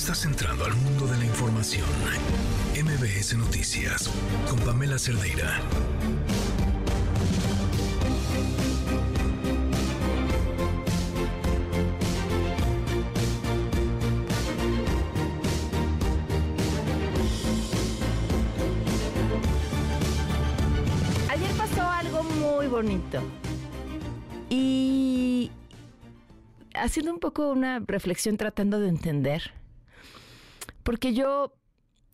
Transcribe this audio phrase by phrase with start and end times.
[0.00, 1.86] Estás entrando al mundo de la información.
[2.74, 4.10] MBS Noticias
[4.48, 5.60] con Pamela Cerdeira.
[21.28, 23.20] Ayer pasó algo muy bonito.
[24.48, 25.50] Y
[26.74, 29.59] haciendo un poco una reflexión tratando de entender,
[30.82, 31.54] porque yo,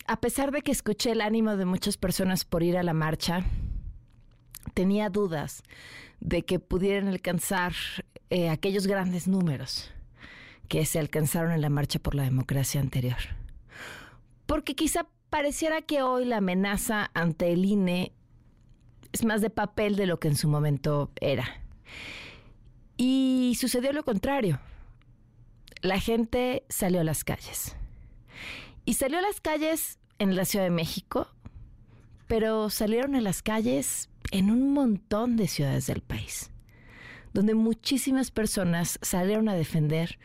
[0.06, 3.44] a pesar de que escuché el ánimo de muchas personas por ir a la marcha,
[4.74, 5.62] tenía dudas
[6.20, 7.72] de que pudieran alcanzar
[8.30, 9.90] eh, aquellos grandes números
[10.68, 13.18] que se alcanzaron en la marcha por la democracia anterior.
[14.46, 18.12] Porque quizá pareciera que hoy la amenaza ante el INE
[19.12, 21.62] es más de papel de lo que en su momento era.
[22.96, 24.60] Y sucedió lo contrario.
[25.82, 27.76] La gente salió a las calles.
[28.84, 31.29] Y salió a las calles en la Ciudad de México,
[32.26, 36.51] pero salieron a las calles en un montón de ciudades del país,
[37.32, 40.18] donde muchísimas personas salieron a defender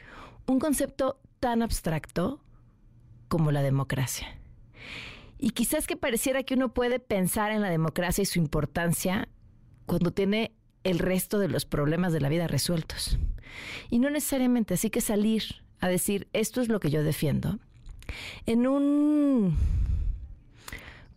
[0.47, 2.41] un concepto tan abstracto
[3.27, 4.37] como la democracia.
[5.37, 9.27] Y quizás que pareciera que uno puede pensar en la democracia y su importancia
[9.85, 13.17] cuando tiene el resto de los problemas de la vida resueltos.
[13.89, 17.59] Y no necesariamente, así que salir a decir, esto es lo que yo defiendo,
[18.45, 19.57] en un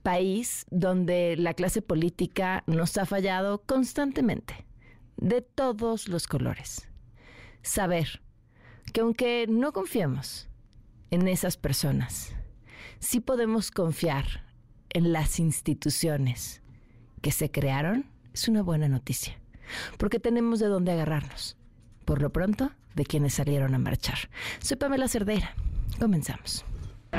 [0.03, 4.67] país donde la clase política nos ha fallado constantemente,
[5.17, 6.89] de todos los colores.
[7.63, 8.21] Saber
[8.93, 10.49] que aunque no confiemos
[11.11, 12.35] en esas personas,
[12.99, 14.45] sí podemos confiar
[14.91, 16.63] en las instituciones
[17.23, 19.41] que se crearon, es una buena noticia,
[19.99, 21.57] porque tenemos de dónde agarrarnos.
[22.05, 24.19] Por lo pronto, de quienes salieron a marchar.
[24.61, 25.55] Soy Pamela Cerdeira.
[25.99, 26.65] Comenzamos.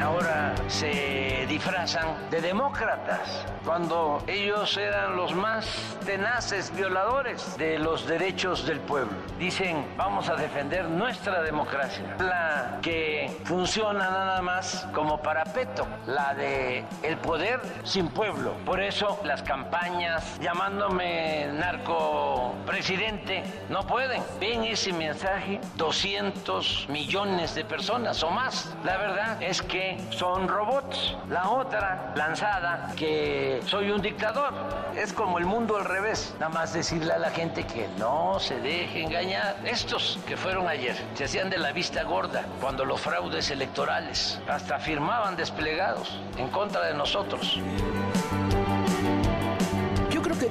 [0.02, 5.66] Ahora se disfrazan de demócratas cuando ellos eran los más
[6.06, 9.18] tenaces violadores de los derechos del pueblo.
[9.40, 16.86] Dicen, vamos a defender nuestra democracia, la que funciona nada más como parapeto, la de
[17.02, 18.53] el poder sin pueblo.
[18.66, 24.22] Por eso las campañas llamándome narco presidente no pueden.
[24.40, 28.75] Ven ese mensaje 200 millones de personas o más.
[28.84, 31.16] La verdad es que son robots.
[31.29, 34.53] La otra lanzada que soy un dictador.
[34.96, 36.34] Es como el mundo al revés.
[36.40, 39.57] Nada más decirle a la gente que no se deje engañar.
[39.66, 44.79] Estos que fueron ayer se hacían de la vista gorda cuando los fraudes electorales hasta
[44.79, 47.59] firmaban desplegados en contra de nosotros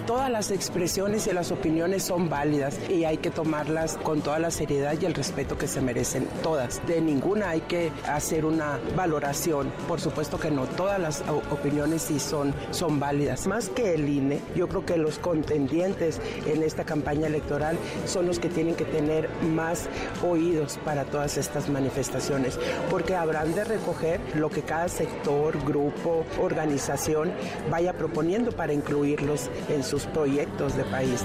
[0.07, 4.51] todas las expresiones y las opiniones son válidas y hay que tomarlas con toda la
[4.51, 6.87] seriedad y el respeto que se merecen todas.
[6.87, 9.71] De ninguna hay que hacer una valoración.
[9.87, 13.47] Por supuesto que no, todas las opiniones sí son, son válidas.
[13.47, 17.77] Más que el INE, yo creo que los contendientes en esta campaña electoral
[18.07, 19.89] son los que tienen que tener más
[20.27, 22.59] oídos para todas estas manifestaciones,
[22.91, 27.33] porque habrán de recoger lo que cada sector, grupo, organización
[27.71, 31.25] vaya proponiendo para incluirlos en sus proyectos de país.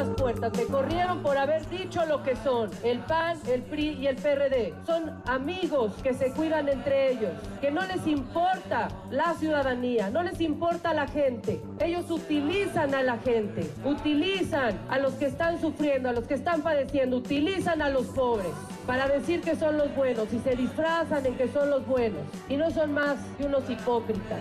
[0.00, 2.70] Las puertas, me corrieron por haber dicho lo que son.
[2.82, 4.72] El PAN, el PRI y el PRD.
[4.86, 10.40] Son amigos que se cuidan entre ellos, que no les importa la ciudadanía, no les
[10.40, 11.60] importa la gente.
[11.80, 16.62] Ellos utilizan a la gente, utilizan a los que están sufriendo, a los que están
[16.62, 18.52] padeciendo, utilizan a los pobres
[18.86, 22.56] para decir que son los buenos y se disfrazan en que son los buenos y
[22.56, 24.40] no son más que unos hipócritas.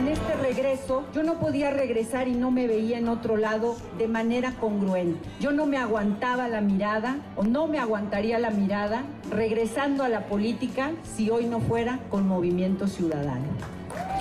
[0.00, 4.08] En este regreso yo no podía regresar y no me veía en otro lado de
[4.08, 5.28] manera congruente.
[5.40, 10.24] Yo no me aguantaba la mirada o no me aguantaría la mirada regresando a la
[10.24, 13.44] política si hoy no fuera con Movimiento Ciudadano.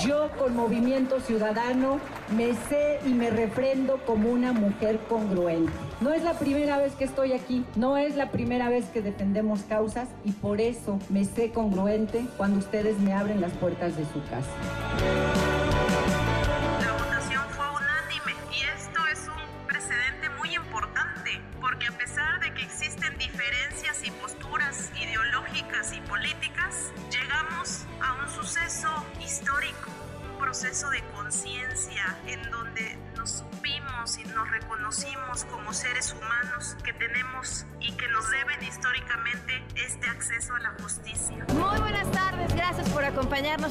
[0.05, 1.99] Yo con Movimiento Ciudadano
[2.35, 5.71] me sé y me refrendo como una mujer congruente.
[6.01, 9.61] No es la primera vez que estoy aquí, no es la primera vez que defendemos
[9.63, 14.21] causas y por eso me sé congruente cuando ustedes me abren las puertas de su
[14.29, 15.58] casa.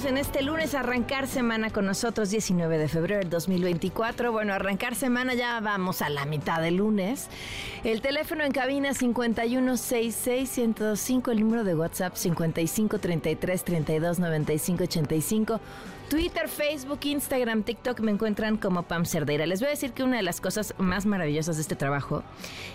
[0.09, 4.33] En este lunes, arrancar semana con nosotros, 19 de febrero del 2024.
[4.33, 7.29] Bueno, arrancar semana ya vamos a la mitad del lunes.
[7.85, 10.49] El teléfono en cabina 5166
[11.31, 14.19] el número de WhatsApp 5533 32
[14.85, 15.61] 85.
[16.09, 19.45] Twitter, Facebook, Instagram, TikTok me encuentran como Pam Cerdeira.
[19.45, 22.23] Les voy a decir que una de las cosas más maravillosas de este trabajo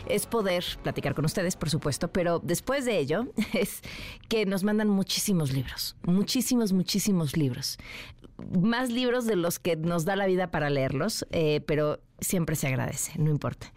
[0.07, 3.81] es poder platicar con ustedes, por supuesto, pero después de ello es
[4.29, 7.79] que nos mandan muchísimos libros, muchísimos, muchísimos libros.
[8.61, 12.67] Más libros de los que nos da la vida para leerlos, eh, pero siempre se
[12.67, 13.73] agradece, no importa.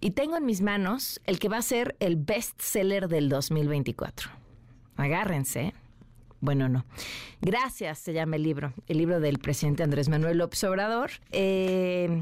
[0.00, 4.30] Y tengo en mis manos el que va a ser el best seller del 2024.
[4.96, 5.74] Agárrense.
[6.44, 6.84] Bueno, no.
[7.40, 11.10] Gracias se llama el libro, el libro del presidente Andrés Manuel López Obrador.
[11.32, 12.20] Eh,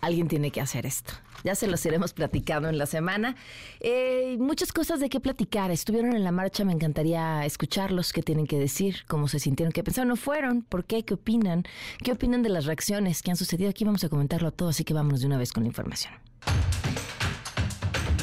[0.00, 1.12] alguien tiene que hacer esto.
[1.44, 3.36] Ya se los iremos platicando en la semana.
[3.80, 5.70] Eh, muchas cosas de qué platicar.
[5.70, 9.84] Estuvieron en la marcha, me encantaría escucharlos, qué tienen que decir, cómo se sintieron, qué
[9.84, 11.64] pensaron, no fueron, por qué, qué opinan,
[12.02, 13.68] qué opinan de las reacciones que han sucedido.
[13.68, 16.14] Aquí vamos a comentarlo todo, así que vámonos de una vez con la información.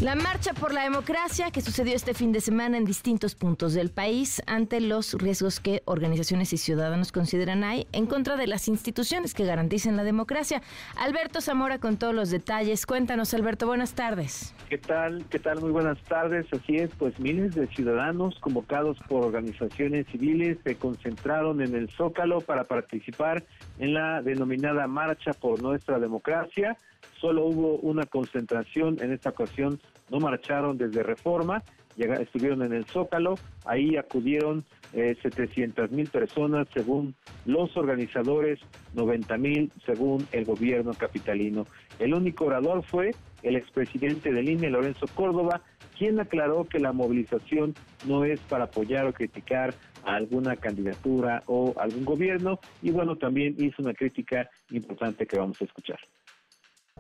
[0.04, 3.90] La marcha por la democracia que sucedió este fin de semana en distintos puntos del
[3.90, 9.34] país ante los riesgos que organizaciones y ciudadanos consideran hay en contra de las instituciones
[9.34, 10.62] que garanticen la democracia.
[10.98, 12.86] Alberto Zamora con todos los detalles.
[12.86, 14.54] Cuéntanos, Alberto, buenas tardes.
[14.68, 15.24] ¿Qué tal?
[15.30, 15.62] ¿Qué tal?
[15.62, 16.48] Muy buenas tardes.
[16.52, 22.42] Así es, pues miles de ciudadanos convocados por organizaciones civiles se concentraron en el Zócalo
[22.42, 23.46] para participar
[23.80, 26.76] en la denominada Marcha por Nuestra Democracia.
[27.24, 29.80] Solo hubo una concentración en esta ocasión
[30.10, 31.64] no marcharon desde Reforma,
[31.96, 37.16] estuvieron en el Zócalo, ahí acudieron eh, 700 mil personas según
[37.46, 38.60] los organizadores,
[38.94, 41.66] 90 mil según el gobierno capitalino.
[41.98, 43.12] El único orador fue
[43.42, 45.62] el expresidente del INE, Lorenzo Córdoba,
[45.98, 47.74] quien aclaró que la movilización
[48.06, 49.74] no es para apoyar o criticar
[50.04, 55.62] a alguna candidatura o algún gobierno y bueno, también hizo una crítica importante que vamos
[55.62, 56.00] a escuchar.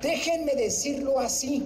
[0.04, 1.66] Déjenme decirlo así,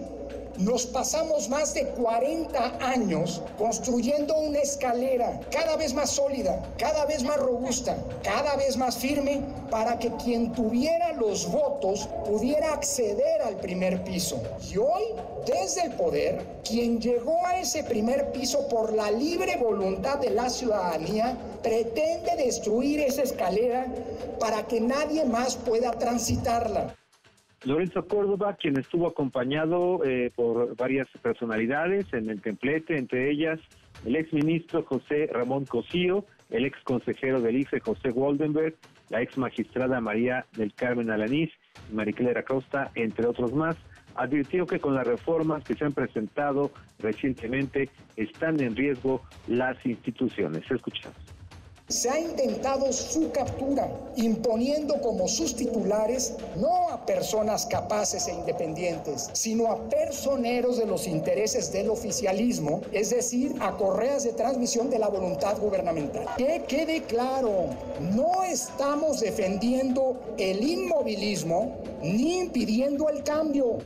[0.59, 7.23] nos pasamos más de 40 años construyendo una escalera cada vez más sólida, cada vez
[7.23, 9.41] más robusta, cada vez más firme
[9.71, 14.39] para que quien tuviera los votos pudiera acceder al primer piso.
[14.71, 15.15] Y hoy,
[15.47, 20.51] desde el poder, quien llegó a ese primer piso por la libre voluntad de la
[20.51, 23.87] ciudadanía, pretende destruir esa escalera
[24.39, 26.95] para que nadie más pueda transitarla.
[27.65, 33.59] Lorenzo Córdoba, quien estuvo acompañado eh, por varias personalidades en el templete, entre ellas
[34.05, 38.75] el ex ministro José Ramón Cosío, el ex consejero del IFE José Waldenberg,
[39.09, 41.51] la ex magistrada María del Carmen Alanís
[41.91, 43.75] y Mariclera Costa, entre otros más,
[44.15, 50.63] advirtió que con las reformas que se han presentado recientemente están en riesgo las instituciones.
[50.69, 51.26] Escuchamos.
[51.89, 59.29] Se ha intentado su captura, imponiendo como sus titulares no a personas capaces e independientes,
[59.31, 64.99] sino a personeros de los intereses del oficialismo, es decir, a correas de transmisión de
[64.99, 66.27] la voluntad gubernamental.
[66.35, 67.67] Que quede claro,
[68.01, 73.77] no estamos defendiendo el inmovilismo ni impidiendo el cambio.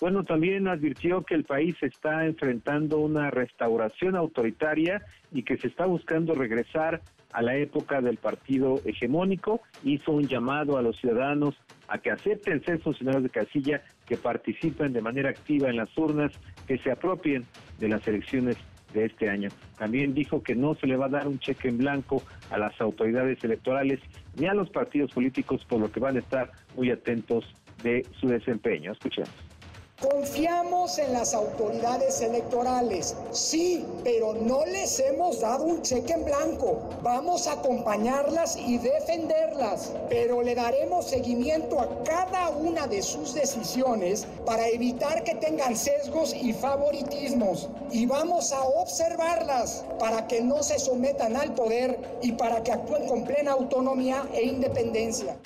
[0.00, 5.02] Bueno, también advirtió que el país está enfrentando una restauración autoritaria
[5.32, 7.02] y que se está buscando regresar
[7.32, 9.60] a la época del partido hegemónico.
[9.82, 11.56] Hizo un llamado a los ciudadanos
[11.88, 16.32] a que acepten ser funcionarios de casilla, que participen de manera activa en las urnas,
[16.68, 17.44] que se apropien
[17.80, 18.56] de las elecciones
[18.94, 19.48] de este año.
[19.78, 22.80] También dijo que no se le va a dar un cheque en blanco a las
[22.80, 24.00] autoridades electorales
[24.36, 27.44] ni a los partidos políticos, por lo que van a estar muy atentos
[27.82, 28.92] de su desempeño.
[28.92, 29.47] Escuchemos.
[30.00, 36.78] Confiamos en las autoridades electorales, sí, pero no les hemos dado un cheque en blanco.
[37.02, 44.24] Vamos a acompañarlas y defenderlas, pero le daremos seguimiento a cada una de sus decisiones
[44.46, 47.68] para evitar que tengan sesgos y favoritismos.
[47.90, 53.08] Y vamos a observarlas para que no se sometan al poder y para que actúen
[53.08, 55.36] con plena autonomía e independencia.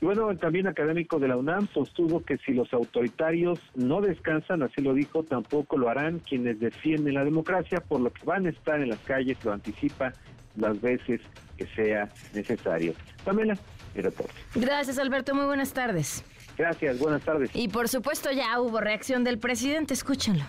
[0.00, 4.80] Y bueno, también académico de la UNAM sostuvo que si los autoritarios no descansan, así
[4.80, 8.80] lo dijo, tampoco lo harán quienes defienden la democracia, por lo que van a estar
[8.80, 10.14] en las calles, lo anticipa
[10.56, 11.20] las veces
[11.58, 12.94] que sea necesario.
[13.24, 13.58] Pamela,
[13.94, 14.32] el reporte.
[14.54, 15.34] Gracias, Alberto.
[15.34, 16.24] Muy buenas tardes.
[16.56, 17.50] Gracias, buenas tardes.
[17.54, 20.44] Y por supuesto ya hubo reacción del presidente, escúchenlo.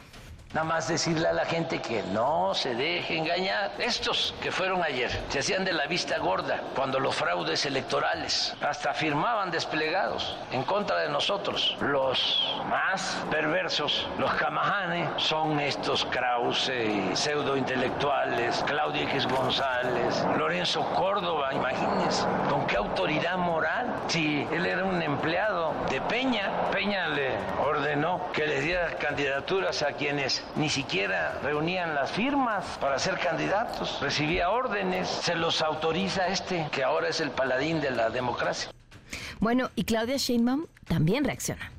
[0.54, 3.72] Nada más decirle a la gente que no se deje engañar.
[3.80, 8.94] Estos que fueron ayer se hacían de la vista gorda cuando los fraudes electorales hasta
[8.94, 11.78] firmaban desplegados en contra de nosotros.
[11.80, 16.74] Los más perversos, los camajanes, son estos Krause,
[17.14, 23.88] pseudo intelectuales, Claudia X González, Lorenzo Córdoba, imagínense, con qué autoridad moral.
[24.08, 29.94] Si él era un empleado de Peña, Peña le ordenó que les diera candidaturas a
[29.94, 36.68] quienes ni siquiera reunían las firmas para ser candidatos, recibía órdenes, se los autoriza este,
[36.72, 38.72] que ahora es el paladín de la democracia.
[39.40, 41.72] Bueno, y Claudia Sheinbaum también reacciona.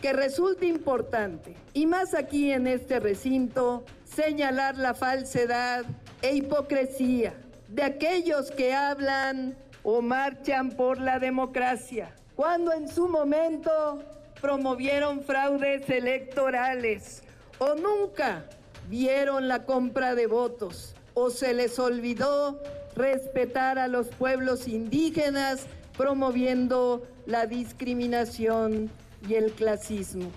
[0.00, 5.84] Que resulta importante, y más aquí en este recinto, señalar la falsedad
[6.22, 7.34] e hipocresía
[7.68, 14.02] de aquellos que hablan o marchan por la democracia, cuando en su momento
[14.40, 17.22] promovieron fraudes electorales
[17.58, 18.44] o nunca
[18.88, 22.60] vieron la compra de votos o se les olvidó
[22.94, 28.90] respetar a los pueblos indígenas promoviendo la discriminación
[29.26, 30.30] y el clasismo.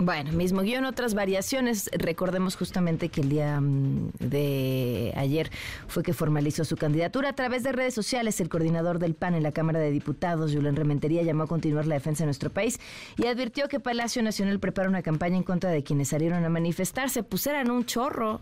[0.00, 1.90] Bueno, mismo guion, otras variaciones.
[1.92, 5.50] Recordemos justamente que el día mm, de ayer
[5.88, 8.40] fue que formalizó su candidatura a través de redes sociales.
[8.40, 11.96] El coordinador del PAN en la Cámara de Diputados, Julián Rementería, llamó a continuar la
[11.96, 12.78] defensa de nuestro país
[13.16, 17.24] y advirtió que Palacio Nacional prepara una campaña en contra de quienes salieron a manifestarse.
[17.24, 18.40] Pusieran un chorro.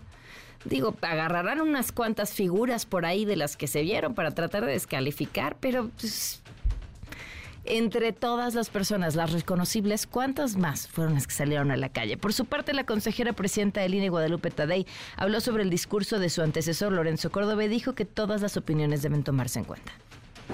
[0.67, 4.73] Digo, agarrarán unas cuantas figuras por ahí de las que se vieron para tratar de
[4.73, 6.43] descalificar, pero pues,
[7.69, 12.17] entre todas las personas, las reconocibles, ¿cuántas más fueron las que salieron a la calle?
[12.17, 16.31] Por su parte, la consejera presidenta del INE, Guadalupe Tadei, habló sobre el discurso de
[16.31, 19.93] su antecesor, Lorenzo Córdoba, y dijo que todas las opiniones deben tomarse en cuenta.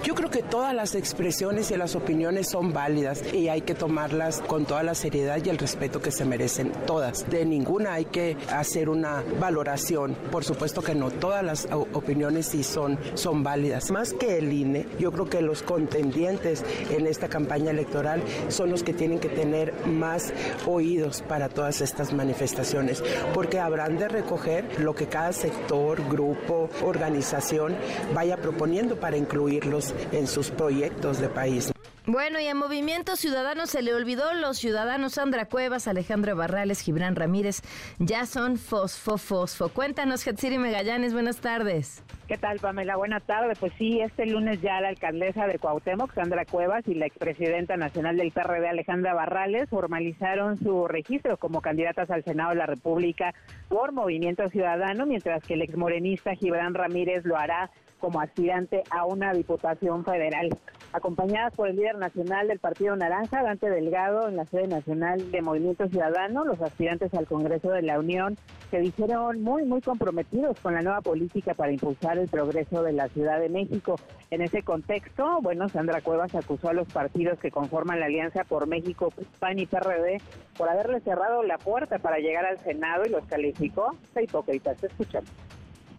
[0.01, 4.41] Yo creo que todas las expresiones y las opiniones son válidas y hay que tomarlas
[4.41, 7.29] con toda la seriedad y el respeto que se merecen todas.
[7.29, 10.15] De ninguna hay que hacer una valoración.
[10.31, 13.91] Por supuesto que no, todas las opiniones sí son, son válidas.
[13.91, 18.81] Más que el INE, yo creo que los contendientes en esta campaña electoral son los
[18.81, 20.33] que tienen que tener más
[20.65, 27.75] oídos para todas estas manifestaciones, porque habrán de recoger lo que cada sector, grupo, organización
[28.15, 31.73] vaya proponiendo para incluirlos en sus proyectos de país.
[32.05, 37.15] Bueno, y a Movimiento Ciudadano se le olvidó los ciudadanos Sandra Cuevas, Alejandro Barrales, Gibran
[37.15, 37.61] Ramírez,
[37.97, 39.69] ya son fosfo, fosfo.
[39.69, 42.03] Cuéntanos, Hatsiri Megallanes, buenas tardes.
[42.27, 42.97] ¿Qué tal, Pamela?
[42.97, 43.57] Buenas tardes.
[43.57, 48.17] Pues sí, este lunes ya la alcaldesa de Cuauhtémoc, Sandra Cuevas, y la expresidenta nacional
[48.17, 53.33] del PRD, Alejandra Barrales, formalizaron su registro como candidatas al Senado de la República
[53.69, 57.71] por Movimiento Ciudadano, mientras que el exmorenista Gibran Ramírez lo hará
[58.03, 60.49] como aspirante a una diputación federal.
[60.91, 65.41] Acompañadas por el líder nacional del Partido Naranja, Dante Delgado, en la sede nacional de
[65.41, 68.37] Movimiento Ciudadano, los aspirantes al Congreso de la Unión
[68.71, 73.07] se dijeron muy, muy comprometidos con la nueva política para impulsar el progreso de la
[73.07, 73.95] Ciudad de México.
[74.31, 78.67] En ese contexto, bueno, Sandra Cuevas acusó a los partidos que conforman la Alianza por
[78.67, 80.17] México, PAN y PRD,
[80.57, 84.83] por haberle cerrado la puerta para llegar al Senado y los calificó de hipócritas.
[84.83, 85.31] Escuchamos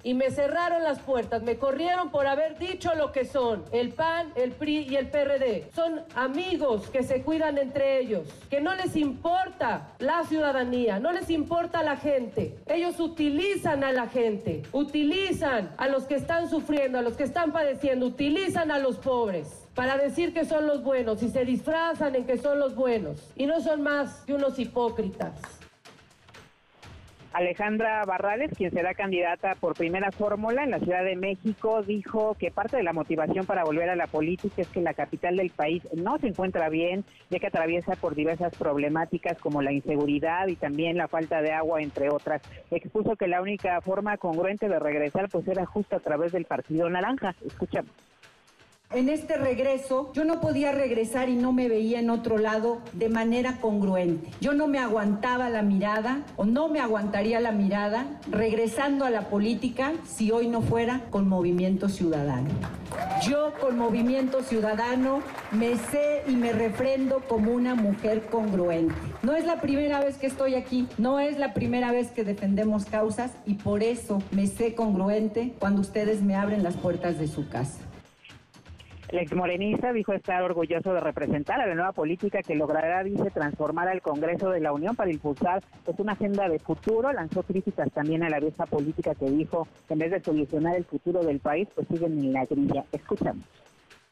[0.05, 3.65] y me cerraron las puertas, me corrieron por haber dicho lo que son.
[3.73, 8.61] El PAN, el PRI y el PRD son amigos que se cuidan entre ellos, que
[8.61, 12.57] no les importa la ciudadanía, no les importa la gente.
[12.67, 17.53] Ellos utilizan a la gente, utilizan a los que están sufriendo, a los que están
[17.53, 22.27] padeciendo, utilizan a los pobres para decir que son los buenos y se disfrazan en
[22.27, 25.63] que son los buenos y no son más que unos hipócritas.
[27.35, 32.53] Alejandra Barrales, quien será candidata por primera fórmula en la Ciudad de México, dijo que
[32.53, 35.83] parte de la motivación para volver a la política es que la capital del país
[35.97, 40.97] no se encuentra bien, ya que atraviesa por diversas problemáticas como la inseguridad y también
[40.97, 42.41] la falta de agua, entre otras.
[42.71, 46.88] Expuso que la única forma congruente de regresar pues era justo a través del Partido
[46.88, 47.35] Naranja.
[47.45, 48.13] Escuchamos.
[48.95, 53.09] En este regreso, yo no podía regresar y no me veía en otro lado de
[53.09, 54.31] manera congruente.
[54.41, 59.23] Yo no me aguantaba la mirada o no me aguantaría la mirada regresando a la
[59.23, 62.51] política si hoy no fuera con Movimiento Ciudadano.
[63.27, 68.95] Yo con Movimiento Ciudadano me sé y me refrendo como una mujer congruente.
[69.25, 72.85] No es la primera vez que estoy aquí, no es la primera vez que defendemos
[72.85, 77.49] causas y por eso me sé congruente cuando ustedes me abren las puertas de su
[77.49, 77.84] casa.
[79.14, 83.87] El exmorenista dijo estar orgulloso de representar a la nueva política que logrará, dice, transformar
[83.87, 87.12] al Congreso de la Unión para impulsar pues, una agenda de futuro.
[87.12, 90.85] Lanzó críticas también a la vieja política que dijo que en vez de solucionar el
[90.85, 92.87] futuro del país, pues siguen en la grilla.
[92.90, 93.44] Escuchamos.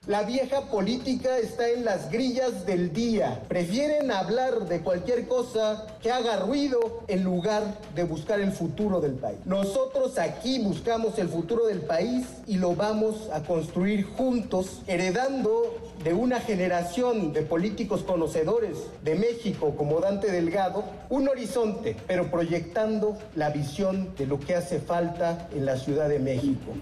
[0.09, 3.41] La vieja política está en las grillas del día.
[3.47, 7.63] Prefieren hablar de cualquier cosa que haga ruido en lugar
[7.95, 9.39] de buscar el futuro del país.
[9.45, 16.15] Nosotros aquí buscamos el futuro del país y lo vamos a construir juntos, heredando de
[16.15, 23.51] una generación de políticos conocedores de México como Dante Delgado un horizonte, pero proyectando la
[23.51, 26.73] visión de lo que hace falta en la Ciudad de México.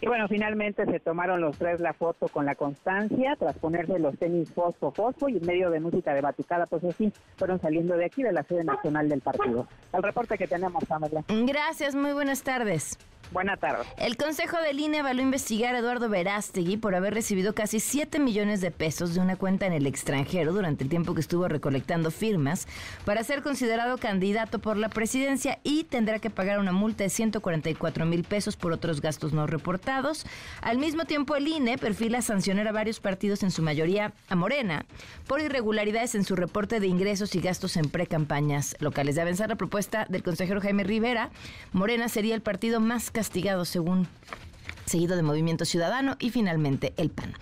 [0.00, 4.16] Y bueno, finalmente se tomaron los tres la foto con la constancia, tras ponerse los
[4.18, 8.04] tenis fosfo fosfo y en medio de música de batucada, pues así fueron saliendo de
[8.04, 9.66] aquí, de la sede nacional del partido.
[9.92, 11.24] El reporte que tenemos, Pamela.
[11.28, 12.96] Gracias, muy buenas tardes.
[13.30, 13.86] Buenas tardes.
[13.98, 18.62] El Consejo del INE evaluó investigar a Eduardo Verástegui por haber recibido casi 7 millones
[18.62, 22.66] de pesos de una cuenta en el extranjero durante el tiempo que estuvo recolectando firmas
[23.04, 28.06] para ser considerado candidato por la presidencia y tendrá que pagar una multa de 144
[28.06, 30.24] mil pesos por otros gastos no reportados.
[30.62, 34.86] Al mismo tiempo, el INE perfila sancionar a varios partidos, en su mayoría a Morena,
[35.26, 39.16] por irregularidades en su reporte de ingresos y gastos en precampañas locales.
[39.16, 41.30] De avanzar la propuesta del consejero Jaime Rivera,
[41.72, 44.06] Morena sería el partido más castigado según
[44.86, 47.34] seguido de Movimiento Ciudadano y finalmente el PAN.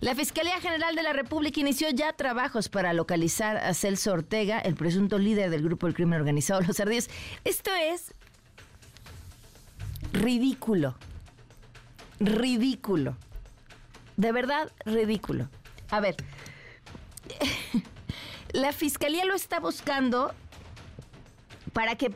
[0.00, 4.74] La Fiscalía General de la República inició ya trabajos para localizar a Celso Ortega, el
[4.74, 7.10] presunto líder del grupo del crimen organizado Los Ardillos.
[7.44, 8.14] Esto es
[10.14, 10.94] ridículo.
[12.20, 13.14] Ridículo.
[14.16, 15.50] De verdad, ridículo.
[15.90, 16.16] A ver,
[18.52, 20.32] la Fiscalía lo está buscando
[21.78, 22.10] para que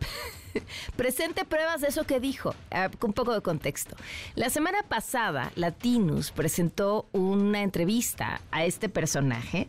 [0.96, 2.52] presente pruebas de eso que dijo,
[2.98, 3.94] con un poco de contexto.
[4.34, 9.68] La semana pasada, Latinus presentó una entrevista a este personaje,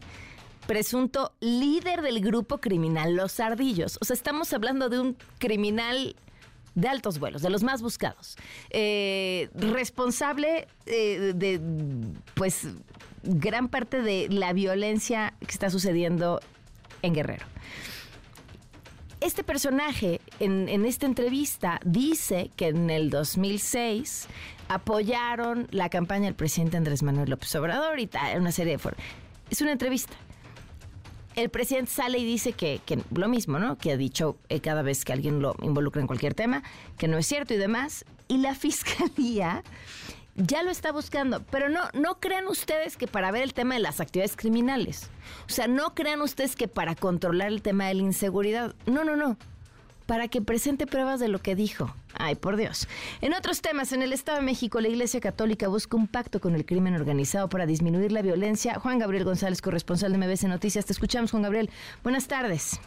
[0.66, 4.00] presunto líder del grupo criminal Los Ardillos.
[4.02, 6.16] O sea, estamos hablando de un criminal
[6.74, 8.36] de altos vuelos, de los más buscados.
[8.72, 11.62] Eh, responsable eh, de,
[12.34, 12.66] pues,
[13.22, 16.40] gran parte de la violencia que está sucediendo
[17.04, 17.46] en Guerrero
[19.24, 24.28] este personaje en, esta entrevista dice que en el 2006
[24.68, 29.02] apoyaron la campaña del presidente Andrés Manuel López Obrador y tal, una serie de formas.
[29.50, 30.14] Es una entrevista.
[31.36, 32.82] El presidente sale y dice que,
[33.14, 33.78] lo mismo, ¿no?
[33.78, 36.62] Que ha dicho eh, cada vez que alguien lo involucra en cualquier tema,
[36.98, 38.06] que no es cierto y demás.
[38.28, 39.64] Y la fiscalía
[40.36, 43.82] ya lo está buscando, pero no, no crean ustedes que para ver el tema de
[43.82, 45.10] las actividades criminales,
[45.48, 49.16] o sea, no crean ustedes que para controlar el tema de la inseguridad, no, no,
[49.16, 49.38] no,
[50.06, 51.96] para que presente pruebas de lo que dijo.
[52.16, 52.88] Ay, por Dios.
[53.22, 56.56] En otros temas, en el Estado de México, la Iglesia Católica busca un pacto con
[56.56, 58.76] el crimen organizado para disminuir la violencia.
[58.80, 60.86] Juan Gabriel González, corresponsal de MBC Noticias.
[60.86, 61.70] Te escuchamos, Juan Gabriel.
[62.04, 62.80] Buenas tardes.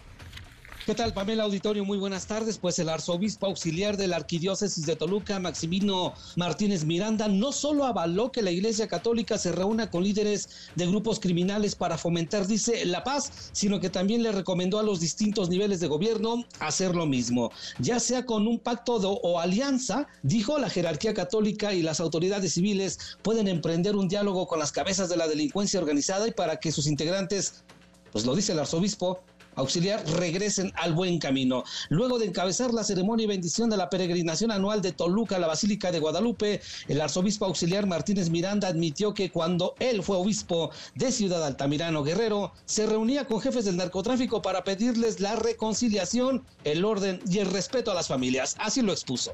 [0.87, 1.85] ¿Qué tal, Pamela Auditorio?
[1.85, 2.59] Muy buenas tardes.
[2.59, 8.31] Pues el arzobispo auxiliar de la Arquidiócesis de Toluca, Maximino Martínez Miranda, no solo avaló
[8.31, 13.03] que la Iglesia Católica se reúna con líderes de grupos criminales para fomentar, dice, la
[13.03, 17.51] paz, sino que también le recomendó a los distintos niveles de gobierno hacer lo mismo,
[17.81, 23.19] ya sea con un pacto o alianza, dijo la jerarquía católica y las autoridades civiles
[23.23, 26.87] pueden emprender un diálogo con las cabezas de la delincuencia organizada y para que sus
[26.87, 27.65] integrantes,
[28.13, 29.25] pues lo dice el arzobispo,
[29.57, 31.65] auxiliar regresen al buen camino.
[31.89, 35.49] Luego de encabezar la ceremonia y bendición de la peregrinación anual de Toluca a la
[35.49, 41.11] Basílica de Guadalupe, el arzobispo auxiliar Martínez Miranda admitió que cuando él fue obispo de
[41.11, 47.21] Ciudad Altamirano Guerrero, se reunía con jefes del narcotráfico para pedirles la reconciliación, el orden
[47.29, 48.57] y el respeto a las familias.
[48.59, 49.33] Así lo expuso.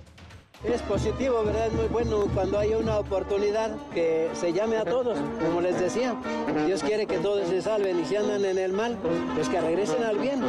[0.64, 1.66] Es positivo, ¿verdad?
[1.66, 6.14] Es muy bueno cuando haya una oportunidad que se llame a todos, como les decía.
[6.66, 8.96] Dios quiere que todos se salven y si andan en el mal,
[9.35, 10.40] pues que regresen al bien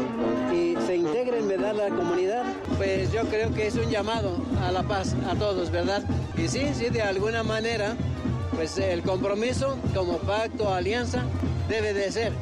[0.54, 1.74] y se integren, ¿verdad?
[1.74, 2.44] La comunidad.
[2.78, 6.04] Pues yo creo que es un llamado a la paz a todos, ¿verdad?
[6.38, 7.96] Y sí, sí, de alguna manera,
[8.56, 11.24] pues el compromiso como pacto, alianza,
[11.68, 12.34] debe de ser.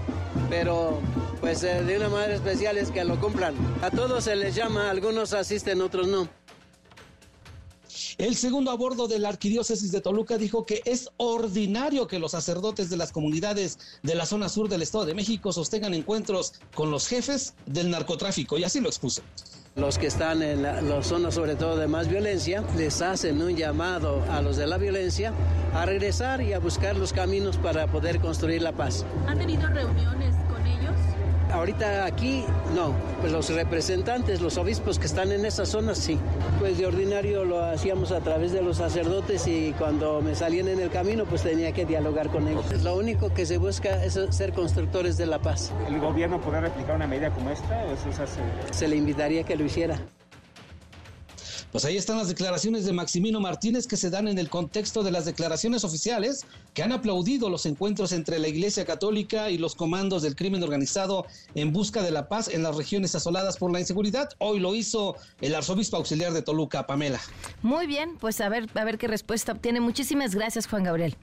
[0.50, 1.00] Pero
[1.40, 3.56] pues eh, de una manera especial es que lo cumplan.
[3.82, 6.28] A todos se les llama, algunos asisten, otros no.
[8.18, 12.32] El segundo a bordo de la arquidiócesis de Toluca dijo que es ordinario que los
[12.32, 16.92] sacerdotes de las comunidades de la zona sur del Estado de México sostengan encuentros con
[16.92, 19.22] los jefes del narcotráfico y así lo expuso.
[19.76, 24.22] Los que están en la, zona sobre todo de más violencia les hacen un llamado
[24.30, 25.34] a los de la violencia
[25.74, 29.06] a regresar y a buscar los caminos para poder construir la paz.
[29.28, 30.36] ¿Han tenido reuniones
[31.54, 36.18] Ahorita aquí no, pues los representantes, los obispos que están en esa zona sí.
[36.60, 40.80] Pues de ordinario lo hacíamos a través de los sacerdotes y cuando me salían en
[40.80, 42.84] el camino pues tenía que dialogar con ellos.
[42.84, 45.72] Lo único que se busca es ser constructores de la paz.
[45.88, 47.84] ¿El gobierno podrá replicar una medida como esta?
[47.92, 48.74] Eso se...
[48.74, 50.00] se le invitaría que lo hiciera.
[51.72, 55.12] Pues ahí están las declaraciones de Maximino Martínez que se dan en el contexto de
[55.12, 60.22] las declaraciones oficiales que han aplaudido los encuentros entre la Iglesia Católica y los comandos
[60.22, 64.30] del crimen organizado en busca de la paz en las regiones asoladas por la inseguridad.
[64.40, 67.22] Hoy lo hizo el arzobispo auxiliar de Toluca, Pamela.
[67.62, 69.80] Muy bien, pues a ver, a ver qué respuesta obtiene.
[69.80, 71.16] Muchísimas gracias, Juan Gabriel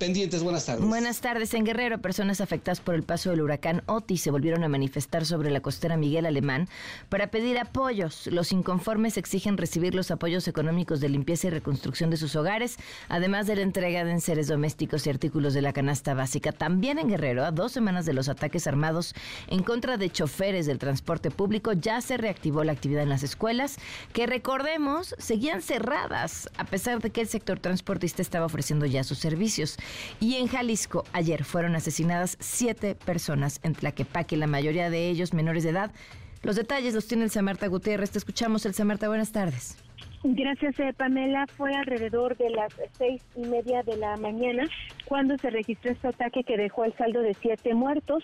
[0.00, 0.42] pendientes.
[0.42, 0.84] Buenas tardes.
[0.84, 1.54] Buenas tardes.
[1.54, 5.50] En Guerrero, personas afectadas por el paso del huracán Otis se volvieron a manifestar sobre
[5.50, 6.68] la costera Miguel Alemán
[7.08, 8.26] para pedir apoyos.
[8.26, 13.46] Los inconformes exigen recibir los apoyos económicos de limpieza y reconstrucción de sus hogares, además
[13.46, 16.50] de la entrega de enseres domésticos y artículos de la canasta básica.
[16.50, 19.14] También en Guerrero, a dos semanas de los ataques armados
[19.48, 23.76] en contra de choferes del transporte público, ya se reactivó la actividad en las escuelas,
[24.14, 29.18] que recordemos seguían cerradas, a pesar de que el sector transportista estaba ofreciendo ya sus
[29.18, 29.76] servicios.
[30.20, 35.64] Y en Jalisco, ayer fueron asesinadas siete personas en Tlaquepaque, la mayoría de ellos menores
[35.64, 35.92] de edad.
[36.42, 38.10] Los detalles los tiene el Samarta Gutiérrez.
[38.10, 39.08] Te escuchamos, el Samarta.
[39.08, 39.76] Buenas tardes.
[40.22, 41.46] Gracias, eh, Pamela.
[41.56, 44.68] Fue alrededor de las seis y media de la mañana
[45.06, 48.22] cuando se registró este ataque que dejó el saldo de siete muertos.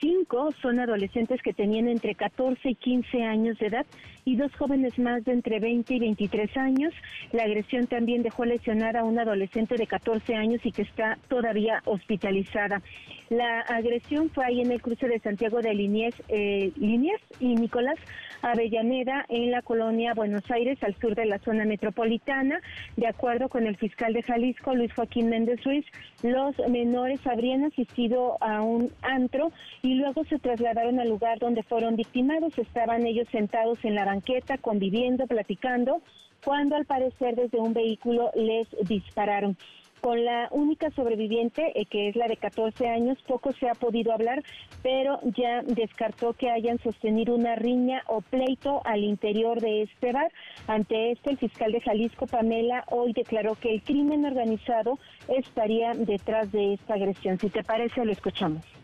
[0.00, 3.86] Cinco son adolescentes que tenían entre 14 y 15 años de edad
[4.24, 6.94] y dos jóvenes más de entre 20 y 23 años.
[7.32, 11.82] La agresión también dejó lesionar a una adolescente de 14 años y que está todavía
[11.86, 12.82] hospitalizada.
[13.30, 17.98] La agresión fue ahí en el cruce de Santiago de eh, Liniers y Nicolás
[18.42, 22.60] Avellaneda en la colonia Buenos Aires, al sur de la zona metropolitana.
[22.96, 25.86] De acuerdo con el fiscal de Jalisco, Luis Joaquín Méndez Ruiz,
[26.22, 29.52] los menores habrían asistido a un antro
[29.82, 32.58] y luego se trasladaron al lugar donde fueron victimados.
[32.58, 36.02] Estaban ellos sentados en la banqueta, conviviendo, platicando,
[36.44, 39.56] cuando al parecer desde un vehículo les dispararon.
[40.02, 44.12] Con la única sobreviviente, eh, que es la de 14 años, poco se ha podido
[44.12, 44.42] hablar,
[44.82, 50.32] pero ya descartó que hayan sostenido una riña o pleito al interior de este bar.
[50.66, 56.50] Ante esto, el fiscal de Jalisco, Pamela, hoy declaró que el crimen organizado estaría detrás
[56.50, 57.38] de esta agresión.
[57.38, 58.81] Si te parece, lo escuchamos.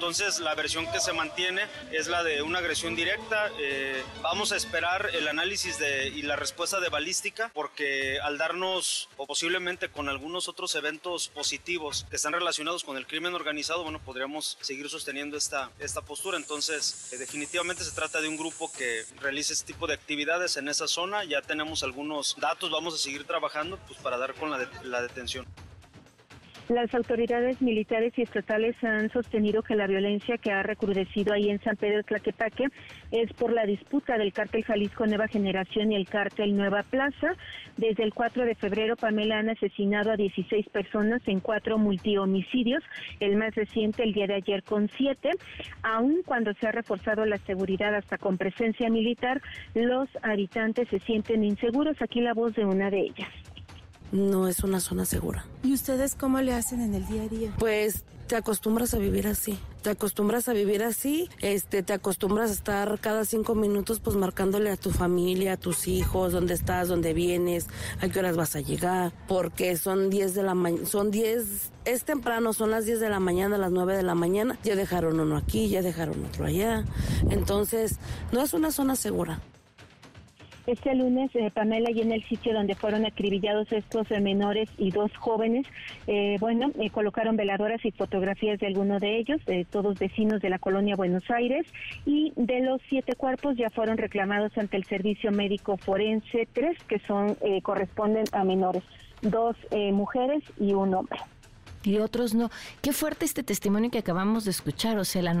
[0.00, 1.60] Entonces la versión que se mantiene
[1.92, 3.50] es la de una agresión directa.
[3.58, 5.78] Eh, vamos a esperar el análisis
[6.14, 12.06] y la respuesta de balística porque al darnos o posiblemente con algunos otros eventos positivos
[12.08, 16.38] que están relacionados con el crimen organizado, bueno, podríamos seguir sosteniendo esta, esta postura.
[16.38, 20.68] Entonces eh, definitivamente se trata de un grupo que realiza este tipo de actividades en
[20.68, 21.24] esa zona.
[21.24, 25.46] Ya tenemos algunos datos, vamos a seguir trabajando pues, para dar con la detención.
[26.70, 31.60] Las autoridades militares y estatales han sostenido que la violencia que ha recrudecido ahí en
[31.60, 32.68] San Pedro Tlaquepaque
[33.10, 37.34] es por la disputa del cártel Jalisco Nueva Generación y el cártel Nueva Plaza.
[37.76, 42.84] Desde el 4 de febrero, Pamela han asesinado a 16 personas en cuatro multihomicidios,
[43.18, 45.30] el más reciente el día de ayer con siete.
[45.82, 49.42] Aun cuando se ha reforzado la seguridad hasta con presencia militar,
[49.74, 52.00] los habitantes se sienten inseguros.
[52.00, 53.28] Aquí la voz de una de ellas
[54.12, 55.46] no es una zona segura.
[55.62, 57.54] ¿Y ustedes cómo le hacen en el día a día?
[57.58, 59.58] Pues te acostumbras a vivir así.
[59.82, 64.70] Te acostumbras a vivir así, este, te acostumbras a estar cada cinco minutos pues marcándole
[64.70, 67.66] a tu familia, a tus hijos, dónde estás, dónde vienes,
[68.00, 72.04] a qué horas vas a llegar, porque son 10 de la mañana, son 10, es
[72.04, 75.36] temprano, son las 10 de la mañana, las 9 de la mañana, ya dejaron uno
[75.36, 76.84] aquí, ya dejaron otro allá.
[77.30, 77.98] Entonces,
[78.30, 79.40] no es una zona segura.
[80.70, 84.92] Este lunes, eh, Pamela, y en el sitio donde fueron acribillados estos eh, menores y
[84.92, 85.66] dos jóvenes,
[86.06, 90.94] eh, bueno, colocaron veladoras y fotografías de alguno de ellos, todos vecinos de la colonia
[90.94, 91.66] Buenos Aires,
[92.06, 97.00] y de los siete cuerpos ya fueron reclamados ante el Servicio Médico Forense, tres que
[97.00, 98.84] son corresponden a menores,
[99.22, 99.56] dos
[99.92, 101.18] mujeres y un hombre
[101.82, 102.50] y otros no.
[102.82, 105.34] Qué fuerte este testimonio que acabamos de escuchar, o sea, la,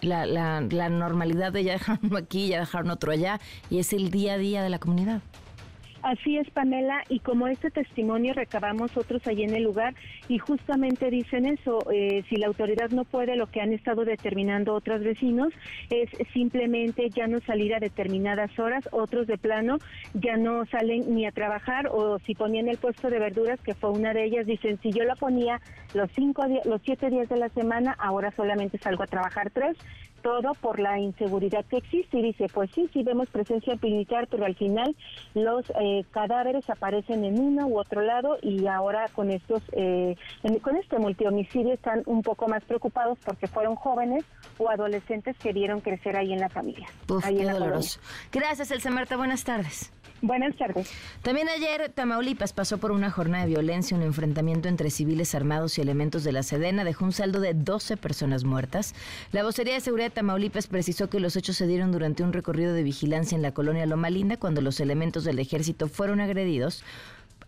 [0.00, 4.10] la, la, normalidad de ya dejar uno aquí, ya dejar otro allá, y es el
[4.10, 5.22] día a día de la comunidad.
[6.06, 9.92] Así es, Pamela, y como este testimonio recabamos otros allí en el lugar
[10.28, 14.72] y justamente dicen eso, eh, si la autoridad no puede, lo que han estado determinando
[14.72, 15.52] otros vecinos
[15.90, 19.78] es simplemente ya no salir a determinadas horas, otros de plano
[20.14, 23.90] ya no salen ni a trabajar o si ponían el puesto de verduras, que fue
[23.90, 25.60] una de ellas, dicen, si yo la ponía
[25.92, 29.76] los cinco, los siete días de la semana, ahora solamente salgo a trabajar tres,
[30.26, 32.18] todo por la inseguridad que existe.
[32.18, 34.96] Y dice, pues sí, sí vemos presencia militar, pero al final
[35.34, 40.16] los eh, cadáveres aparecen en uno u otro lado y ahora con estos, eh,
[40.62, 44.24] con este multihomicidio están un poco más preocupados porque fueron jóvenes
[44.58, 46.88] o adolescentes que vieron crecer ahí en la familia.
[47.08, 48.00] Uf, qué doloroso.
[48.32, 49.16] Gracias, Elsa Marta.
[49.16, 49.92] Buenas tardes.
[50.22, 50.90] Buenas tardes.
[51.22, 55.82] También ayer Tamaulipas pasó por una jornada de violencia, un enfrentamiento entre civiles armados y
[55.82, 58.94] elementos de la Sedena dejó un saldo de 12 personas muertas.
[59.32, 62.72] La vocería de seguridad de Tamaulipas precisó que los hechos se dieron durante un recorrido
[62.72, 66.82] de vigilancia en la colonia Loma Linda cuando los elementos del ejército fueron agredidos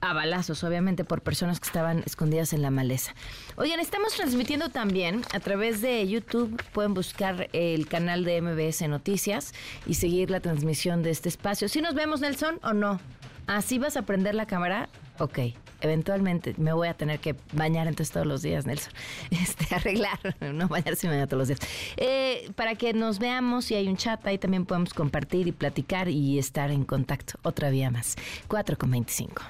[0.01, 3.15] a balazos, obviamente, por personas que estaban escondidas en la maleza.
[3.57, 6.63] Oigan, estamos transmitiendo también a través de YouTube.
[6.73, 9.53] Pueden buscar el canal de MBS Noticias
[9.87, 11.69] y seguir la transmisión de este espacio.
[11.69, 13.01] ¿Sí nos vemos, Nelson, o no?
[13.47, 14.89] ¿Así vas a prender la cámara?
[15.19, 15.39] Ok,
[15.81, 18.93] eventualmente me voy a tener que bañar entonces todos los días, Nelson.
[19.31, 21.61] Este, arreglar, no bañarse me bañar todos los días.
[21.97, 26.09] Eh, para que nos veamos, si hay un chat, ahí también podemos compartir y platicar
[26.09, 28.17] y estar en contacto otra vía más.
[28.49, 29.43] 4 con 25.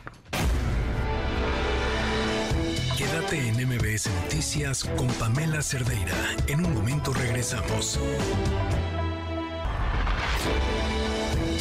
[2.96, 6.16] Quédate en MBS Noticias con Pamela Cerdeira.
[6.48, 7.98] En un momento regresamos.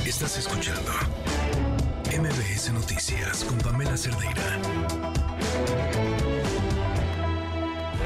[0.05, 0.91] Estás escuchando
[2.17, 4.41] MBS Noticias con Pamela Cerdeira.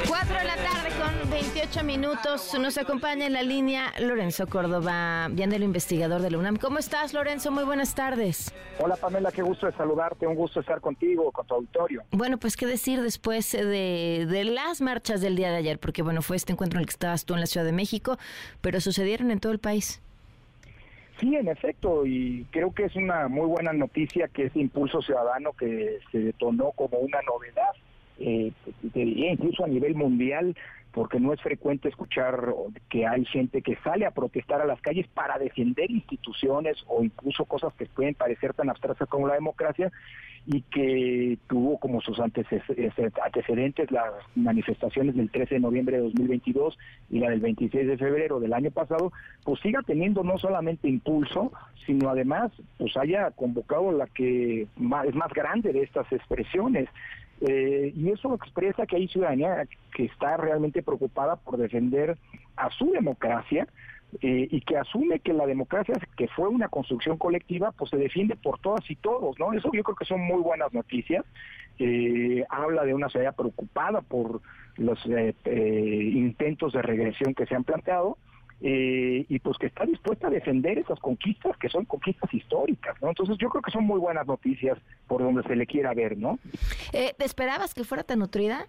[0.05, 2.53] 4 de la tarde con 28 minutos.
[2.59, 6.57] Nos acompaña en la línea Lorenzo Córdoba, el investigador de la UNAM.
[6.57, 7.51] ¿Cómo estás, Lorenzo?
[7.51, 8.53] Muy buenas tardes.
[8.79, 10.27] Hola, Pamela, qué gusto de saludarte.
[10.27, 12.03] Un gusto estar contigo, con tu auditorio.
[12.11, 16.21] Bueno, pues qué decir después de, de las marchas del día de ayer, porque bueno,
[16.21, 18.17] fue este encuentro en el que estabas tú en la Ciudad de México,
[18.59, 20.01] pero sucedieron en todo el país.
[21.21, 25.53] Sí, en efecto, y creo que es una muy buena noticia que ese impulso ciudadano
[25.53, 27.73] que se detonó como una novedad
[28.19, 28.51] eh,
[28.95, 30.55] incluso a nivel mundial,
[30.91, 32.53] porque no es frecuente escuchar
[32.89, 37.45] que hay gente que sale a protestar a las calles para defender instituciones o incluso
[37.45, 39.91] cosas que pueden parecer tan abstractas como la democracia
[40.47, 46.77] y que tuvo como sus antecedentes las manifestaciones del 13 de noviembre de 2022
[47.11, 51.51] y la del 26 de febrero del año pasado, pues siga teniendo no solamente impulso,
[51.85, 56.89] sino además pues haya convocado la que es más grande de estas expresiones.
[57.41, 62.17] Eh, y eso expresa que hay ciudadanía que está realmente preocupada por defender
[62.55, 63.67] a su democracia
[64.21, 68.35] eh, y que asume que la democracia, que fue una construcción colectiva, pues se defiende
[68.35, 69.53] por todas y todos, ¿no?
[69.53, 71.25] Eso yo creo que son muy buenas noticias.
[71.79, 74.41] Eh, habla de una sociedad preocupada por
[74.77, 78.17] los intentos de regresión que se han planteado
[78.63, 83.09] eh, y pues que está dispuesta a defender esas conquistas que son conquistas históricas, ¿no?
[83.09, 86.37] Entonces yo creo que son muy buenas noticias por donde se le quiera ver, ¿no?
[86.93, 88.67] Eh, ¿Te esperabas que fuera tan nutrida?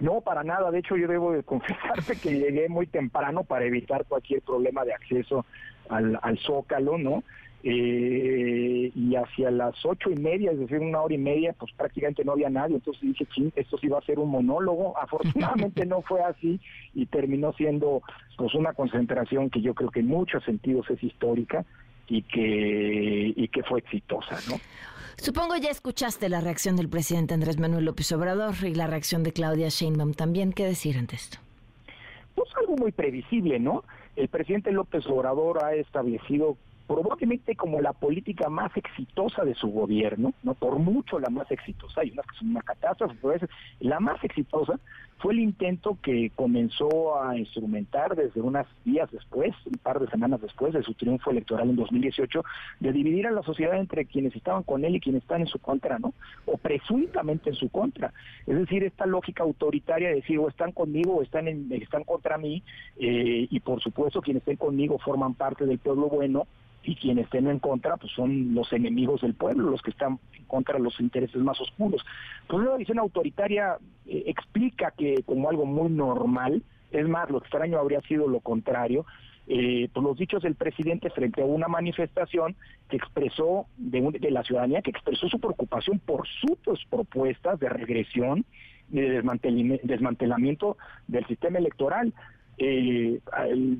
[0.00, 0.70] No, para nada.
[0.70, 4.92] De hecho, yo debo de confesarte que llegué muy temprano para evitar cualquier problema de
[4.92, 5.46] acceso
[5.88, 7.22] al, al Zócalo, ¿no?
[7.64, 12.24] Eh, y hacia las ocho y media, es decir, una hora y media, pues prácticamente
[12.24, 16.02] no había nadie, entonces dije, ching, esto sí va a ser un monólogo, afortunadamente no
[16.02, 16.60] fue así
[16.92, 18.02] y terminó siendo
[18.36, 21.64] pues una concentración que yo creo que en muchos sentidos es histórica
[22.08, 24.56] y que, y que fue exitosa, ¿no?
[25.18, 29.32] Supongo ya escuchaste la reacción del presidente Andrés Manuel López Obrador y la reacción de
[29.32, 30.52] Claudia Sheinbaum también.
[30.52, 31.38] ¿Qué decir ante esto?
[32.34, 33.84] Pues algo muy previsible, ¿no?
[34.16, 40.34] El presidente López Obrador ha establecido probablemente como la política más exitosa de su gobierno,
[40.42, 43.46] no por mucho la más exitosa, hay unas que son una catástrofe, pero
[43.80, 44.78] la más exitosa
[45.22, 50.40] fue el intento que comenzó a instrumentar desde unos días después, un par de semanas
[50.40, 52.44] después de su triunfo electoral en 2018,
[52.80, 55.60] de dividir a la sociedad entre quienes estaban con él y quienes están en su
[55.60, 56.12] contra, ¿no?
[56.44, 58.12] O presuntamente en su contra.
[58.48, 62.36] Es decir, esta lógica autoritaria de decir o están conmigo o están, en, están contra
[62.36, 62.64] mí,
[62.98, 66.48] eh, y por supuesto quienes estén conmigo forman parte del pueblo bueno,
[66.84, 70.44] y quienes estén en contra pues son los enemigos del pueblo, los que están en
[70.44, 72.04] contra de los intereses más oscuros.
[72.48, 77.78] Pues la visión autoritaria eh, explica que como algo muy normal, es más, lo extraño
[77.78, 79.06] habría sido lo contrario,
[79.48, 82.54] eh, los dichos del presidente frente a una manifestación
[82.88, 88.44] que expresó de, de la ciudadanía, que expresó su preocupación por sus propuestas de regresión,
[88.88, 89.22] de
[89.82, 90.76] desmantelamiento
[91.08, 92.12] del sistema electoral.
[92.64, 93.18] Eh,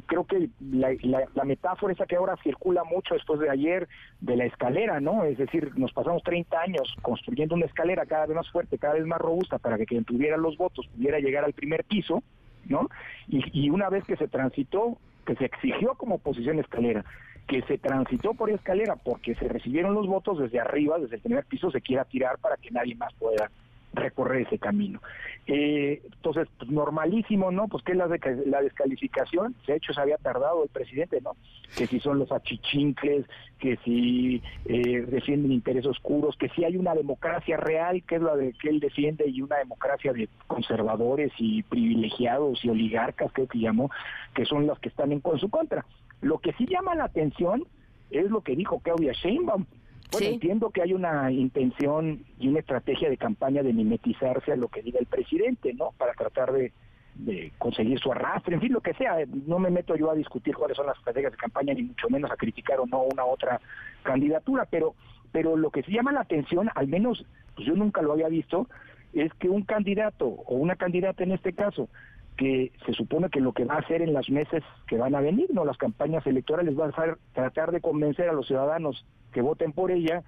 [0.06, 3.86] creo que la, metáfora esa que ahora circula mucho después de ayer
[4.20, 5.22] de la escalera, ¿no?
[5.22, 9.06] Es decir, nos pasamos 30 años construyendo una escalera cada vez más fuerte, cada vez
[9.06, 12.24] más robusta para que quien tuviera los votos pudiera llegar al primer piso,
[12.64, 12.88] ¿no?
[13.28, 17.04] Y, y una vez que se transitó, que se exigió como posición escalera,
[17.46, 21.44] que se transitó por escalera porque se recibieron los votos desde arriba, desde el primer
[21.44, 23.48] piso, se quiera tirar para que nadie más pueda
[23.94, 25.00] recorrer ese camino.
[25.46, 27.68] Eh, entonces, pues, normalísimo, ¿no?
[27.68, 28.06] Pues que la,
[28.46, 31.32] la descalificación, de hecho se había tardado el presidente, ¿no?
[31.76, 33.26] Que si son los achichincles,
[33.58, 38.36] que si eh, defienden intereses oscuros, que si hay una democracia real, que es la
[38.36, 43.58] de que él defiende, y una democracia de conservadores y privilegiados y oligarcas, creo que
[43.58, 43.90] llamó,
[44.34, 45.84] que son las que están en con su contra.
[46.20, 47.64] Lo que sí llama la atención
[48.10, 49.64] es lo que dijo Claudia Sheinbaum,
[50.12, 54.68] Bueno, entiendo que hay una intención y una estrategia de campaña de mimetizarse a lo
[54.68, 55.92] que diga el presidente, ¿no?
[55.96, 56.72] Para tratar de,
[57.14, 59.16] de conseguir su arrastre, en fin, lo que sea.
[59.46, 62.30] No me meto yo a discutir cuáles son las estrategias de campaña, ni mucho menos
[62.30, 63.60] a criticar o no una otra
[64.02, 64.94] candidatura, pero,
[65.30, 68.68] pero lo que sí llama la atención, al menos pues yo nunca lo había visto,
[69.12, 71.88] es que un candidato o una candidata en este caso,
[72.36, 75.20] que se supone que lo que va a hacer en las meses que van a
[75.20, 79.42] venir, no las campañas electorales, va a ser tratar de convencer a los ciudadanos que
[79.42, 80.22] voten por ella,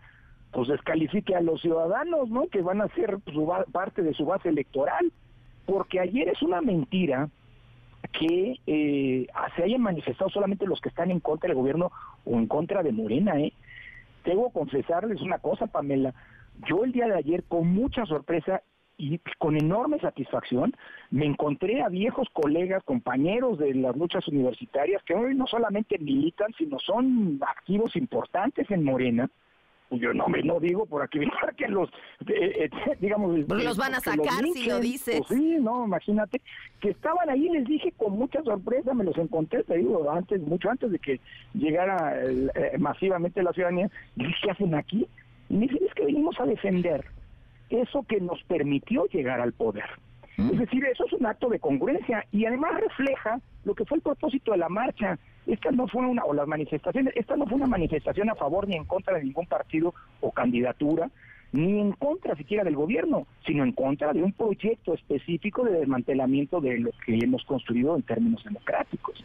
[0.53, 2.47] pues descalifique a los ciudadanos, ¿no?
[2.49, 5.12] Que van a ser su parte de su base electoral
[5.67, 7.29] porque ayer es una mentira
[8.12, 11.90] que eh, se hayan manifestado solamente los que están en contra del gobierno
[12.25, 13.40] o en contra de Morena.
[13.40, 13.53] ¿eh?
[14.25, 16.14] Debo confesarles una cosa, Pamela.
[16.69, 18.62] Yo el día de ayer, con mucha sorpresa
[18.97, 20.73] y con enorme satisfacción,
[21.11, 26.53] me encontré a viejos colegas, compañeros de las luchas universitarias que hoy no solamente militan,
[26.57, 29.29] sino son activos importantes en Morena,
[29.91, 31.21] yo no me no digo por aquí
[31.57, 31.89] que los
[32.27, 36.41] eh, eh, digamos los van a sacar si lo dices pues sí no imagínate
[36.81, 40.71] que estaban ahí les dije con mucha sorpresa me los encontré te digo antes mucho
[40.71, 41.21] antes de que
[41.53, 45.07] llegara eh, masivamente la ciudadanía dije qué hacen aquí
[45.49, 47.05] y me dicen es que venimos a defender
[47.70, 49.88] eso que nos permitió llegar al poder
[50.37, 50.50] mm.
[50.50, 54.03] es decir eso es un acto de congruencia y además refleja lo que fue el
[54.03, 57.66] propósito de la marcha esta no fue una, o las manifestaciones, esta no fue una
[57.66, 61.11] manifestación a favor ni en contra de ningún partido o candidatura,
[61.55, 66.61] ni en contra siquiera del gobierno, sino en contra de un proyecto específico de desmantelamiento
[66.61, 69.25] de lo que hemos construido en términos democráticos.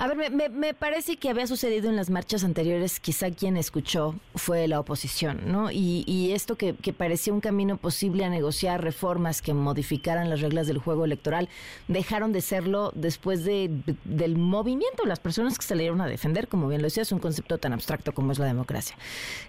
[0.00, 4.66] A ver, me, parece que había sucedido en las marchas anteriores, quizá quien escuchó fue
[4.66, 5.70] la oposición, ¿no?
[5.70, 10.78] Y, esto que, parecía un camino posible a negociar reformas que modificaran las reglas del
[10.78, 11.50] juego electoral,
[11.88, 13.70] dejaron de serlo después de,
[14.04, 17.58] del movimiento, las personas que salieron a defender, como bien lo decía, es un concepto
[17.58, 18.96] tan abstracto como es la democracia.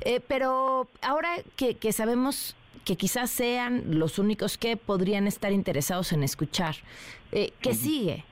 [0.02, 6.14] Eh, pero ahora que, que sabemos que quizás sean los únicos que podrían estar interesados
[6.14, 6.76] en escuchar,
[7.32, 8.26] eh, ¿qué sigue?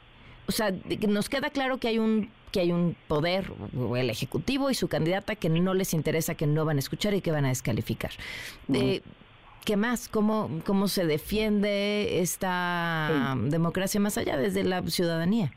[0.47, 0.73] o sea,
[1.07, 3.45] nos queda claro que hay un que hay un poder,
[3.95, 7.21] el ejecutivo y su candidata que no les interesa, que no van a escuchar y
[7.21, 8.09] que van a descalificar.
[8.73, 9.01] Eh,
[9.63, 10.09] ¿Qué más?
[10.09, 15.51] ¿Cómo, ¿Cómo se defiende esta democracia más allá desde la ciudadanía?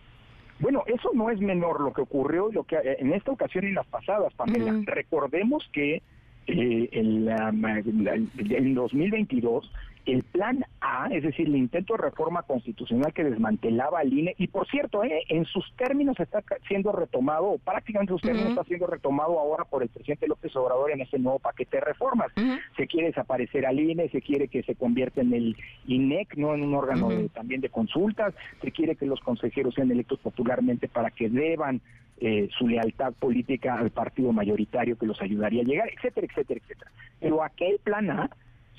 [0.60, 3.86] Bueno, eso no es menor lo que ocurrió lo que en esta ocasión y las
[3.86, 4.82] pasadas, Pamela.
[4.84, 6.02] Recordemos que
[6.46, 9.70] eh, en, la, en 2022
[10.06, 14.48] el plan A, es decir, el intento de reforma constitucional que desmantelaba al INE, y
[14.48, 18.64] por cierto, eh, en sus términos está siendo retomado, o prácticamente en sus términos está
[18.64, 22.32] siendo retomado ahora por el presidente López Obrador en ese nuevo paquete de reformas.
[22.76, 26.64] Se quiere desaparecer al INE, se quiere que se convierta en el INEC, no en
[26.64, 31.28] un órgano también de consultas, se quiere que los consejeros sean electos popularmente para que
[31.28, 31.80] deban
[32.24, 36.92] eh, su lealtad política al partido mayoritario que los ayudaría a llegar, etcétera, etcétera, etcétera.
[37.18, 38.30] Pero aquel plan A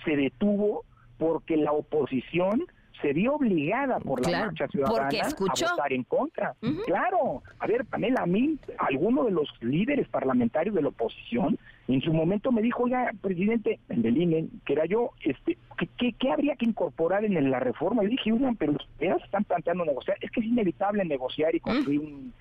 [0.05, 0.85] se detuvo
[1.17, 2.63] porque la oposición
[3.01, 6.55] se vio obligada por la marcha ciudadana a votar en contra.
[6.85, 12.01] Claro, a ver, Pamela, a mí, alguno de los líderes parlamentarios de la oposición, en
[12.01, 15.57] su momento me dijo, oiga, presidente, el del INE, que era yo, este,
[15.97, 18.05] ¿qué, qué, habría que incorporar en la reforma?
[18.05, 21.99] Y dije, oigan, pero ustedes están planteando negociar, es que es inevitable negociar y construir
[21.99, 22.33] un...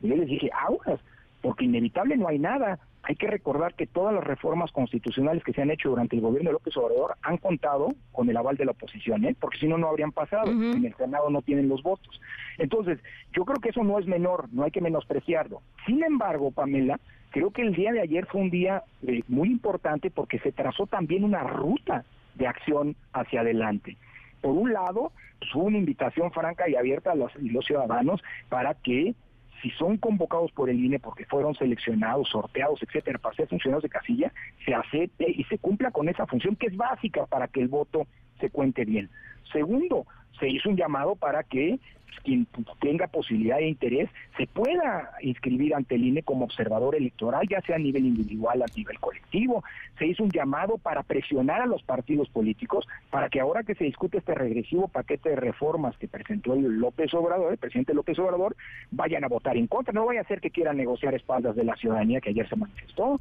[0.00, 1.00] Y yo les dije, aguas,
[1.42, 2.78] porque inevitable no hay nada.
[3.02, 6.50] Hay que recordar que todas las reformas constitucionales que se han hecho durante el gobierno
[6.50, 9.36] de López Obrador han contado con el aval de la oposición, ¿eh?
[9.38, 10.50] porque si no, no habrían pasado.
[10.50, 12.20] En el Senado no tienen los votos.
[12.58, 12.98] Entonces,
[13.32, 15.62] yo creo que eso no es menor, no hay que menospreciarlo.
[15.86, 16.98] Sin embargo, Pamela,
[17.30, 20.86] creo que el día de ayer fue un día eh, muy importante porque se trazó
[20.86, 22.04] también una ruta
[22.34, 23.96] de acción hacia adelante.
[24.40, 27.32] Por un lado, pues, hubo una invitación franca y abierta a los
[27.64, 29.14] ciudadanos para que
[29.62, 33.88] si son convocados por el INE porque fueron seleccionados, sorteados, etcétera, para ser funcionarios de
[33.88, 34.32] casilla,
[34.64, 38.06] se acepte y se cumpla con esa función que es básica para que el voto
[38.40, 39.08] se cuente bien.
[39.52, 40.06] Segundo,
[40.38, 41.78] se hizo un llamado para que
[42.26, 42.46] quien
[42.80, 47.76] tenga posibilidad e interés se pueda inscribir ante el INE como observador electoral, ya sea
[47.76, 49.62] a nivel individual, a nivel colectivo.
[49.98, 53.84] Se hizo un llamado para presionar a los partidos políticos para que ahora que se
[53.84, 58.56] discute este regresivo paquete de reformas que presentó el López Obrador, el presidente López Obrador,
[58.90, 59.92] vayan a votar en contra.
[59.92, 63.20] No vaya a ser que quieran negociar espaldas de la ciudadanía que ayer se manifestó.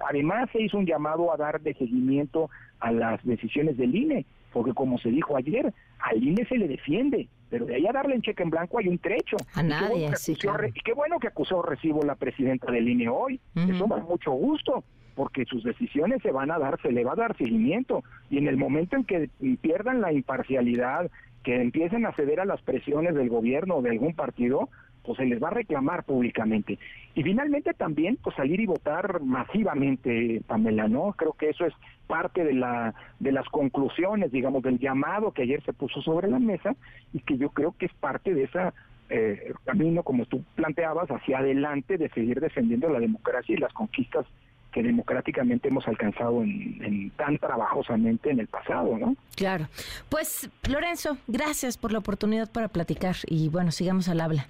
[0.00, 2.50] Además, se hizo un llamado a dar de seguimiento
[2.80, 7.28] a las decisiones del INE, porque como se dijo ayer, al INE se le defiende,
[7.50, 9.36] pero de ahí a darle en cheque en blanco hay un trecho.
[9.52, 13.96] A nadie, y qué bueno que acusó recibo la presidenta del INE hoy, eso da
[13.96, 14.84] mucho gusto,
[15.16, 18.46] porque sus decisiones se van a dar, se le va a dar seguimiento, y en
[18.46, 19.28] el momento en que
[19.60, 21.10] pierdan la imparcialidad,
[21.42, 24.68] que empiecen a ceder a las presiones del gobierno o de algún partido,
[25.04, 26.78] pues se les va a reclamar públicamente.
[27.14, 31.12] Y finalmente también, pues salir y votar masivamente, Pamela, ¿no?
[31.12, 31.74] Creo que eso es
[32.06, 36.38] parte de la de las conclusiones, digamos, del llamado que ayer se puso sobre la
[36.38, 36.74] mesa
[37.12, 38.74] y que yo creo que es parte de esa
[39.10, 44.26] eh, camino, como tú planteabas, hacia adelante de seguir defendiendo la democracia y las conquistas
[44.72, 49.14] que democráticamente hemos alcanzado en, tan trabajosamente en el pasado, ¿no?
[49.36, 49.68] Claro.
[50.08, 54.48] Pues, Lorenzo, gracias por la oportunidad para platicar y bueno, sigamos al habla.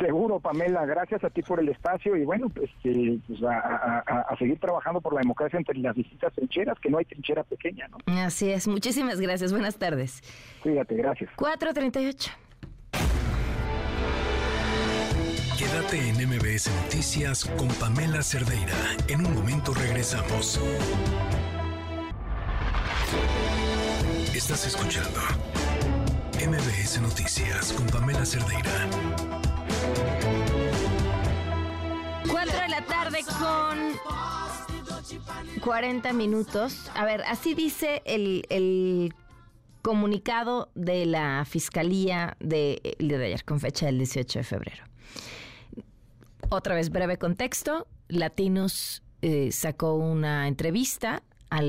[0.00, 4.58] Seguro, Pamela, gracias a ti por el espacio y bueno, pues, eh, pues a, seguir
[4.60, 7.98] trabajando por la democracia entre las distintas trincheras, que no hay trinchera pequeña, ¿no?
[8.22, 10.22] Así es, muchísimas gracias, buenas tardes.
[10.62, 11.30] Cuídate, gracias.
[11.36, 12.30] 438.
[15.58, 18.76] Quédate en MBS Noticias con Pamela Cerdeira.
[19.08, 20.60] En un momento regresamos.
[24.34, 25.20] Estás escuchando
[26.46, 28.88] MBS Noticias con Pamela Cerdeira.
[32.44, 33.78] 4 de la tarde con
[35.60, 36.88] 40 minutos.
[36.94, 39.12] A ver, así dice el,
[39.82, 44.84] comunicado de la Fiscalía de, de ayer, con fecha del 18 de febrero.
[46.48, 47.88] Otra vez, breve contexto.
[48.06, 51.64] Latinos eh, sacó una entrevista al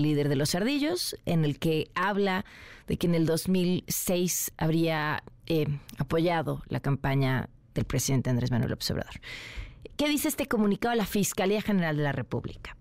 [0.00, 2.46] líder de los ardillos en el que habla
[2.86, 5.66] de que en el 2006 habría eh,
[5.98, 9.20] apoyado la campaña del presidente Andrés Manuel López Obrador.
[9.96, 12.76] ¿Qué dice este comunicado a la Fiscalía General de la República?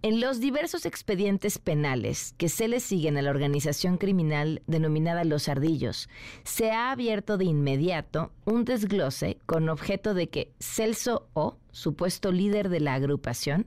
[0.00, 5.50] En los diversos expedientes penales que se le siguen a la organización criminal denominada Los
[5.50, 6.08] Ardillos,
[6.44, 12.68] se ha abierto de inmediato un desglose con objeto de que Celso O, supuesto líder
[12.68, 13.66] de la agrupación,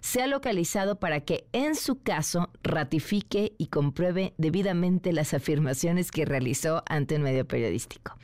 [0.00, 6.82] sea localizado para que, en su caso, ratifique y compruebe debidamente las afirmaciones que realizó
[6.86, 8.16] ante un medio periodístico.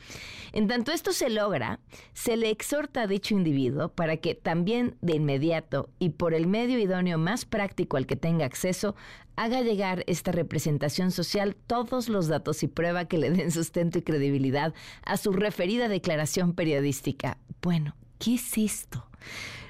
[0.51, 1.79] En tanto esto se logra,
[2.13, 6.79] se le exhorta a dicho individuo para que también de inmediato y por el medio
[6.79, 8.95] idóneo más práctico al que tenga acceso,
[9.35, 14.01] haga llegar esta representación social todos los datos y prueba que le den sustento y
[14.01, 14.73] credibilidad
[15.03, 17.37] a su referida declaración periodística.
[17.61, 19.05] Bueno, ¿qué es esto?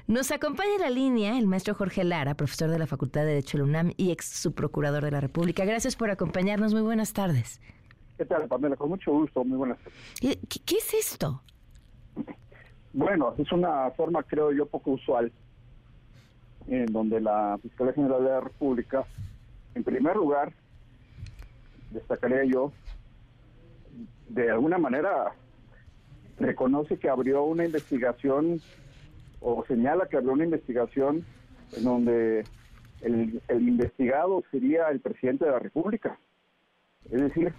[0.06, 3.56] Nos acompaña en la línea el maestro Jorge Lara, profesor de la Facultad de Derecho
[3.56, 5.64] de la UNAM y ex subprocurador de la República.
[5.64, 6.74] Gracias por acompañarnos.
[6.74, 7.60] Muy buenas tardes.
[8.18, 8.76] ¿Qué tal, Pamela?
[8.76, 10.38] Con mucho gusto, muy buenas tardes.
[10.66, 11.40] ¿Qué, es esto?
[12.92, 15.32] Bueno, es una forma, creo yo, poco usual,
[16.66, 19.04] en donde la Fiscalía General de la República,
[19.76, 20.52] en primer lugar,
[21.92, 22.72] destacaría yo,
[24.28, 25.32] de alguna manera
[26.40, 28.60] reconoce que abrió una investigación
[29.40, 31.24] o señala que abrió una investigación
[31.76, 32.44] en donde
[33.02, 36.18] el, el investigado sería el presidente de la República.
[37.10, 37.52] Es decir,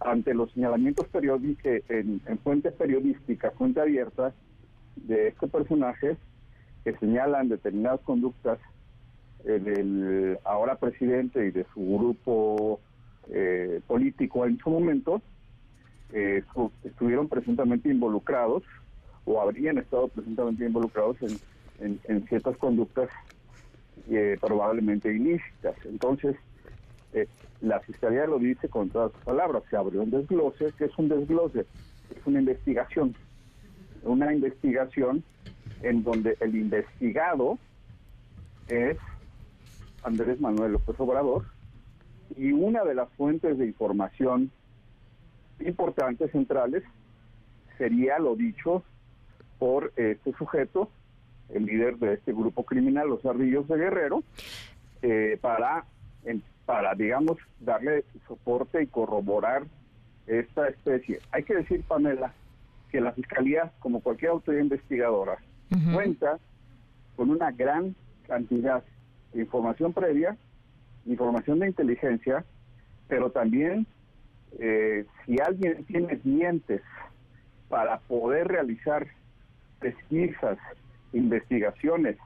[0.00, 4.32] ante los señalamientos periódicos en, en fuentes periodísticas, fuente abierta,
[4.96, 6.16] de este personaje
[6.84, 8.58] que señalan determinadas conductas
[9.44, 12.80] del ahora presidente y de su grupo
[13.28, 15.20] eh, político en su momento,
[16.12, 16.42] eh,
[16.84, 18.62] estuvieron presuntamente involucrados
[19.24, 23.08] o habrían estado presuntamente involucrados en, en ciertas conductas
[24.40, 25.76] probablemente ilícitas.
[25.84, 26.36] Entonces,
[27.12, 27.28] eh,
[27.60, 31.08] la Fiscalía lo dice con todas sus palabras, se abrió un desglose, que es un
[31.08, 31.66] desglose?
[32.14, 33.14] Es una investigación,
[34.02, 35.22] una investigación
[35.82, 37.58] en donde el investigado
[38.68, 38.96] es
[40.02, 41.44] Andrés Manuel López Obrador
[42.36, 44.50] y una de las fuentes de información
[45.66, 46.82] importantes, centrales,
[47.78, 48.82] sería lo dicho
[49.58, 50.90] por este sujeto,
[51.48, 54.22] el líder de este grupo criminal, los Ardillos de Guerrero,
[55.02, 55.84] eh, para
[56.64, 59.64] para, digamos, darle soporte y corroborar
[60.26, 61.18] esta especie.
[61.32, 62.32] Hay que decir, Pamela,
[62.90, 65.38] que la Fiscalía, como cualquier autoridad investigadora,
[65.92, 66.38] cuenta
[67.16, 67.94] con una gran
[68.26, 68.82] cantidad
[69.32, 70.36] de información previa,
[71.06, 72.44] información de inteligencia,
[73.08, 73.86] pero también
[74.58, 76.82] eh, si alguien tiene dientes
[77.68, 79.06] para poder realizar
[79.80, 80.58] pesquisas,
[81.12, 82.16] investigaciones,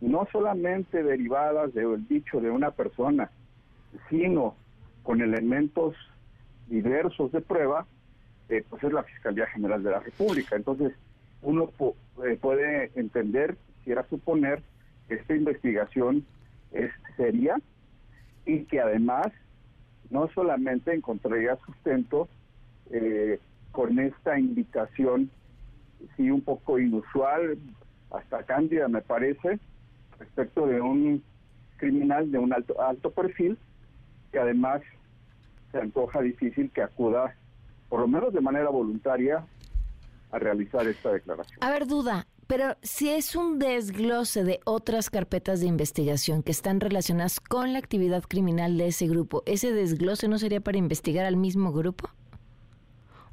[0.00, 3.30] no solamente derivadas del dicho de una persona,
[4.08, 4.56] sino
[5.02, 5.94] con elementos
[6.68, 7.86] diversos de prueba,
[8.48, 10.56] eh, pues es la Fiscalía General de la República.
[10.56, 10.92] Entonces,
[11.42, 11.70] uno
[12.24, 14.62] eh, puede entender, quisiera suponer,
[15.08, 16.24] que esta investigación
[16.72, 17.56] es seria
[18.46, 19.28] y que además
[20.10, 22.28] no solamente encontraría sustento
[22.90, 23.38] eh,
[23.72, 25.30] con esta invitación,
[26.16, 27.58] sí, un poco inusual,
[28.10, 29.60] hasta cándida me parece,
[30.18, 31.22] respecto de un
[31.76, 33.56] criminal de un alto, alto perfil,
[34.32, 34.82] que además
[35.72, 37.34] se antoja difícil que acuda,
[37.88, 39.44] por lo menos de manera voluntaria,
[40.32, 41.58] a realizar esta declaración.
[41.60, 46.80] A ver, duda, pero si es un desglose de otras carpetas de investigación que están
[46.80, 51.36] relacionadas con la actividad criminal de ese grupo, ¿ese desglose no sería para investigar al
[51.36, 52.10] mismo grupo?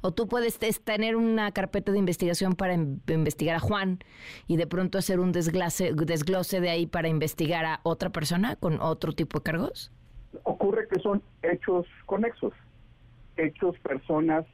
[0.02, 3.98] O tú puedes tener una carpeta de investigación para investigar a Juan
[4.46, 8.80] y de pronto hacer un desglose, desglose de ahí para investigar a otra persona con
[8.80, 9.90] otro tipo de cargos.
[10.44, 12.52] Ocurre que son hechos conexos,
[13.36, 14.46] hechos, personas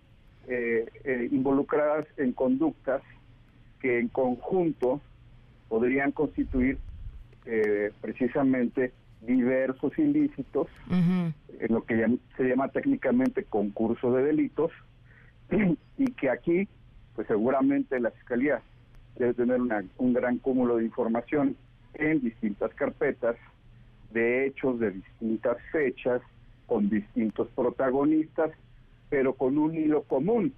[0.49, 3.03] eh, eh, involucradas en conductas
[3.85, 5.03] que en conjunto
[5.69, 6.79] podrían constituir
[7.45, 11.35] eh, precisamente diversos ilícitos, en
[11.69, 14.73] lo que se llama técnicamente concurso de delitos,
[15.99, 16.67] y que aquí,
[17.15, 18.63] pues seguramente la Fiscalía
[19.19, 19.61] debe tener
[19.99, 21.55] un gran cúmulo de información
[21.93, 23.37] en distintas carpetas,
[24.13, 26.23] de hechos de distintas fechas,
[26.65, 28.51] con distintos protagonistas,
[29.11, 30.55] pero con un hilo común,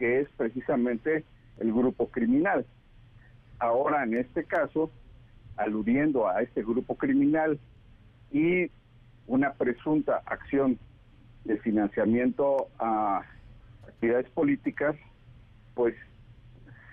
[0.00, 1.24] que es precisamente
[1.58, 2.66] el grupo criminal.
[3.58, 4.90] Ahora, en este caso,
[5.56, 7.58] aludiendo a este grupo criminal
[8.32, 8.70] y
[9.26, 10.78] una presunta acción
[11.44, 13.22] de financiamiento a
[13.86, 14.96] actividades políticas,
[15.74, 15.94] pues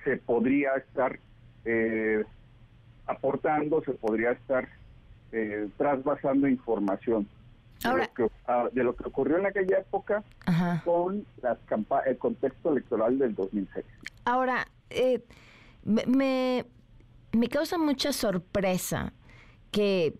[0.03, 1.19] se podría estar
[1.65, 2.23] eh,
[3.05, 4.67] aportando, se podría estar
[5.31, 7.27] eh, trasvasando información
[7.83, 8.31] de, lo que,
[8.73, 10.23] de, lo que, ocurrió en aquella época
[10.83, 11.57] con las
[12.05, 13.85] el contexto electoral del 2006.
[14.27, 15.23] Ahora, eh,
[15.85, 16.65] me,
[17.31, 19.13] me causa mucha sorpresa
[19.71, 20.19] que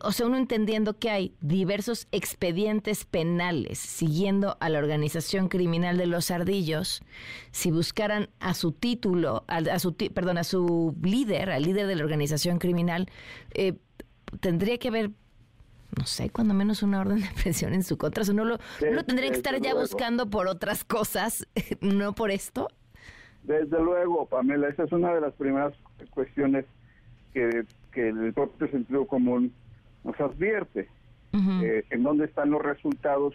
[0.00, 6.06] o sea, uno entendiendo que hay diversos expedientes penales siguiendo a la organización criminal de
[6.06, 7.02] los ardillos,
[7.52, 12.02] si buscaran a su título, a, su, perdón, a su líder, al líder de la
[12.02, 13.08] organización criminal,
[13.54, 13.74] eh,
[14.40, 15.12] tendría que haber
[15.98, 18.22] no sé, cuando menos una orden de presión en su contra.
[18.22, 21.46] O no lo, lo tendría que estar ya buscando por otras cosas,
[21.80, 22.68] no por esto.
[23.42, 25.74] Desde luego, Pamela, esa es una de las primeras
[26.10, 26.64] cuestiones
[27.34, 29.52] que, que el propio sentido común
[30.04, 30.88] nos advierte
[31.32, 33.34] eh, en dónde están los resultados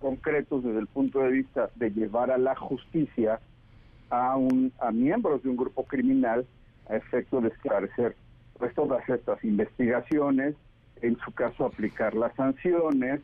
[0.00, 3.40] concretos desde el punto de vista de llevar a la justicia
[4.10, 6.44] a, un, a miembros de un grupo criminal
[6.88, 8.16] a efecto de esclarecer
[8.58, 10.56] pues, todas estas investigaciones,
[11.02, 13.20] en su caso aplicar las sanciones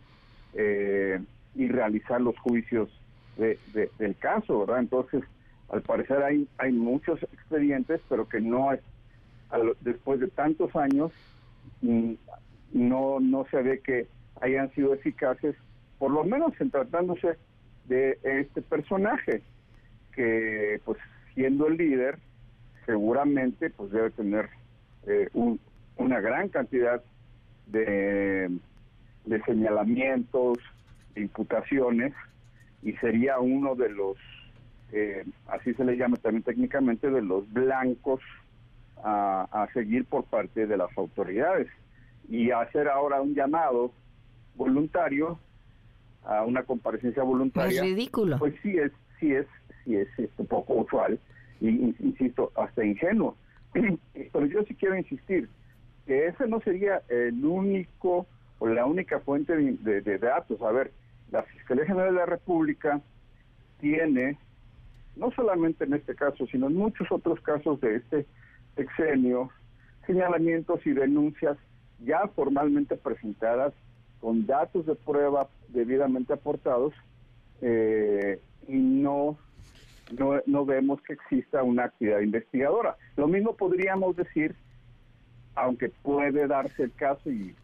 [0.55, 1.21] eh,
[1.55, 2.89] y realizar los juicios
[3.37, 3.59] de,
[3.99, 4.81] del caso, ¿verdad?
[4.81, 5.23] Entonces,
[5.69, 8.81] al parecer hay, hay muchos expedientes, pero que no, es,
[9.81, 11.13] después de tantos años,
[11.83, 12.13] mm,
[12.73, 14.07] no, no se ve que
[14.41, 15.57] hayan sido eficaces,
[15.99, 17.37] por lo menos en tratándose
[17.87, 19.43] de este personaje,
[20.15, 20.99] que pues
[21.35, 22.19] siendo el líder,
[22.87, 24.49] seguramente pues debe tener
[25.07, 25.29] eh,
[25.97, 27.03] una gran cantidad
[27.67, 28.51] de,
[29.25, 30.59] de señalamientos,
[31.15, 32.13] de imputaciones,
[32.83, 34.17] y sería uno de los,
[34.93, 38.21] eh, así se le llama también técnicamente, de los blancos
[39.03, 41.69] a, a seguir por parte de las autoridades
[42.29, 43.93] y hacer ahora un llamado
[44.55, 45.39] voluntario
[46.25, 47.83] a una comparecencia voluntaria.
[47.83, 48.39] Es ridículo.
[48.39, 49.47] Pues sí es, sí es,
[49.85, 50.09] sí es,
[50.39, 51.19] un poco usual
[51.61, 53.37] y insisto, hasta ingenuo.
[53.73, 55.49] Pero yo sí quiero insistir
[56.07, 58.27] que ese no sería el único
[58.59, 60.61] o la única fuente de, datos.
[60.63, 60.93] A ver,
[61.31, 63.01] la Fiscalía General de la República
[63.81, 64.39] tiene,
[65.17, 68.27] no solamente en este caso, sino en muchos otros casos de este
[68.77, 69.51] sexenio,
[70.07, 71.59] señalamientos y denuncias
[72.05, 73.73] ya formalmente presentadas
[74.21, 76.95] con datos de prueba debidamente aportados
[77.61, 79.39] eh, y no,
[80.47, 82.97] no, vemos que exista una actividad investigadora.
[83.17, 84.55] Lo mismo podríamos decir,
[85.57, 87.55] aunque puede darse el caso y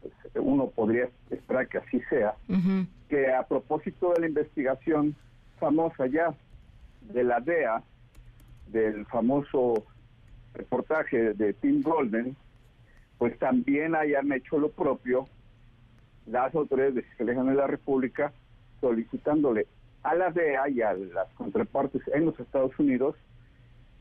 [0.00, 2.34] pues, uno podría esperar que así sea,
[3.08, 5.16] que a propósito de la investigación
[5.58, 6.34] famosa ya
[7.00, 7.82] de la DEA,
[8.68, 9.84] del famoso
[10.54, 12.36] reportaje de Tim Golden,
[13.16, 15.26] pues también hayan hecho lo propio
[16.26, 18.32] las autoridades de Fiscalía de la República
[18.80, 19.66] solicitándole
[20.02, 23.16] a la DEA y a las contrapartes en los Estados Unidos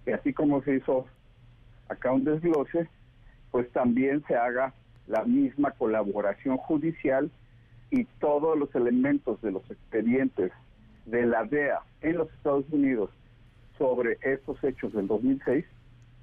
[0.05, 1.05] que así como se hizo
[1.89, 2.87] acá un desglose,
[3.51, 4.73] pues también se haga
[5.07, 7.31] la misma colaboración judicial
[7.91, 10.51] y todos los elementos de los expedientes
[11.05, 13.09] de la DEA en los Estados Unidos
[13.77, 15.65] sobre estos hechos del 2006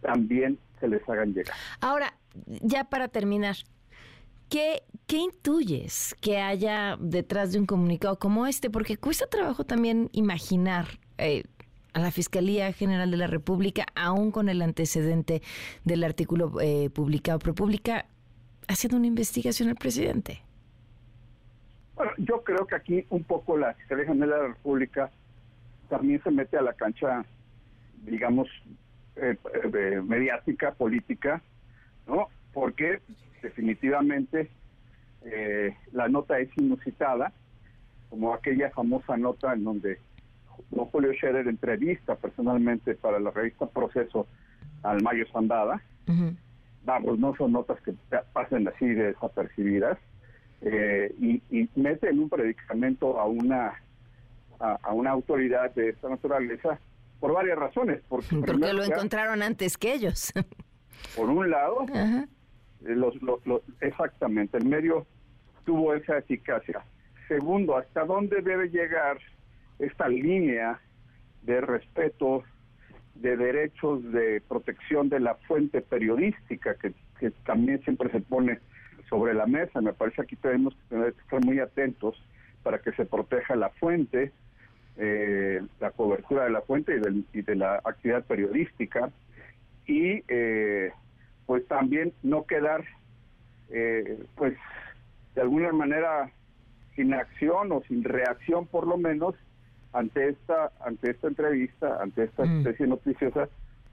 [0.03, 1.55] también se les hagan llegar.
[1.81, 2.15] Ahora,
[2.47, 3.57] ya para terminar,
[4.51, 8.69] ¿qué, ¿qué intuyes que haya detrás de un comunicado como este?
[8.69, 11.45] Porque cuesta trabajo también imaginar eh,
[11.95, 15.43] a la Fiscalía General de la República, aún con el antecedente
[15.85, 18.07] del artículo eh, publicado por Pública,
[18.69, 20.43] haciendo una investigación al presidente.
[21.95, 25.11] Bueno, yo creo que aquí un poco la Fiscalía General de la República
[25.89, 27.25] también se mete a la cancha,
[28.03, 28.49] digamos,
[29.17, 31.41] eh, eh, mediática, política,
[32.07, 32.29] ¿no?
[32.53, 33.01] Porque
[33.43, 34.51] definitivamente
[35.25, 37.33] eh, la nota es inusitada,
[38.11, 40.01] como aquella famosa nota en donde
[40.71, 44.27] don Julio Scherer entrevista personalmente para la revista Proceso
[44.83, 45.83] al Mayo Sandada.
[46.85, 47.95] Vamos, no son notas que
[48.33, 49.99] pasen así desapercibidas.
[50.61, 53.75] Eh, y, y, mete en un predicamento a una
[54.61, 56.79] a, una autoridad de esta naturaleza
[57.21, 58.03] por varias razones.
[58.09, 60.33] Porque, lo encontraron antes que ellos.
[61.17, 62.27] Por un lado, eh,
[62.81, 63.15] los,
[63.81, 65.07] exactamente, el medio
[65.65, 66.85] tuvo esa eficacia.
[67.29, 69.19] Segundo, ¿hasta dónde debe llegar
[69.79, 70.81] esta línea
[71.43, 72.45] de respeto
[73.15, 76.93] de derechos de protección de la fuente periodística que,
[77.47, 78.59] también siempre se pone
[79.09, 79.81] sobre la mesa.
[79.81, 82.23] Me parece que aquí tenemos que tener que estar muy atentos
[82.63, 84.33] para que se proteja la fuente,
[84.97, 87.01] eh, la cobertura de la fuente
[87.33, 89.11] y, de la actividad periodística
[89.87, 90.93] y eh,
[91.47, 92.85] pues también no quedar
[93.71, 94.55] eh, pues
[95.35, 96.31] de alguna manera
[96.95, 99.35] sin acción o sin reacción por lo menos
[99.95, 102.59] ante esta ante esta entrevista ante esta mm.
[102.59, 103.49] especie noticiosa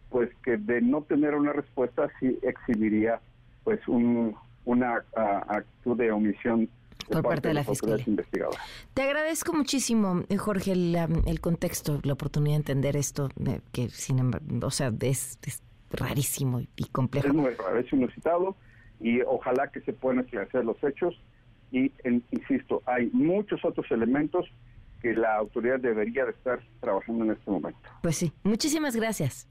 [0.10, 3.22] pues que de no tener una respuesta sí exhibiría
[3.64, 4.36] pues un
[4.66, 6.70] una actitud de omisión
[7.10, 8.06] por parte, de la Fiscalía.
[8.94, 10.96] Te agradezco muchísimo, eh, Jorge, el,
[11.26, 13.30] el, contexto, la oportunidad de entender esto,
[13.72, 15.38] que sin embargo, o sea, es,
[15.90, 17.28] rarísimo y complejo.
[17.28, 18.56] Es muy raro, es inusitado
[19.02, 21.20] y ojalá que se puedan esclarecer los hechos
[21.72, 21.92] y,
[22.32, 24.46] insisto, hay muchos otros elementos
[25.02, 27.80] que la autoridad debería de estar trabajando en este momento.
[28.02, 29.48] Pues sí, muchísimas gracias.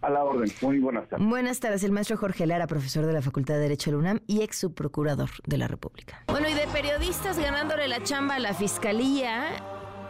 [0.00, 0.50] A la orden.
[0.60, 1.26] Muy buenas tardes.
[1.26, 1.82] Buenas tardes.
[1.82, 4.58] El maestro Jorge Lara, profesor de la Facultad de Derecho de la UNAM y ex
[4.58, 6.22] subprocurador de la República.
[6.26, 9.56] Bueno, y de periodistas ganándole la chamba a la fiscalía,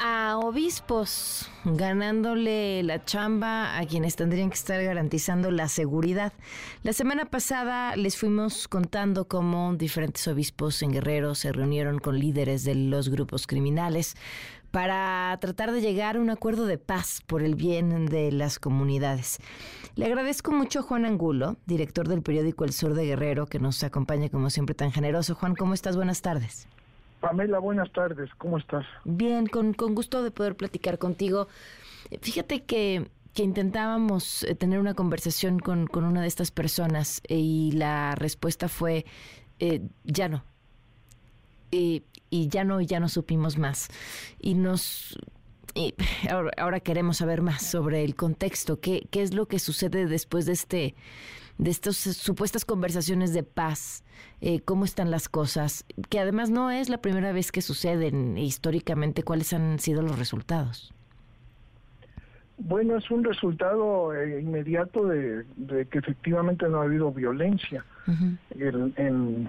[0.00, 6.32] a obispos ganándole la chamba a quienes tendrían que estar garantizando la seguridad.
[6.82, 12.64] La semana pasada les fuimos contando cómo diferentes obispos en Guerrero se reunieron con líderes
[12.64, 14.16] de los grupos criminales
[14.74, 19.38] para tratar de llegar a un acuerdo de paz por el bien de las comunidades.
[19.94, 23.84] Le agradezco mucho a Juan Angulo, director del periódico El Sur de Guerrero, que nos
[23.84, 25.36] acompaña como siempre tan generoso.
[25.36, 25.94] Juan, ¿cómo estás?
[25.94, 26.66] Buenas tardes.
[27.20, 28.28] Pamela, buenas tardes.
[28.36, 28.84] ¿Cómo estás?
[29.04, 31.46] Bien, con, gusto de poder platicar contigo.
[32.20, 33.06] Fíjate que
[33.36, 39.06] intentábamos eh, tener una conversación con, una de estas personas y la respuesta fue
[39.60, 40.42] eh, ya no.
[41.70, 42.02] Y
[42.34, 43.88] y ya no, ya no supimos más.
[44.40, 45.16] Y nos
[46.58, 50.52] ahora, queremos saber más sobre el contexto, qué, qué es lo que sucede después de
[50.52, 50.94] este
[51.58, 54.02] de estas supuestas conversaciones de paz,
[54.40, 59.22] eh, cómo están las cosas, que además no es la primera vez que suceden históricamente,
[59.22, 60.92] cuáles han sido los resultados.
[62.58, 65.44] Bueno, es un resultado eh, inmediato de,
[65.88, 67.84] que efectivamente no ha habido violencia.
[68.56, 69.48] en,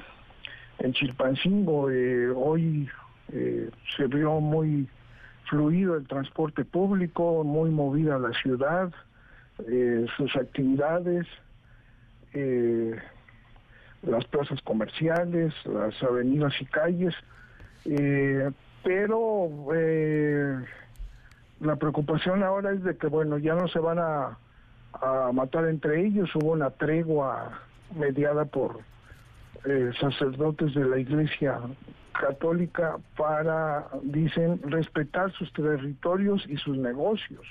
[0.80, 2.90] en Chilpancingo eh, hoy
[3.32, 4.88] eh, se vio muy
[5.50, 8.92] fluido el transporte público, muy movida la ciudad,
[9.68, 11.28] eh, sus actividades,
[14.02, 17.16] las plazas comerciales, las avenidas y calles,
[18.84, 19.50] pero
[21.62, 24.38] la preocupación ahora es de que, bueno, ya no se van a
[25.32, 27.62] matar entre ellos, hubo una tregua
[27.96, 28.82] mediada por
[29.66, 31.59] eh, sacerdotes de la Iglesia
[32.13, 37.45] Católica para, dicen, respetar sus territorios y sus negocios.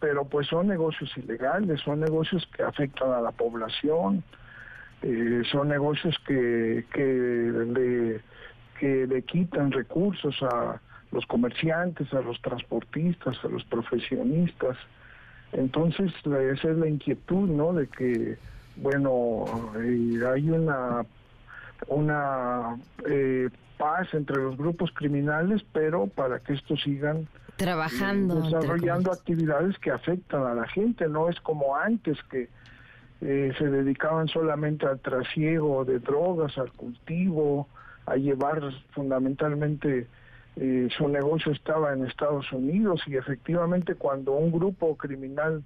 [0.00, 4.22] Pero pues son negocios ilegales, son negocios que afectan a la población,
[5.02, 8.20] eh, son negocios que, que, le,
[8.78, 10.80] que le quitan recursos a
[11.12, 14.76] los comerciantes, a los transportistas, a los profesionistas.
[15.52, 17.72] Entonces, esa es la inquietud, ¿no?
[17.72, 18.36] De que,
[18.76, 19.44] bueno,
[19.78, 21.06] eh, hay una
[21.88, 22.76] una
[23.08, 23.48] eh,
[23.78, 29.90] paz entre los grupos criminales, pero para que estos sigan trabajando, eh, desarrollando actividades que
[29.90, 31.08] afectan a la gente.
[31.08, 32.48] No es como antes que
[33.20, 37.68] eh, se dedicaban solamente al trasiego de drogas, al cultivo,
[38.06, 38.62] a llevar
[38.92, 40.06] fundamentalmente
[40.96, 45.62] su negocio estaba en Estados Unidos y efectivamente cuando un grupo criminal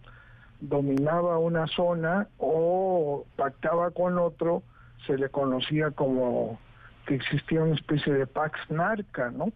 [0.61, 4.65] dominaba una zona o pactaba con otro,
[5.07, 6.59] se le conocía como
[7.07, 9.53] que existía una especie de pax narca, ¿no?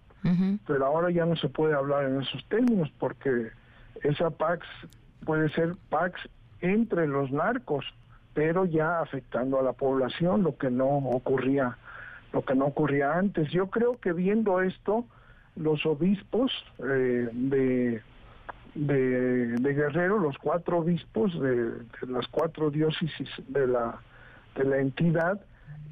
[0.67, 3.51] Pero ahora ya no se puede hablar en esos términos porque
[4.03, 4.67] esa pax
[5.27, 6.19] puede ser pax
[6.63, 7.85] entre los narcos,
[8.33, 11.77] pero ya afectando a la población, lo que no ocurría,
[12.33, 13.51] lo que no ocurría antes.
[13.51, 15.05] Yo creo que viendo esto,
[15.57, 17.29] los obispos eh,
[18.75, 21.71] de Guerrero, los cuatro obispos de,
[22.09, 24.01] las cuatro diócesis de la,
[24.55, 25.41] de la entidad,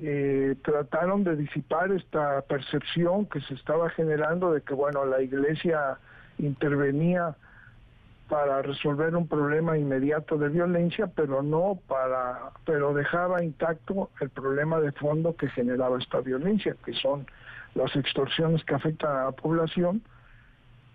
[0.00, 5.98] eh, trataron de disipar esta percepción que se estaba generando de que, bueno, la iglesia
[6.38, 7.36] intervenía
[8.28, 14.80] para resolver un problema inmediato de violencia, pero no para, pero dejaba intacto el problema
[14.80, 17.26] de fondo que generaba esta violencia, que son
[17.74, 20.02] las extorsiones que afectan a la población.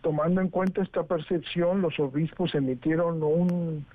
[0.02, 3.86] Tomando en cuenta esta percepción, los obispos emitieron un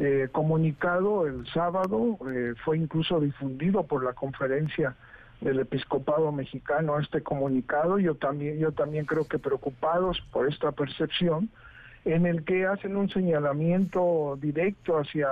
[0.00, 4.96] eh, comunicado el sábado, eh, fue incluso difundido por la conferencia
[5.42, 11.50] del episcopado mexicano este comunicado, yo también, yo también creo que preocupados por esta percepción,
[12.06, 15.28] en el que hacen un señalamiento directo hacia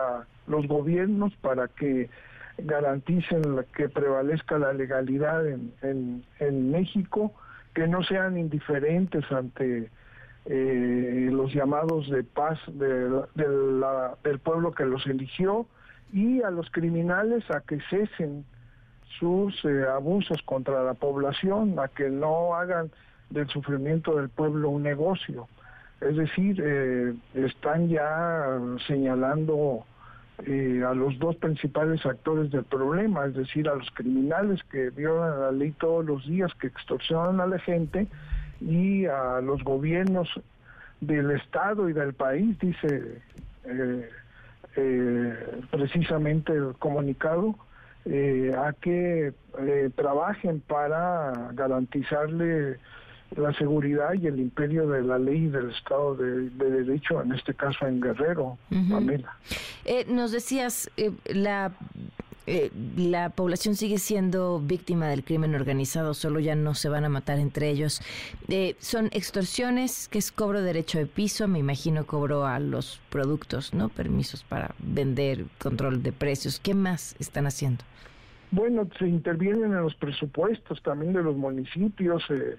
[0.47, 2.11] los gobiernos para que
[2.59, 3.43] garanticen
[3.75, 5.73] que prevalezca la legalidad en,
[6.41, 7.33] en, México,
[7.73, 9.89] que no sean indiferentes ante
[10.51, 15.67] eh, los llamados de paz de, del pueblo que los eligió
[16.13, 18.45] y a los criminales a que cesen
[19.19, 22.91] sus eh, abusos contra la población, a que no hagan
[23.31, 25.49] del sufrimiento del pueblo un negocio.
[26.01, 29.85] Es decir, eh, están ya señalando
[30.47, 35.41] eh, a los dos principales actores del problema, es decir, a los criminales que violan
[35.41, 38.07] la ley todos los días, que extorsionan a la gente,
[38.61, 40.29] y a los gobiernos
[41.01, 43.23] del Estado y del país, dice
[43.65, 47.55] eh, precisamente el comunicado,
[48.57, 49.35] a que
[49.97, 52.79] trabajen para garantizarle
[53.37, 57.55] la seguridad y el imperio de la ley y del Estado de, Derecho, en este
[57.55, 58.59] caso en Guerrero,
[58.91, 59.37] Pamela.
[59.85, 61.73] Eh, nos decías, eh, la,
[62.49, 67.09] eh, la población sigue siendo víctima del crimen organizado, solo ya no se van a
[67.09, 68.01] matar entre ellos.
[68.79, 73.75] son extorsiones, que es cobro de derecho de piso, me imagino cobro a los productos,
[73.75, 73.89] ¿no?
[73.89, 76.59] Permisos para vender, control de precios.
[76.59, 77.85] ¿Qué más están haciendo?
[78.51, 82.25] Bueno, se intervienen en los presupuestos también de los municipios.
[82.31, 82.57] Eh,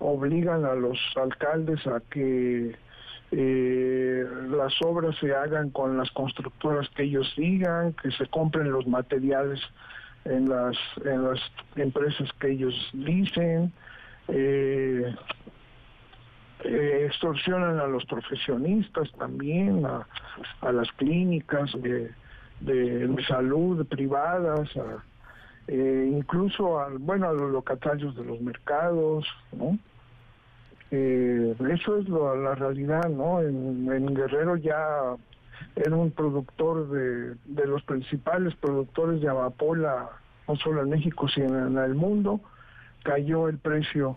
[0.00, 2.74] obligan a los alcaldes a que
[3.32, 8.86] eh, las obras se hagan con las constructoras que ellos digan, que se compren los
[8.86, 9.60] materiales
[10.24, 11.38] en las, en las
[11.76, 13.72] empresas que ellos dicen,
[14.28, 15.14] eh,
[16.64, 20.06] eh, extorsionan a los profesionistas también, a,
[20.60, 22.10] a las clínicas de,
[22.60, 24.68] de, salud privadas,
[25.68, 29.78] incluso a, bueno, a los locatarios de los mercados, ¿no?
[30.90, 33.40] Eh, eso es la realidad, ¿no?
[33.40, 35.16] En, Guerrero ya
[35.76, 40.08] era un productor de, de los principales productores de amapola,
[40.48, 42.40] no solo en México, sino en el mundo.
[43.04, 44.16] Cayó el precio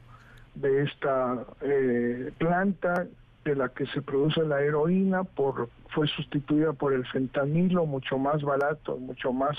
[0.55, 3.07] de esta eh, planta
[3.43, 8.41] de la que se produce la heroína, por, fue sustituida por el fentanilo, mucho más
[8.41, 9.57] barato, mucho más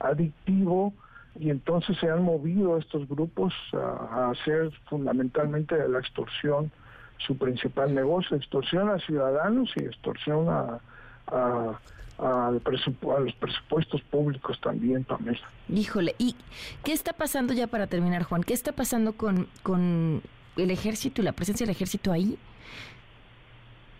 [0.00, 0.92] adictivo,
[1.38, 6.70] y entonces se han movido estos grupos a, hacer fundamentalmente de la extorsión
[7.18, 10.80] su principal negocio, extorsión a ciudadanos y extorsión a,
[11.28, 11.78] a,
[12.18, 15.38] a, los presupuestos públicos también, Pamela.
[15.68, 16.36] Híjole, ¿y
[16.84, 18.42] qué está pasando ya para terminar, Juan?
[18.42, 20.22] ¿Qué está pasando con, con
[20.56, 22.38] el ejército y la presencia del ejército ahí?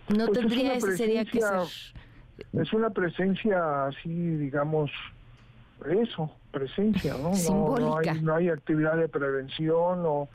[0.09, 1.61] No pues tendría ese sería que ser...
[2.53, 4.91] Es una presencia así, digamos,
[5.89, 7.33] eso, presencia, ¿no?
[7.49, 10.29] No, hay, no hay actividad de prevención, o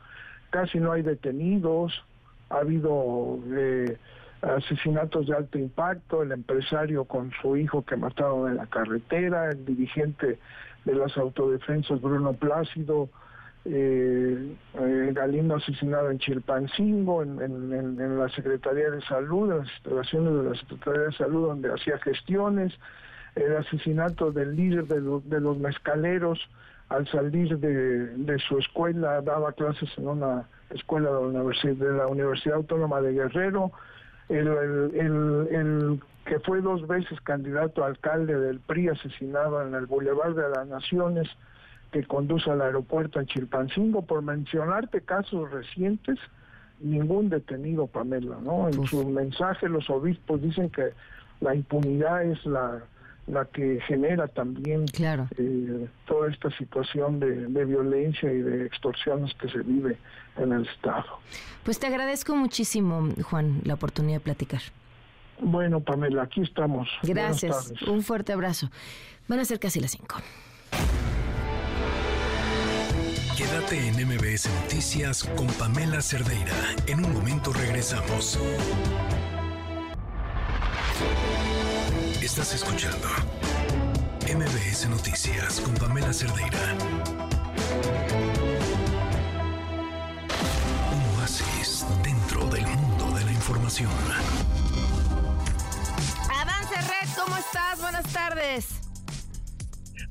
[0.50, 2.04] casi no hay detenidos,
[2.50, 3.98] ha habido eh,
[4.42, 9.66] asesinatos de alto impacto, el empresario con su hijo que mataron en la carretera, el
[9.66, 10.40] dirigente
[10.86, 13.10] de las autodefensas Bruno Plácido,
[13.66, 20.34] eh, eh, Galindo asesinado en Chilpancingo, en, en, la Secretaría de Salud, en las instalaciones
[20.34, 22.74] de la Secretaría de Salud donde hacía gestiones,
[23.38, 26.40] el asesinato del líder de, los mezcaleros
[26.90, 32.08] al salir de, su escuela, daba clases en una escuela de la Universidad, de la
[32.08, 33.72] Universidad Autónoma de Guerrero,
[34.30, 40.50] el, que fue dos veces candidato a alcalde del PRI asesinado en el Boulevard de
[40.50, 41.28] las Naciones,
[41.92, 46.20] que conduce al aeropuerto en Chilpancingo, por mencionarte casos recientes,
[46.80, 48.68] ningún detenido, Pamela, ¿no?
[48.68, 50.92] En su mensaje los obispos dicen que
[51.40, 52.82] la impunidad es la
[53.28, 55.28] la que genera también claro.
[55.38, 59.98] Eh, toda esta situación de, violencia y de extorsiones que se vive
[60.38, 61.06] en el Estado.
[61.64, 64.62] Pues te agradezco muchísimo, Juan, la oportunidad de platicar.
[65.40, 66.90] Bueno, Pamela, aquí estamos.
[67.04, 67.74] Gracias.
[67.86, 68.70] Un fuerte abrazo.
[69.28, 70.16] Van a ser casi las cinco.
[73.38, 76.56] Quédate en MBS Noticias con Pamela Cerdeira.
[76.88, 78.40] En un momento regresamos.
[82.40, 83.08] Estás escuchando
[84.22, 86.78] MBS Noticias con Pamela Cerdeira.
[90.94, 93.90] Un oasis dentro del mundo de la información.
[96.30, 97.82] Adán Red, ¿cómo estás?
[97.82, 98.68] Buenas tardes.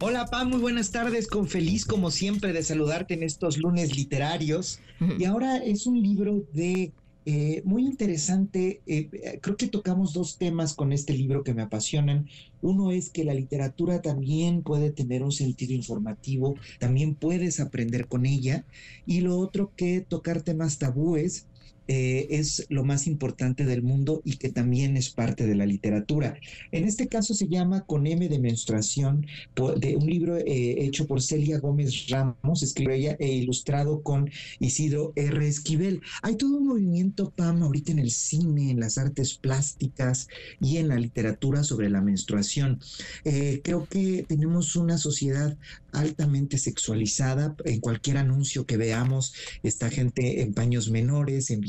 [0.01, 4.81] Hola Pam, muy buenas tardes, con feliz como siempre de saludarte en estos lunes literarios.
[5.17, 6.93] Y ahora es un libro de
[7.27, 8.83] eh, muy interesante.
[8.87, 12.29] Eh, creo que tocamos dos temas con este libro que me apasionan.
[12.63, 18.27] Uno es que la literatura también puede tener un sentido informativo, también puedes aprender con
[18.27, 18.65] ella.
[19.07, 21.47] Y lo otro que tocar temas tabúes
[21.89, 26.39] eh, es lo más importante del mundo y que también es parte de la literatura.
[26.73, 31.23] En este caso se llama Con M de menstruación, de un libro eh, hecho por
[31.23, 35.47] Celia Gómez Ramos, escribe ella, e ilustrado con Isidro R.
[35.47, 36.01] Esquivel.
[36.23, 40.29] Hay todo un movimiento, Pam, ahorita en el cine, en las artes plásticas
[40.61, 42.81] y en la literatura sobre la menstruación.
[43.25, 45.57] Eh, creo que tenemos una sociedad
[45.93, 47.57] altamente sexualizada.
[47.65, 51.63] En cualquier anuncio que veamos, está gente en paños menores, en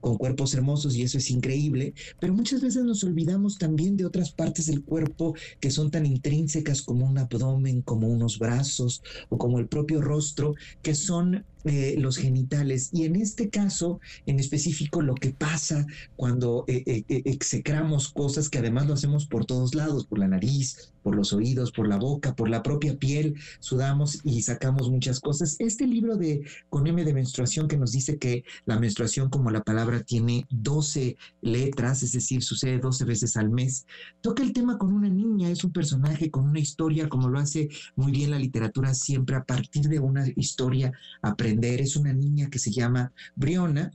[0.00, 4.32] con cuerpos hermosos y eso es increíble, pero muchas veces nos olvidamos también de otras
[4.32, 9.58] partes del cuerpo que son tan intrínsecas como un abdomen, como unos brazos o como
[9.58, 12.90] el propio rostro, que son eh, los genitales.
[12.92, 18.58] Y en este caso, en específico, lo que pasa cuando eh, eh, execramos cosas que
[18.58, 22.34] además lo hacemos por todos lados, por la nariz, por los oídos, por la boca,
[22.34, 25.56] por la propia piel, sudamos y sacamos muchas cosas.
[25.58, 29.62] Este libro de Con M de menstruación que nos dice que la menstruación como la
[29.62, 33.86] palabra tiene 12 letras, es decir, sucede 12 veces al mes,
[34.20, 37.68] toca el tema con una niña, es un personaje con una historia, como lo hace
[37.96, 40.92] muy bien la literatura siempre, a partir de una historia
[41.22, 43.90] aprendida es una niña que se llama Briona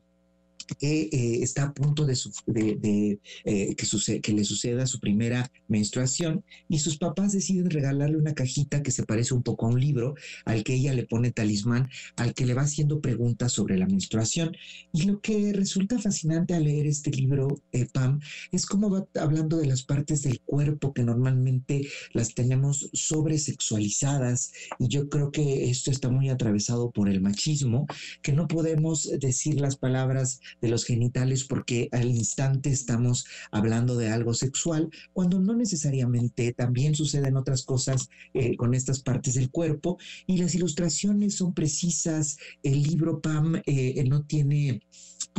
[0.75, 6.43] que eh, está a punto de, de, eh, que, que, le suceda su primera menstruación
[6.67, 10.15] y sus papás deciden regalarle una cajita que se parece un poco a un libro
[10.45, 14.55] al que ella le pone talismán, al que le va haciendo preguntas sobre la menstruación.
[14.91, 18.19] Y lo que resulta fascinante al leer este libro, eh, Pam,
[18.51, 24.87] es cómo va hablando de las partes del cuerpo que normalmente las tenemos sobresexualizadas y
[24.87, 27.85] yo creo que esto está muy atravesado por el machismo,
[28.21, 34.09] que no podemos decir las palabras de los genitales porque al instante estamos hablando de
[34.09, 39.97] algo sexual, cuando no necesariamente también suceden otras cosas eh, con estas partes del cuerpo.
[40.25, 44.81] Y las ilustraciones son precisas, el libro Pam eh, no tiene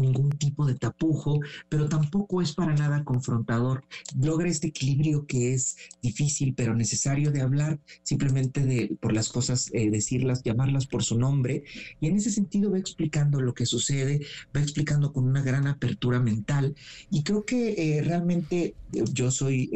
[0.01, 3.85] ningún tipo de tapujo, pero tampoco es para nada confrontador.
[4.18, 9.70] Logra este equilibrio que es difícil, pero necesario de hablar, simplemente de por las cosas,
[9.72, 11.64] eh, decirlas, llamarlas por su nombre.
[12.01, 14.20] Y en ese sentido va explicando lo que sucede,
[14.57, 16.74] va explicando con una gran apertura mental.
[17.11, 19.68] Y creo que eh, realmente eh, yo soy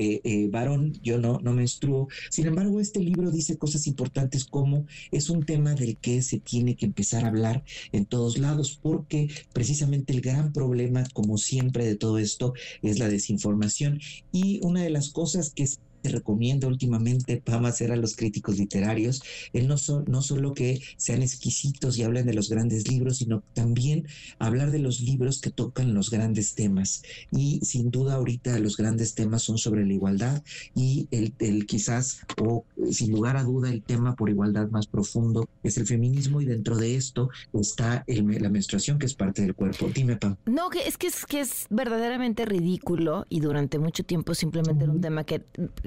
[0.50, 2.08] varón, yo no, no menstruo.
[2.30, 6.76] Sin embargo, este libro dice cosas importantes como es un tema del que se tiene
[6.76, 11.96] que empezar a hablar en todos lados, porque precisamente el gran problema, como siempre, de
[11.96, 14.00] todo esto es la desinformación.
[14.32, 15.66] Y una de las cosas que
[16.02, 19.22] te recomiendo últimamente para hacer a los críticos literarios,
[19.52, 19.76] es no,
[20.06, 24.06] no solo que sean exquisitos y hablen de los grandes libros, sino también
[24.38, 27.02] hablar de los libros que tocan los grandes temas.
[27.30, 30.42] Y sin duda ahorita los grandes temas son sobre la igualdad
[30.74, 35.48] y el, el quizás, o sin lugar a duda, el tema por igualdad más profundo
[35.62, 39.54] es el feminismo y dentro de esto está el, la menstruación que es parte del
[39.54, 39.88] cuerpo.
[39.94, 40.36] Dime, Pam.
[40.46, 44.92] No, que es que es, que es verdaderamente ridículo y durante mucho tiempo simplemente era
[44.92, 45.42] un tema que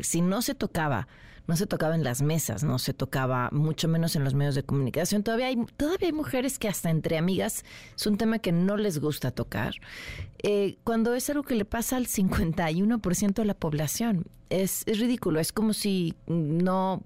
[0.06, 1.08] si no se tocaba,
[1.48, 4.64] no se tocaba en las mesas, no se tocaba mucho menos en los medios de
[4.64, 5.24] comunicación.
[5.24, 7.64] Todavía hay, todavía hay mujeres que hasta entre amigas
[7.96, 9.76] es un tema que no les gusta tocar,
[10.44, 14.26] eh, cuando es algo que le pasa al 51% de la población.
[14.52, 17.02] Es, es, ridículo, es como si no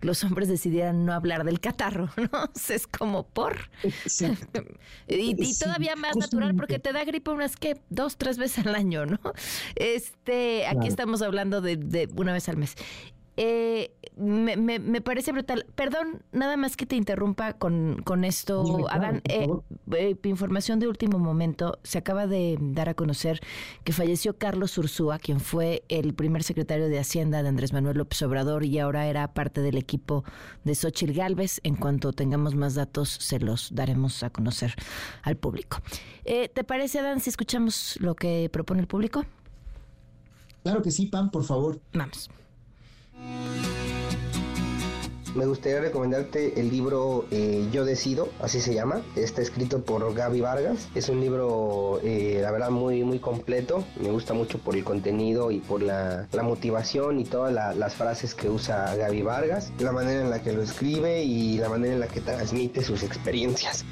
[0.00, 2.50] los hombres decidieran no hablar del catarro, ¿no?
[2.70, 3.68] Es como por.
[5.06, 9.04] y, todavía más natural porque te da gripe unas que dos, tres veces al año,
[9.04, 9.20] ¿no?
[9.76, 12.74] Este, aquí estamos hablando de, de una vez al mes.
[13.40, 15.64] Eh, me, me, parece brutal.
[15.76, 19.22] Perdón, nada más que te interrumpa con, con esto, Adán.
[19.28, 19.46] Eh,
[19.92, 21.78] eh, información de último momento.
[21.84, 23.38] Se acaba de dar a conocer
[23.84, 28.20] que falleció Carlos Ursúa, quien fue el primer secretario de Hacienda de Andrés Manuel López
[28.22, 30.24] Obrador y ahora era parte del equipo
[30.64, 31.60] de Xochitl Galvez.
[31.62, 34.74] En cuanto tengamos más datos, se los daremos a conocer
[35.22, 35.78] al público.
[36.24, 39.24] Eh, ¿Te parece, Adán, si escuchamos lo que propone el público?
[40.64, 41.80] Claro que sí, Pam, por favor.
[41.92, 42.28] Vamos.
[45.38, 49.02] Me gustaría recomendarte el libro eh, Yo Decido, así se llama.
[49.14, 50.88] Está escrito por Gaby Vargas.
[50.96, 53.84] Es un libro, eh, la verdad, muy, muy completo.
[54.00, 58.48] Me gusta mucho por el contenido y por la, motivación y todas las frases que
[58.48, 62.08] usa Gaby Vargas, la manera en la que lo escribe y la manera en la
[62.08, 63.84] que transmite sus experiencias.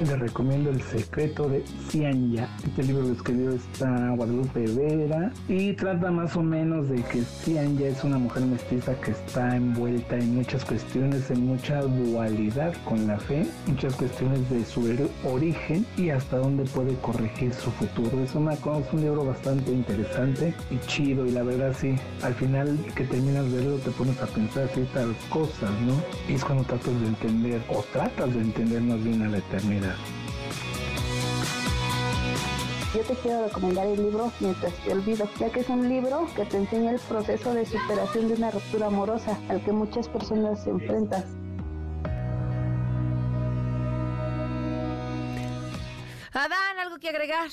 [0.00, 2.48] Les recomiendo El secreto de Cianya.
[2.64, 7.88] Este libro lo escribió esta Guadalupe Vera y trata más o menos de que Cianya
[7.88, 13.18] es una mujer mestiza que está envuelta en muchas cuestiones, en mucha dualidad con la
[13.18, 14.88] fe, muchas cuestiones de su
[15.24, 18.22] origen y hasta dónde puede corregir su futuro.
[18.22, 22.78] Es, una, es un libro bastante interesante y chido y la verdad sí, al final
[22.94, 25.94] que terminas de leerlo te pones a pensar ciertas cosas, ¿no?
[26.28, 29.87] Y es cuando tratas de entender o tratas de entender más bien a la eternidad.
[32.94, 36.44] Yo te quiero recomendar el libro Mientras te olvido, ya que es un libro que
[36.46, 40.70] te enseña el proceso de superación de una ruptura amorosa al que muchas personas se
[40.70, 41.22] enfrentan.
[46.32, 47.50] Adán, ¿algo que agregar?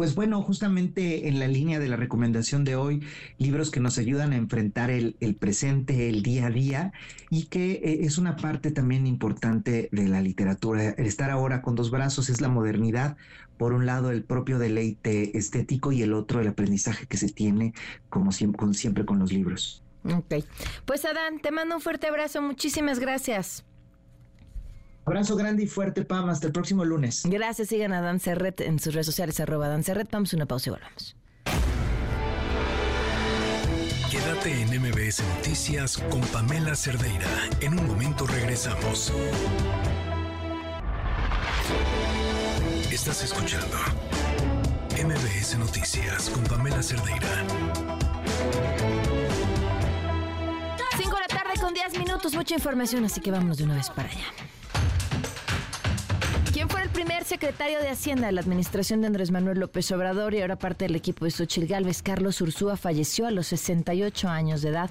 [0.00, 3.02] Pues bueno, justamente en la línea de la recomendación de hoy,
[3.36, 6.92] libros que nos ayudan a enfrentar el, presente, el día a día,
[7.28, 10.94] y que eh, es una parte también importante de la literatura.
[10.96, 13.18] El estar ahora con dos brazos es la modernidad.
[13.58, 17.74] Por un lado, el propio deleite estético y el otro, el aprendizaje que se tiene,
[18.08, 19.84] como siempre, siempre con los libros.
[20.04, 20.46] Ok.
[20.86, 22.40] Pues Adán, te mando un fuerte abrazo.
[22.40, 23.66] Muchísimas gracias.
[25.04, 26.28] Abrazo grande y fuerte, Pam.
[26.28, 27.22] Hasta el próximo lunes.
[27.24, 27.68] Gracias.
[27.68, 30.08] Sigan a Dan Cerret en sus redes sociales, arroba Dan Cerret.
[30.10, 31.16] Vamos a una pausa y volvamos.
[34.10, 37.28] Quédate en MBS Noticias con Pamela Cerdeira.
[37.60, 39.12] En un momento regresamos.
[42.90, 43.76] Estás escuchando
[45.02, 47.44] MBS Noticias con Pamela Cerdeira.
[50.96, 53.88] 5 de la tarde con 10 minutos, mucha información, así que vámonos de una vez
[53.90, 54.26] para allá.
[56.60, 60.34] ¿Quién fue el primer secretario de Hacienda de la administración de Andrés Manuel López Obrador
[60.34, 62.02] y ahora parte del equipo de Xochitl Gálvez?
[62.02, 64.90] Carlos Ursúa falleció a los 68 años de edad.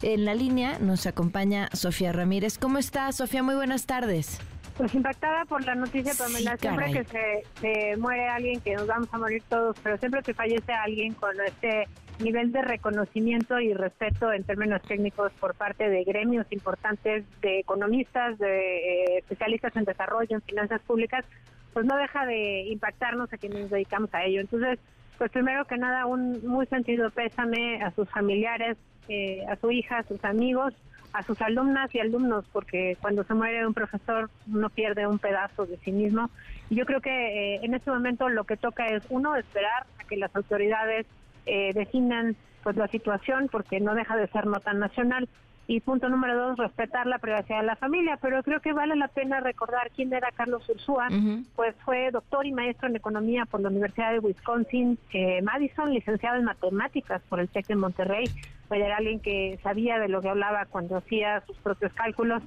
[0.00, 2.56] En la línea nos acompaña Sofía Ramírez.
[2.56, 3.42] ¿Cómo está, Sofía?
[3.42, 4.40] Muy buenas tardes.
[4.78, 6.56] Pues impactada por la noticia, Pamela.
[6.56, 10.32] siempre que se, se, muere alguien, que nos vamos a morir todos, pero siempre que
[10.32, 11.88] fallece alguien con este
[12.22, 18.38] nivel de reconocimiento y respeto en términos técnicos por parte de gremios importantes, de economistas,
[18.38, 21.24] de eh, especialistas en desarrollo, en finanzas públicas,
[21.72, 24.40] pues no deja de impactarnos a quienes nos dedicamos a ello.
[24.40, 24.78] Entonces,
[25.18, 28.76] pues primero que nada, un muy sentido pésame a sus familiares,
[29.08, 30.74] eh, a su hija, a sus amigos,
[31.12, 35.66] a sus alumnas y alumnos, porque cuando se muere un profesor uno pierde un pedazo
[35.66, 36.30] de sí mismo.
[36.70, 40.04] Y yo creo que eh, en este momento lo que toca es, uno, esperar a
[40.04, 41.06] que las autoridades
[41.46, 45.28] eh, definan pues la situación porque no deja de ser nota nacional.
[45.68, 48.18] Y punto número dos respetar la privacidad de la familia.
[48.20, 51.08] Pero creo que vale la pena recordar quién era Carlos Ursúa.
[51.54, 56.36] Pues fue doctor y maestro en economía por la Universidad de Wisconsin eh, Madison licenciado
[56.36, 58.24] en matemáticas por el TEC de Monterrey.
[58.68, 62.42] Fue era alguien que sabía de lo que hablaba cuando hacía sus propios cálculos.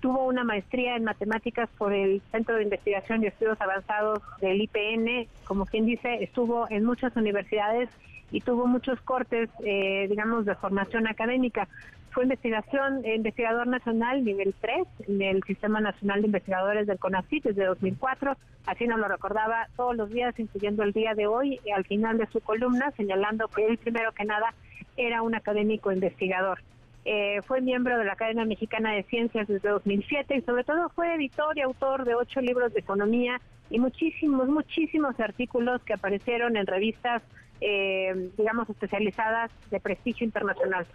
[0.00, 5.28] Tuvo una maestría en matemáticas por el Centro de Investigación y Estudios Avanzados del IPN
[5.44, 7.88] como quien dice estuvo en muchas universidades
[8.30, 11.68] y tuvo muchos cortes, eh, digamos, de formación académica.
[12.10, 17.64] Fue investigación, investigador nacional nivel 3 en el Sistema Nacional de Investigadores del CONACYT desde
[17.66, 18.36] 2004.
[18.66, 22.26] Así nos lo recordaba todos los días, incluyendo el día de hoy, al final de
[22.26, 24.54] su columna, señalando que él, primero que nada,
[24.96, 26.60] era un académico investigador.
[27.04, 31.14] Eh, fue miembro de la Academia Mexicana de Ciencias desde 2007 y sobre todo fue
[31.14, 36.66] editor y autor de ocho libros de economía y muchísimos, muchísimos artículos que aparecieron en
[36.66, 37.22] revistas
[37.60, 40.86] eh, digamos, especializadas de prestigio internacional.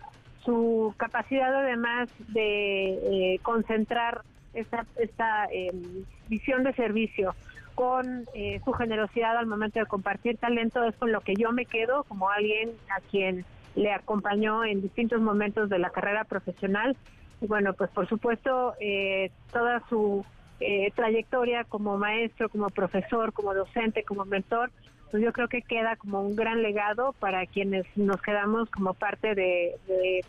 [0.46, 4.22] Su capacidad además de eh, concentrar
[4.54, 7.36] esta, esta em, visión de servicio
[7.76, 11.66] con eh, su generosidad al momento de compartir talento es con lo que yo me
[11.66, 13.46] quedo como alguien a quien
[13.76, 16.96] le acompañó en distintos momentos de la carrera profesional.
[17.42, 20.24] Y bueno, pues por supuesto, eh, toda su
[20.96, 24.72] trayectoria como maestro, como profesor, como docente, como mentor,
[25.14, 29.36] pues yo creo que queda como un gran legado para quienes nos quedamos como parte
[29.36, 29.76] de,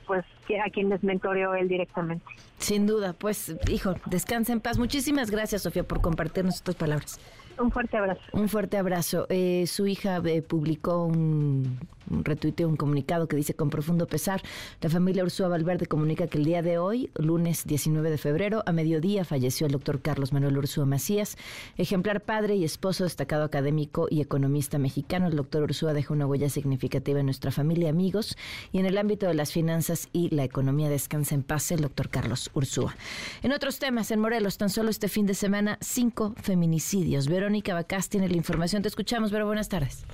[0.07, 0.27] pues
[0.63, 2.27] a quienes mentoreó él directamente.
[2.59, 4.77] Sin duda, pues hijo, descansa en paz.
[4.77, 7.19] Muchísimas gracias Sofía por compartirnos estas palabras.
[7.59, 8.21] Un fuerte abrazo.
[8.35, 9.27] Un fuerte abrazo.
[9.31, 11.79] Eh, su hija eh, publicó un
[12.09, 14.43] retuiteó un comunicado que dice con profundo pesar,
[14.81, 18.73] la familia Ursúa Valverde comunica que el día de hoy, lunes 19 de febrero, a
[18.73, 21.37] mediodía falleció el doctor Carlos Manuel Ursúa Macías,
[21.77, 25.29] ejemplar padre y esposo, destacado académico y economista mexicano.
[25.29, 28.37] El doctor Ursúa dejó una huella significativa en nuestra familia, amigos
[28.73, 30.89] y en el ámbito de las finanzas y la economía.
[30.89, 32.95] Descansa en paz el doctor Carlos Ursúa.
[33.43, 37.29] En otros temas, en Morelos, tan solo este fin de semana, cinco feminicidios.
[37.29, 38.83] Verónica Bacás tiene la información.
[38.83, 40.05] Te escuchamos, pero buenas tardes.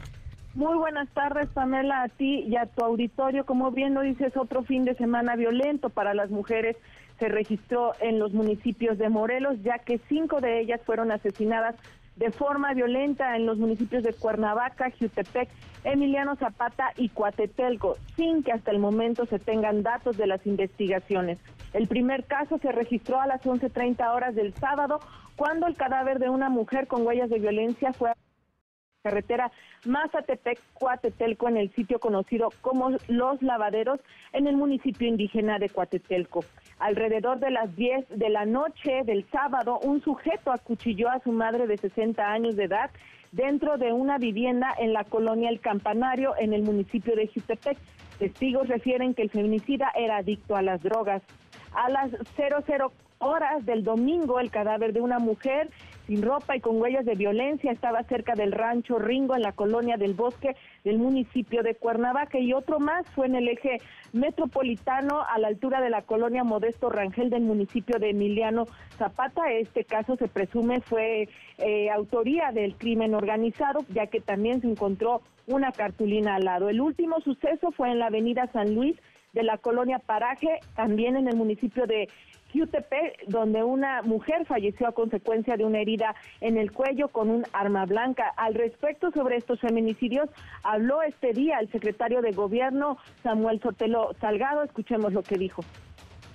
[0.54, 3.46] Muy buenas tardes, Pamela, a ti y a tu auditorio.
[3.46, 6.76] Como bien lo dices, otro fin de semana violento para las mujeres
[7.20, 11.76] se registró en los municipios de Morelos, ya que cinco de ellas fueron asesinadas
[12.16, 15.48] de forma violenta en los municipios de Cuernavaca, Jutepec,
[15.84, 21.38] Emiliano Zapata y Cuatetelco, sin que hasta el momento se tengan datos de las investigaciones.
[21.72, 24.98] El primer caso se registró a las 11.30 horas del sábado,
[25.36, 28.10] cuando el cadáver de una mujer con huellas de violencia fue
[29.02, 29.50] carretera
[29.84, 34.00] Mazatepec-Cuatetelco en el sitio conocido como Los Lavaderos
[34.32, 36.44] en el municipio indígena de Cuatetelco.
[36.78, 41.66] Alrededor de las 10 de la noche del sábado, un sujeto acuchilló a su madre
[41.66, 42.90] de 60 años de edad
[43.32, 47.78] dentro de una vivienda en la colonia El Campanario en el municipio de Jutepec.
[48.18, 51.22] Testigos refieren que el feminicida era adicto a las drogas.
[51.72, 55.70] A las 00 horas del domingo, el cadáver de una mujer
[56.10, 59.96] sin ropa y con huellas de violencia estaba cerca del rancho Ringo en la colonia
[59.96, 63.76] del Bosque del municipio de Cuernavaca y otro más fue en el eje
[64.12, 68.66] metropolitano a la altura de la colonia Modesto Rangel del municipio de Emiliano
[68.98, 69.52] Zapata.
[69.52, 75.22] Este caso se presume fue eh, autoría del crimen organizado ya que también se encontró
[75.46, 76.70] una cartulina al lado.
[76.70, 78.96] El último suceso fue en la avenida San Luis
[79.32, 82.08] de la colonia Paraje, también en el municipio de
[82.52, 87.44] QTP, donde una mujer falleció a consecuencia de una herida en el cuello con un
[87.52, 88.32] arma blanca.
[88.36, 90.28] Al respecto sobre estos feminicidios,
[90.62, 94.62] habló este día el secretario de Gobierno, Samuel Sotelo Salgado.
[94.62, 95.64] Escuchemos lo que dijo.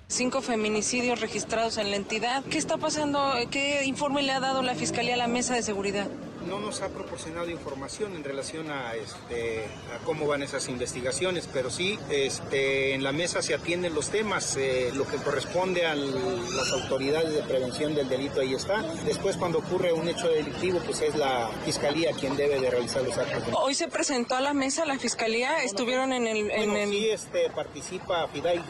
[0.07, 2.43] Cinco feminicidios registrados en la entidad.
[2.45, 3.33] ¿Qué está pasando?
[3.49, 6.07] ¿Qué informe le ha dado la Fiscalía a la Mesa de Seguridad?
[6.47, 11.69] no nos ha proporcionado información en relación a, este, a cómo van esas investigaciones, pero
[11.69, 16.71] sí este, en la mesa se atienden los temas, eh, lo que corresponde a las
[16.71, 18.81] autoridades de prevención del delito ahí está.
[19.05, 23.17] Después cuando ocurre un hecho delictivo, pues es la fiscalía quien debe de realizar los
[23.17, 23.43] actos.
[23.53, 26.51] Hoy se presentó a la mesa la fiscalía, estuvieron en el...
[26.51, 28.61] En Sí, este, participa FIDAI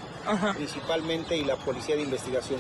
[0.55, 2.59] principalmente y la policía de investigación.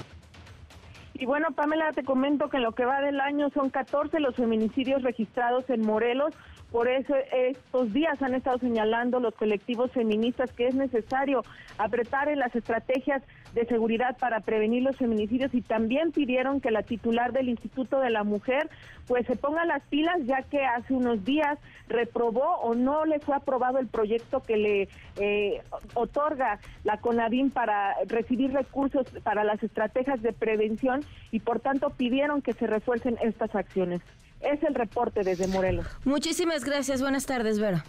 [1.17, 4.35] Y bueno, Pamela, te comento que en lo que va del año son 14 los
[4.35, 6.33] feminicidios registrados en Morelos.
[6.75, 11.41] Por eso estos días han estado señalando los colectivos feministas que es necesario
[11.77, 13.23] apretar en las estrategias
[13.53, 18.09] de seguridad para prevenir los feminicidios y también pidieron que la titular del Instituto de
[18.09, 18.69] la Mujer
[19.07, 21.57] pues se ponga las pilas ya que hace unos días
[21.87, 25.61] reprobó o no le fue aprobado el proyecto que le eh,
[25.93, 32.41] otorga la CONADIM para recibir recursos para las estrategias de prevención y por tanto pidieron
[32.41, 34.01] que se refuercen estas acciones.
[34.41, 35.87] Es el reporte desde Morelos.
[36.03, 37.01] Muchísimas gracias.
[37.01, 37.83] Buenas tardes, Vera.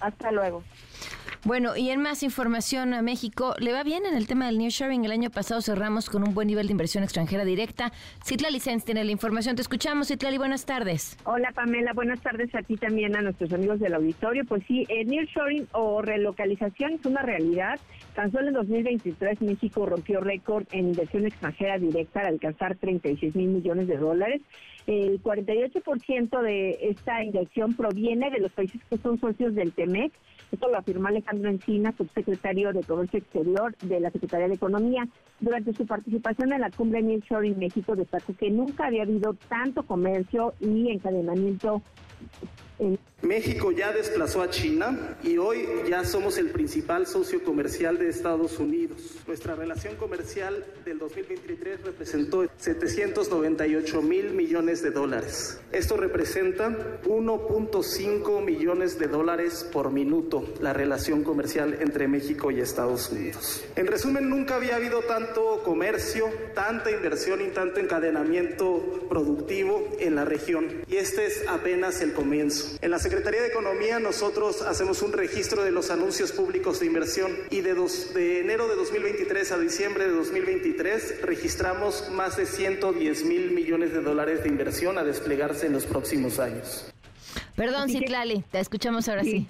[0.00, 0.62] Hasta luego.
[1.44, 5.04] Bueno, y en más información a México, ¿le va bien en el tema del nearshoring?
[5.04, 7.92] El año pasado cerramos con un buen nivel de inversión extranjera directa.
[8.24, 9.54] Citlali Sens tiene la información.
[9.54, 11.16] Te escuchamos, Citlali, buenas tardes.
[11.24, 14.44] Hola, Pamela, buenas tardes a ti también, a nuestros amigos del auditorio.
[14.46, 17.78] Pues sí, el nearshoring o relocalización es una realidad.
[18.16, 23.48] Tan solo en 2023 México rompió récord en inversión extranjera directa al alcanzar 36 mil
[23.48, 24.42] millones de dólares.
[24.88, 30.10] El 48% de esta inversión proviene de los países que son socios del TEMEC.
[30.50, 35.06] Esto lo afirmó Alejandro Encina, subsecretario de Comercio Exterior de la Secretaría de Economía.
[35.40, 40.54] Durante su participación en la cumbre Nearshoring México destacó que nunca había habido tanto comercio
[40.58, 41.82] y encadenamiento
[43.22, 48.60] México ya desplazó a China y hoy ya somos el principal socio comercial de Estados
[48.60, 49.16] Unidos.
[49.26, 55.60] Nuestra relación comercial del 2023 representó 798 mil millones de dólares.
[55.72, 63.10] Esto representa 1.5 millones de dólares por minuto la relación comercial entre México y Estados
[63.10, 63.64] Unidos.
[63.74, 70.24] En resumen, nunca había habido tanto comercio, tanta inversión y tanto encadenamiento productivo en la
[70.24, 70.84] región.
[70.86, 72.67] Y este es apenas el comienzo.
[72.80, 77.32] En la Secretaría de Economía nosotros hacemos un registro de los anuncios públicos de inversión
[77.50, 83.24] y de, dos, de enero de 2023 a diciembre de 2023 registramos más de 110
[83.24, 86.92] mil millones de dólares de inversión a desplegarse en los próximos años.
[87.56, 89.46] Perdón, Citlali, te escuchamos ahora sí.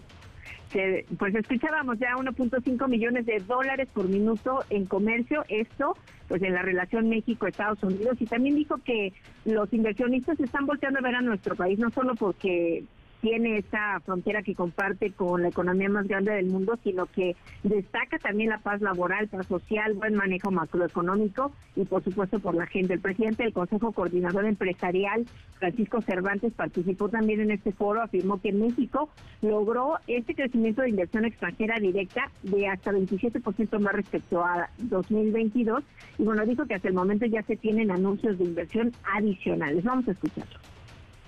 [1.19, 5.95] pues escuchábamos ya 1.5 millones de dólares por minuto en comercio, esto
[6.29, 9.13] pues en la relación México-Estados Unidos y también dijo que
[9.47, 12.85] los inversionistas están volteando a ver a nuestro país, no solo porque
[13.21, 18.19] tiene esta frontera que comparte con la economía más grande del mundo, sino que destaca
[18.19, 22.95] también la paz laboral, paz social, buen manejo macroeconómico y por supuesto por la gente.
[22.95, 25.27] El presidente del Consejo Coordinador Empresarial,
[25.59, 29.09] Francisco Cervantes, participó también en este foro, afirmó que México
[29.43, 35.83] logró este crecimiento de inversión extranjera directa de hasta 27% más respecto a 2022
[36.19, 39.85] y bueno, dijo que hasta el momento ya se tienen anuncios de inversión adicionales.
[39.85, 40.59] Vamos a escucharlo.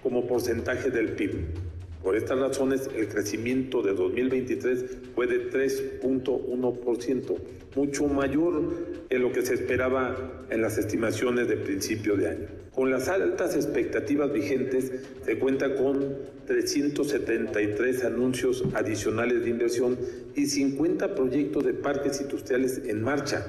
[0.03, 1.80] Como porcentaje del PIB.
[2.03, 7.37] Por estas razones, el crecimiento de 2023 fue de 3.1%,
[7.77, 8.63] mucho mayor
[9.11, 12.47] en lo que se esperaba en las estimaciones de principio de año.
[12.75, 14.93] Con las altas expectativas vigentes,
[15.25, 16.17] se cuenta con
[16.47, 19.99] 373 anuncios adicionales de inversión
[20.35, 23.47] y 50 proyectos de parques industriales en marcha.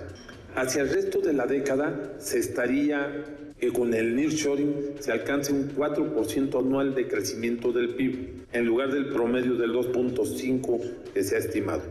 [0.56, 3.24] Hacia el resto de la década se estaría
[3.62, 8.92] que con el nearshoring se alcance un 4% anual de crecimiento del PIB, en lugar
[8.92, 10.82] del promedio del 2.5
[11.14, 11.84] que se ha estimado.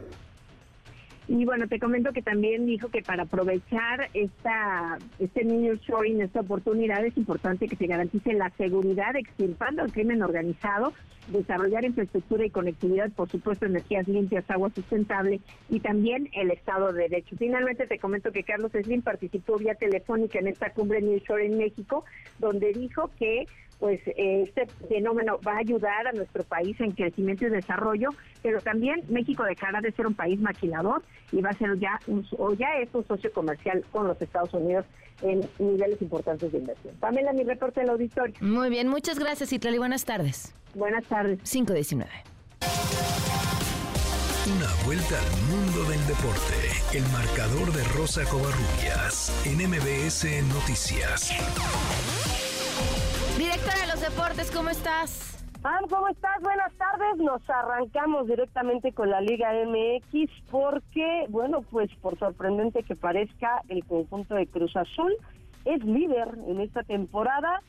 [1.33, 7.07] Y bueno, te comento que también dijo que para aprovechar esta este nearshoring, esta oportunidad,
[7.07, 10.93] es importante que se garantice la seguridad, extirpando el crimen organizado,
[11.29, 17.03] desarrollar infraestructura y conectividad, por supuesto, energías limpias, agua sustentable y también el Estado de
[17.03, 17.37] Derecho.
[17.39, 22.05] Finalmente te comento que Carlos Slim participó vía telefónica en esta cumbre Nearshoring en México,
[22.41, 23.47] donde dijo que
[23.81, 28.11] pues este fenómeno va a ayudar a nuestro país en crecimiento y desarrollo,
[28.43, 31.03] pero también México dejará de ser un país maquilador
[31.33, 34.53] y va a ser ya un, o ya es un socio comercial con los Estados
[34.53, 34.85] Unidos
[35.23, 36.95] en niveles importantes de inversión.
[37.01, 38.35] Pamela, mi reporte del auditorio.
[38.41, 39.79] Muy bien, muchas gracias, Itlali.
[39.79, 40.55] Buenas tardes.
[40.75, 41.39] Buenas tardes.
[41.51, 42.11] 519.
[44.57, 46.55] Una vuelta al mundo del deporte.
[46.93, 51.31] El marcador de Rosa Covarrubias en MBS Noticias.
[53.51, 55.45] Directora de los deportes, ¿cómo estás?
[55.61, 56.41] Pam, ¿cómo estás?
[56.41, 57.17] Buenas tardes.
[57.17, 63.85] Nos arrancamos directamente con la Liga MX porque, bueno, pues por sorprendente que parezca, el
[63.85, 65.13] conjunto de Cruz Azul
[65.65, 67.61] es líder en esta temporada.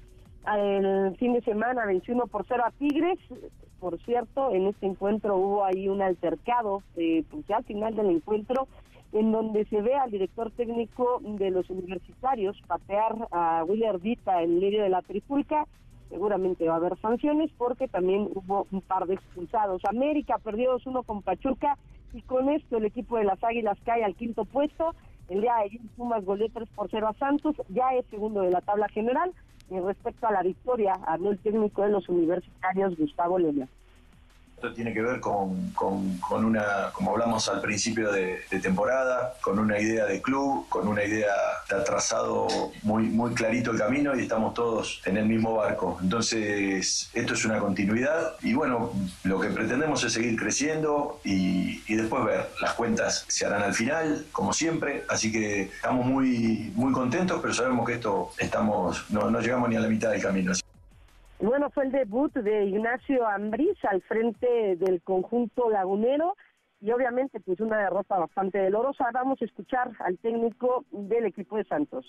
[0.55, 3.17] El fin de semana 21 por 0 a Tigres.
[3.79, 8.67] Por cierto, en este encuentro hubo ahí un altercado, eh, pues al final del encuentro,
[9.13, 14.59] en donde se ve al director técnico de los universitarios patear a William Vita en
[14.59, 15.67] medio de la trifulca.
[16.09, 19.83] Seguramente va a haber sanciones porque también hubo un par de expulsados.
[19.85, 21.77] América perdió 2-1 con Pachuca
[22.13, 24.93] y con esto el equipo de las Águilas cae al quinto puesto.
[25.29, 28.51] El día de ayer Pumas goleó 3 por 0 a Santos, ya es segundo de
[28.51, 29.31] la tabla general.
[29.69, 33.69] Y respecto a la victoria, habló el técnico de los universitarios, Gustavo León.
[34.61, 39.79] Esto tiene que ver con, con, una, como hablamos al principio de, temporada, con una
[39.79, 41.33] idea de club, con una idea,
[41.67, 42.47] ha trazado
[42.83, 45.97] muy, muy clarito el camino y estamos todos en el mismo barco.
[45.99, 48.91] Entonces, esto es una continuidad y bueno,
[49.23, 53.73] lo que pretendemos es seguir creciendo y, y después ver, las cuentas se harán al
[53.73, 59.31] final, como siempre, así que estamos muy, muy contentos, pero sabemos que esto estamos, no,
[59.31, 60.53] no llegamos ni a la mitad del camino.
[61.41, 66.35] Bueno, fue el debut de Ignacio Ambriz al frente del conjunto lagunero
[66.79, 69.09] y obviamente pues una derrota bastante dolorosa.
[69.11, 72.05] Vamos a escuchar al técnico del equipo de Santos.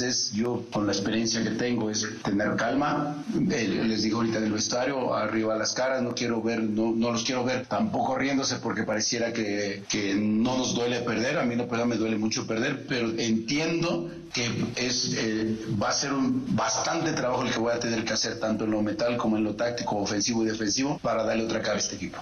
[0.00, 4.50] Es, yo con la experiencia que tengo es tener calma, eh, les digo ahorita del
[4.50, 8.84] vestuario, arriba las caras, no quiero ver, no, no los quiero ver tampoco riéndose porque
[8.84, 13.10] pareciera que, que no nos duele perder, a mí no me duele mucho perder, pero
[13.18, 14.46] entiendo que
[14.76, 18.40] es, eh, va a ser un bastante trabajo el que voy a tener que hacer
[18.40, 21.74] tanto en lo metal como en lo táctico, ofensivo y defensivo para darle otra cara
[21.74, 22.18] a este equipo.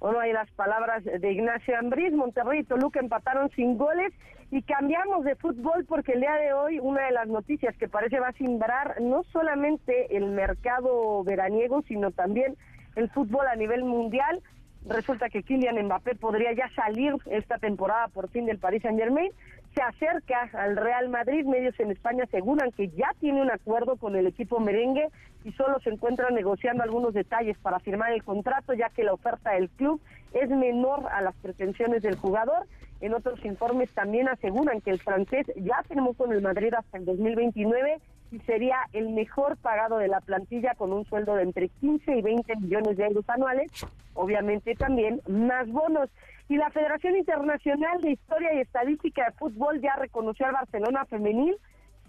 [0.00, 4.12] Bueno, hay las palabras de Ignacio Ambriz, Monterrey y Toluca empataron sin goles
[4.54, 8.20] y cambiamos de fútbol porque el día de hoy una de las noticias que parece
[8.20, 12.56] va a simbrar no solamente el mercado veraniego, sino también
[12.94, 14.40] el fútbol a nivel mundial.
[14.86, 19.32] Resulta que Kylian Mbappé podría ya salir esta temporada por fin del Paris Saint Germain
[19.74, 21.44] se acerca al Real Madrid.
[21.44, 25.08] Medios en España aseguran que ya tiene un acuerdo con el equipo merengue
[25.42, 29.50] y solo se encuentra negociando algunos detalles para firmar el contrato, ya que la oferta
[29.50, 30.00] del club
[30.32, 32.66] es menor a las pretensiones del jugador.
[33.04, 37.04] En otros informes también aseguran que el francés ya firmó con el Madrid hasta el
[37.04, 37.98] 2029
[38.32, 42.22] y sería el mejor pagado de la plantilla con un sueldo de entre 15 y
[42.22, 43.70] 20 millones de euros anuales.
[44.14, 46.08] Obviamente también más bonos.
[46.48, 51.58] Y la Federación Internacional de Historia y Estadística de Fútbol ya reconoció al Barcelona femenil,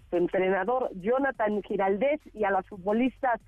[0.08, 3.38] su entrenador Jonathan Giraldez y a las futbolistas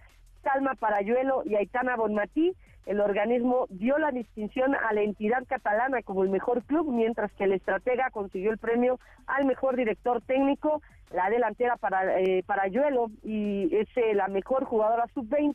[0.42, 2.54] Salma Parayuelo y Aitana Bonmatí.
[2.88, 7.44] El organismo dio la distinción a la entidad catalana como el mejor club, mientras que
[7.44, 10.80] el estratega consiguió el premio al mejor director técnico,
[11.12, 15.54] la delantera para eh, Parayuelo y es eh, la mejor jugadora sub-20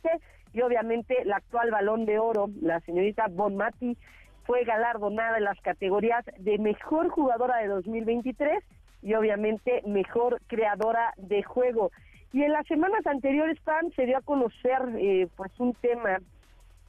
[0.53, 3.97] y obviamente la actual balón de oro, la señorita Bon Mati,
[4.45, 8.63] fue galardonada en las categorías de mejor jugadora de 2023
[9.01, 11.89] y obviamente mejor creadora de juego.
[12.31, 16.19] Y en las semanas anteriores, Pam, se dio a conocer eh, pues un tema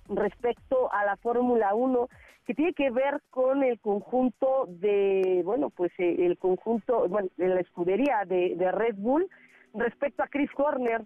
[0.09, 2.09] respecto a la Fórmula 1
[2.47, 7.49] que tiene que ver con el conjunto de, bueno, pues eh, el conjunto, bueno, de
[7.49, 9.27] la escudería de, Red Bull
[9.73, 11.03] respecto a Chris Horner,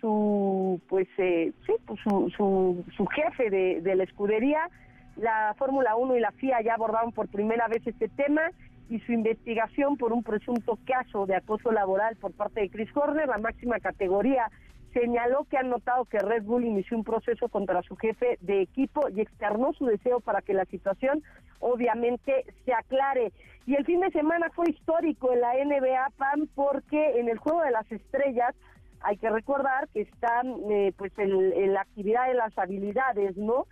[0.00, 4.68] su, pues, eh, sí, pues su, su, su jefe de, de la escudería,
[5.16, 8.42] la Fórmula 1 y la FIA ya abordaron por primera vez este tema
[8.90, 13.28] y su investigación por un presunto caso de acoso laboral por parte de Chris Horner,
[13.28, 14.50] la máxima categoría,
[14.94, 19.08] señaló que han notado que Red Bull inició un proceso contra su jefe de equipo
[19.10, 21.22] y externó su deseo para que la situación
[21.58, 23.32] obviamente se aclare.
[23.66, 27.60] Y el fin de semana fue histórico en la NBA, PAM, porque en el Juego
[27.60, 28.54] de las Estrellas
[29.00, 33.66] hay que recordar que están eh, pues en la actividad de las habilidades, ¿no?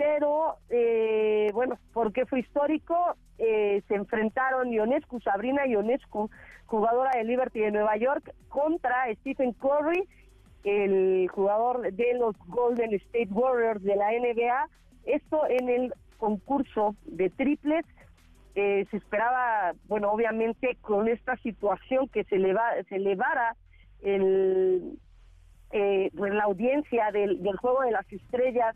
[0.00, 2.96] pero eh, bueno, porque fue histórico,
[3.36, 6.30] eh, se enfrentaron Ionescu, Sabrina Ionescu,
[6.64, 10.08] jugadora de Liberty de Nueva York, contra Stephen Curry,
[10.64, 14.68] el jugador de los Golden State Warriors de la NBA.
[15.04, 17.84] Esto en el concurso de triples.
[18.54, 23.56] Eh, se esperaba, bueno, obviamente con esta situación que se, eleva, se elevara
[24.02, 24.98] el,
[25.72, 28.74] eh, pues la audiencia del, Juego de las Estrellas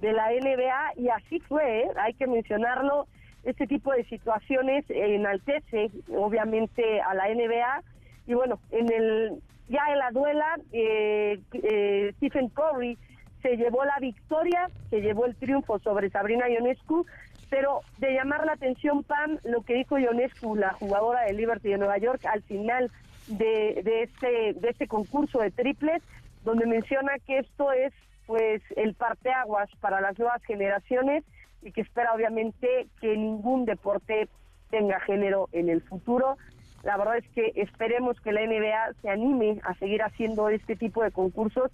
[0.00, 1.88] de la NBA y así fue, ¿eh?
[1.96, 3.06] hay que mencionarlo,
[3.44, 7.82] este tipo de situaciones enaltece obviamente a la NBA
[8.26, 12.98] y bueno, en el ya en la duela eh, eh, Stephen Curry
[13.42, 17.06] se llevó la victoria, se llevó el triunfo sobre Sabrina Ionescu,
[17.50, 21.78] pero de llamar la atención Pam lo que dijo Ionescu, la jugadora de Liberty de
[21.78, 22.90] Nueva York al final
[23.28, 26.02] de, de este de este concurso de triples,
[26.44, 27.92] donde menciona que esto es
[28.26, 31.24] pues el parteaguas para las nuevas generaciones
[31.62, 34.28] y que espera obviamente que ningún deporte
[34.70, 36.36] tenga género en el futuro.
[36.84, 41.02] La verdad es que esperemos que la NBA se anime a seguir haciendo este tipo
[41.02, 41.70] de concursos,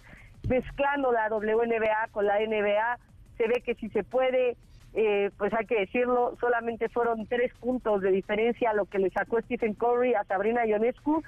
[0.47, 2.97] mezclando la WNBA con la NBA.
[3.37, 4.55] Se ve que si se puede,
[4.93, 9.41] eh, pues hay que decirlo, solamente fueron tres puntos de diferencia lo que le sacó
[9.41, 11.21] Stephen Curry a Sabrina Ionescu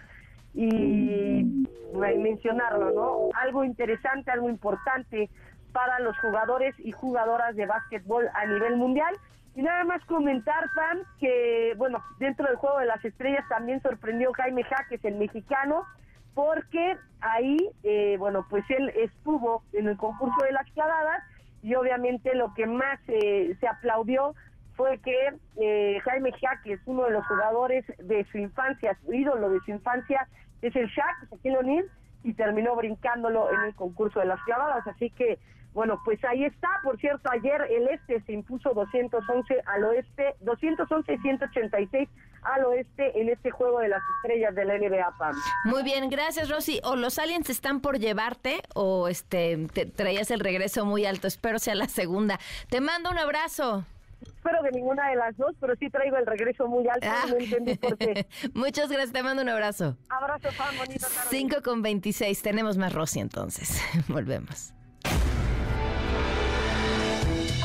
[0.53, 3.29] y mencionarlo, ¿no?
[3.41, 5.29] Algo interesante, algo importante
[5.73, 9.13] para los jugadores y jugadoras de básquetbol a nivel mundial.
[9.55, 14.33] Y nada más comentar, Pam, que, bueno, dentro del Juego de las Estrellas también sorprendió
[14.33, 15.85] Jaime Jaques, el mexicano,
[16.33, 21.23] porque ahí, eh, bueno, pues él estuvo en el concurso de las clavadas
[21.61, 24.33] y obviamente lo que más eh, se aplaudió
[24.75, 29.59] fue que eh, Jaime Jaques, uno de los jugadores de su infancia, su ídolo de
[29.61, 30.27] su infancia,
[30.61, 31.85] es el Shaq, Shaquille O'Neal,
[32.23, 34.87] y terminó brincándolo en el concurso de las clavadas.
[34.87, 35.37] Así que,
[35.73, 36.69] bueno, pues ahí está.
[36.83, 42.09] Por cierto, ayer el este se impuso 211 al oeste, 211 y 186
[42.43, 45.35] al oeste en este juego de las estrellas de la NBA PAM.
[45.65, 46.79] Muy bien, gracias Rosy.
[46.83, 51.27] O los aliens están por llevarte o este te traías el regreso muy alto.
[51.27, 52.39] Espero sea la segunda.
[52.69, 53.85] Te mando un abrazo.
[54.21, 57.07] Espero que ninguna de las dos, pero sí traigo el regreso muy alto.
[57.09, 57.25] Ah.
[57.29, 58.25] No entendí por qué.
[58.53, 59.97] Muchas gracias, te mando un abrazo.
[60.09, 61.07] Abrazo, fan, bonito.
[61.29, 62.41] 5 con 26.
[62.41, 63.81] Tenemos más Rosy entonces.
[64.07, 64.73] Volvemos.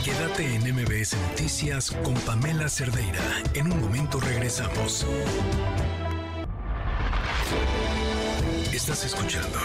[0.04, 3.20] Quédate en MBS Noticias con Pamela Cerdeira.
[3.54, 5.04] En un momento regresamos.
[8.72, 9.58] Estás escuchando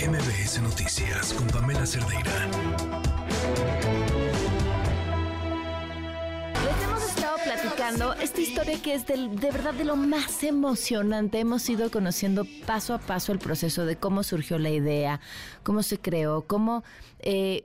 [0.00, 2.48] MBS Noticias con Pamela Cerdeira.
[7.44, 11.40] platicando esta historia que es de verdad de lo más emocionante.
[11.40, 15.20] Hemos ido conociendo paso a paso el proceso de cómo surgió la idea,
[15.62, 16.84] cómo se creó, cómo
[17.20, 17.64] eh,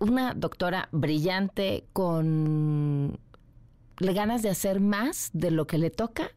[0.00, 3.18] una doctora brillante con
[3.96, 6.30] ganas de hacer más de lo que le toca,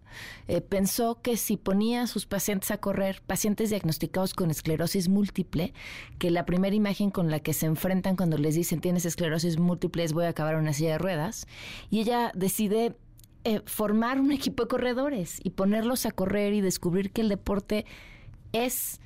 [0.47, 5.73] eh, pensó que si ponía a sus pacientes a correr, pacientes diagnosticados con esclerosis múltiple,
[6.19, 10.03] que la primera imagen con la que se enfrentan cuando les dicen tienes esclerosis múltiple
[10.03, 11.47] es voy a acabar una silla de ruedas,
[11.89, 12.95] y ella decide
[13.43, 17.85] eh, formar un equipo de corredores y ponerlos a correr y descubrir que el deporte
[18.51, 18.99] es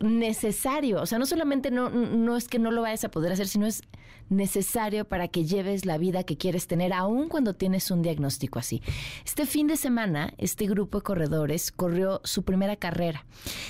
[0.00, 1.00] necesario.
[1.00, 3.66] O sea, no solamente no, no es que no lo vayas a poder hacer, sino
[3.66, 3.82] es
[4.28, 8.80] necesario para que lleves la vida que quieres tener, aun cuando tienes un diagnóstico así.
[9.24, 13.26] Este fin de semana, este grupo de corredores corrió su primera carrera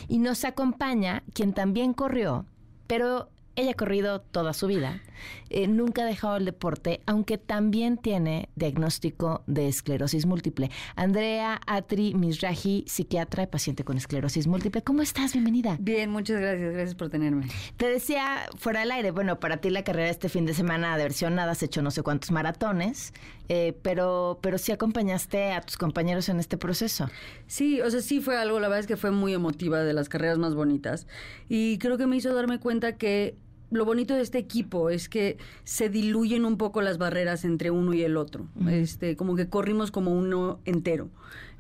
[0.07, 2.45] y nos acompaña quien también corrió,
[2.87, 5.03] pero ella ha corrido toda su vida,
[5.49, 10.71] eh, nunca ha dejado el deporte, aunque también tiene diagnóstico de esclerosis múltiple.
[10.97, 14.83] Andrea Atri Misraji, psiquiatra y paciente con esclerosis múltiple.
[14.83, 15.33] ¿Cómo estás?
[15.33, 15.77] Bienvenida.
[15.81, 16.73] Bien, muchas gracias.
[16.73, 17.47] Gracias por tenerme.
[17.77, 21.03] Te decía fuera del aire, bueno, para ti la carrera este fin de semana de
[21.03, 23.13] versión nada has hecho no sé cuántos maratones,
[23.49, 27.11] eh, pero, pero sí acompañaste a tus compañeros en este proceso.
[27.47, 30.09] Sí, o sea, sí fue algo, la verdad es que fue muy emotiva, de las
[30.09, 31.07] carreras más bonitas.
[31.49, 33.37] Y creo que me hizo darme cuenta que
[33.71, 37.95] lo bonito de este equipo es que se diluyen un poco las barreras entre uno
[37.95, 38.47] y el otro.
[38.69, 41.09] Este, como que corrimos como uno entero.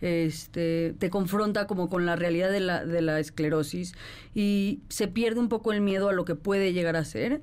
[0.00, 3.92] Este, te confronta como con la realidad de la, de la esclerosis
[4.34, 7.42] y se pierde un poco el miedo a lo que puede llegar a ser.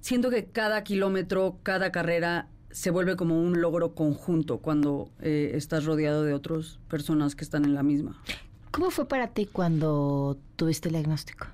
[0.00, 5.84] Siento que cada kilómetro, cada carrera se vuelve como un logro conjunto cuando eh, estás
[5.84, 8.20] rodeado de otras personas que están en la misma.
[8.70, 11.46] ¿Cómo fue para ti cuando tuviste el diagnóstico?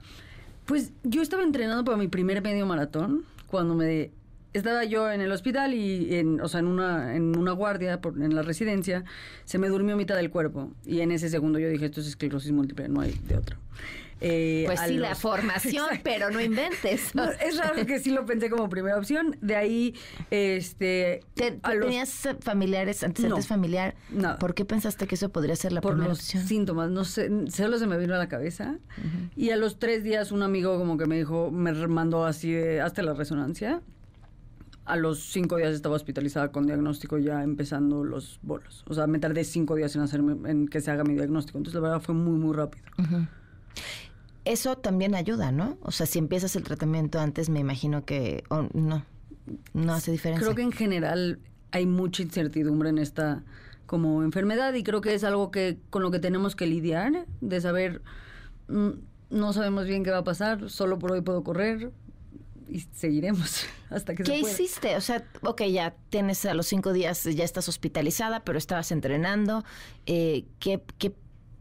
[0.66, 4.10] Pues yo estaba entrenando para mi primer medio maratón cuando me
[4.52, 8.20] estaba yo en el hospital y en, o sea, en una, en una guardia por,
[8.20, 9.04] en la residencia,
[9.44, 10.70] se me durmió mitad del cuerpo.
[10.84, 13.56] Y en ese segundo yo dije, esto es esclerosis múltiple, no hay de otra.
[14.20, 17.12] Eh, pues sí, la formación, pero no inventes.
[17.40, 19.36] es raro que sí lo pensé como primera opción.
[19.40, 19.94] De ahí,
[20.30, 21.20] este...
[21.34, 23.94] ¿Tenías familiares, antecedentes familiar?
[24.10, 24.38] No.
[24.38, 27.78] ¿Por qué pensaste que eso podría ser la Por primera los síntomas, no sé, solo
[27.78, 28.78] se me vino a la cabeza.
[29.36, 32.80] Y a los tres días un amigo como que me dijo, me mandó así de,
[32.80, 33.80] hasta la resonancia.
[34.84, 38.84] A los cinco días estaba hospitalizada con diagnóstico ya empezando los bolos.
[38.88, 41.58] O sea, me tardé cinco días en hacerme, en que se haga mi diagnóstico.
[41.58, 42.84] Entonces la verdad fue muy, muy rápido
[44.52, 45.78] eso también ayuda, ¿no?
[45.82, 49.04] O sea, si empiezas el tratamiento antes, me imagino que no,
[49.72, 50.44] no hace diferencia.
[50.44, 51.38] Creo que en general
[51.72, 53.42] hay mucha incertidumbre en esta
[53.86, 57.60] como enfermedad y creo que es algo que con lo que tenemos que lidiar, de
[57.60, 58.02] saber,
[58.68, 58.90] mm,
[59.30, 61.90] no sabemos bien qué va a pasar, solo por hoy puedo correr,
[62.68, 64.52] y seguiremos hasta que ¿Qué se pueda.
[64.54, 64.96] hiciste?
[64.96, 69.64] O sea, ok, ya tienes a los cinco días, ya estás hospitalizada, pero estabas entrenando.
[70.06, 71.12] Eh, ¿qué, ¿Qué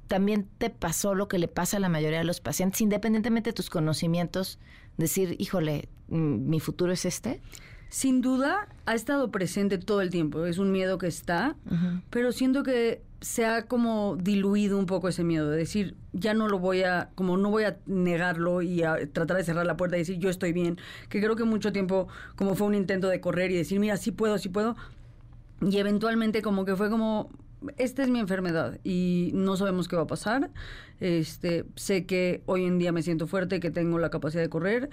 [0.09, 3.53] también te pasó lo que le pasa a la mayoría de los pacientes, independientemente de
[3.53, 4.59] tus conocimientos,
[4.97, 7.39] decir, híjole, mm, mi futuro es este?
[7.89, 10.45] Sin duda, ha estado presente todo el tiempo.
[10.45, 11.55] Es un miedo que está,
[12.09, 16.47] pero siento que se ha como diluido un poco ese miedo de decir, ya no
[16.47, 19.95] lo voy a, como no voy a negarlo y a tratar de cerrar la puerta
[19.95, 20.77] y decir, yo estoy bien.
[21.09, 24.11] Que creo que mucho tiempo, como fue un intento de correr y decir, mira, sí
[24.11, 24.75] puedo, sí puedo.
[25.61, 27.31] Y eventualmente como que fue como,
[27.77, 30.49] esta es mi enfermedad y no sabemos qué va a pasar.
[30.99, 34.89] Este, sé que hoy en día me siento fuerte, que tengo la capacidad de correr.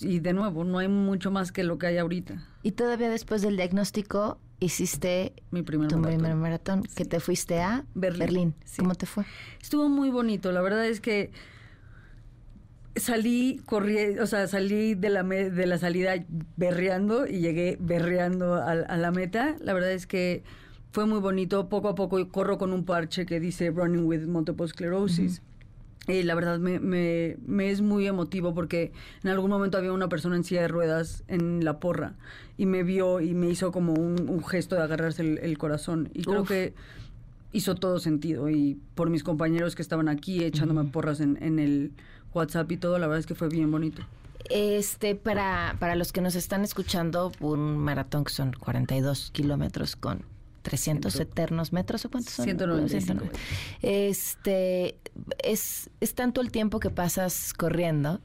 [0.00, 2.42] Y de nuevo, no hay mucho más que lo que hay ahorita.
[2.62, 6.18] Y todavía después del diagnóstico hiciste mi primer tu maratón.
[6.20, 8.54] primer maratón, que te fuiste a Berlín.
[8.76, 9.24] ¿Cómo te fue?
[9.60, 10.50] Estuvo muy bonito.
[10.52, 11.30] La verdad es que
[12.96, 16.14] salí corrí, o sea, salí de la de la salida
[16.56, 19.56] berreando y llegué berreando a, a la meta.
[19.60, 20.42] La verdad es que
[20.92, 21.68] fue muy bonito.
[21.68, 25.42] Poco a poco corro con un parche que dice Running with Multiple Sclerosis.
[26.08, 28.92] Y la verdad me, me, me, es muy emotivo porque
[29.22, 32.14] en algún momento había una persona en silla de ruedas en la porra
[32.58, 36.10] y me vio y me hizo como un, gesto de agarrarse el, corazón.
[36.12, 36.74] Y creo que
[37.52, 38.50] hizo todo sentido.
[38.50, 41.92] Y por mis compañeros que estaban aquí echándome porras en, en el
[42.34, 44.02] WhatsApp y todo, la verdad es que fue bien bonito.
[44.50, 50.31] Este, para, para los que nos están escuchando, un maratón que son 42 kilómetros con
[50.62, 52.44] 300 eternos metros o cuántos son?
[52.44, 53.24] 195.
[53.82, 54.96] Este,
[55.42, 58.20] es, es tanto el tiempo que pasas corriendo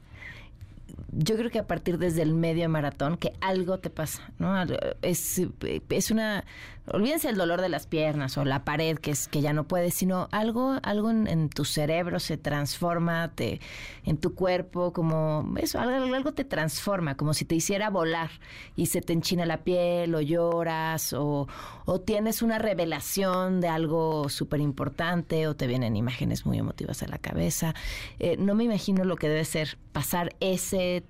[1.12, 4.54] yo creo que a partir desde el medio maratón que algo te pasa, ¿no?
[5.02, 5.40] Es,
[5.88, 6.44] es una
[6.92, 9.94] olvídense el dolor de las piernas o la pared que es que ya no puedes,
[9.94, 13.60] sino algo algo en, tu cerebro se transforma, te,
[14.04, 18.30] en tu cuerpo como eso, algo, algo te transforma, como si te hiciera volar
[18.76, 21.48] y se te enchina la piel o lloras o,
[21.84, 27.08] o tienes una revelación de algo súper importante o te vienen imágenes muy emotivas a
[27.08, 27.74] la cabeza.
[28.18, 31.04] Eh, no me imagino lo que debe ser pasar ese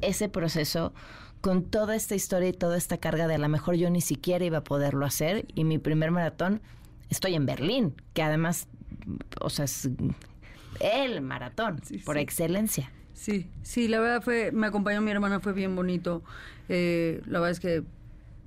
[0.00, 0.92] ese proceso
[1.44, 4.42] con toda esta historia y toda esta carga de a lo mejor yo ni siquiera
[4.46, 6.62] iba a poderlo hacer y mi primer maratón
[7.10, 8.66] estoy en Berlín, que además,
[9.42, 9.90] o sea, es
[10.80, 12.90] el maratón por excelencia.
[13.12, 16.22] Sí, sí, la verdad fue, me acompañó mi hermana, fue bien bonito.
[16.70, 17.84] Eh, la verdad es que,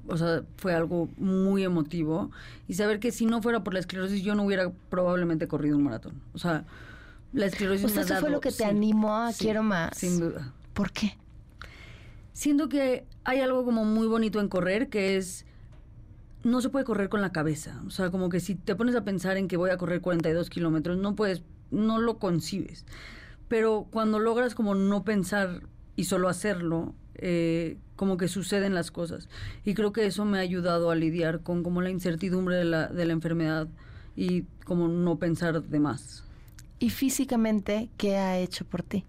[0.08, 2.32] o sea, fue algo muy emotivo.
[2.68, 5.84] Y saber que si no fuera por la esclerosis, yo no hubiera probablemente corrido un
[5.84, 6.20] maratón.
[6.34, 6.66] O sea,
[7.32, 9.96] la esclerosis o sea, eso fue lo que te animó a quiero más.
[9.96, 10.52] Sin duda.
[10.74, 11.16] ¿Por qué?
[12.38, 15.44] Siento que hay algo como muy bonito en correr, que es
[16.44, 17.82] no se puede correr con la cabeza.
[17.88, 20.52] O sea, como que si te pones a pensar en que voy a correr 42
[20.52, 21.42] kilómetros, no puedes,
[21.72, 22.86] no lo concibes.
[23.48, 25.64] pero cuando logras como no pensar
[25.96, 29.30] y solo hacerlo, eh, como que suceden las cosas.
[29.66, 32.88] Y creo que eso me ha ayudado a lidiar con como la incertidumbre de la,
[32.88, 33.68] de la enfermedad
[34.16, 36.24] y como no pensar de más.
[36.78, 39.06] ¿Y físicamente qué ha hecho por ti?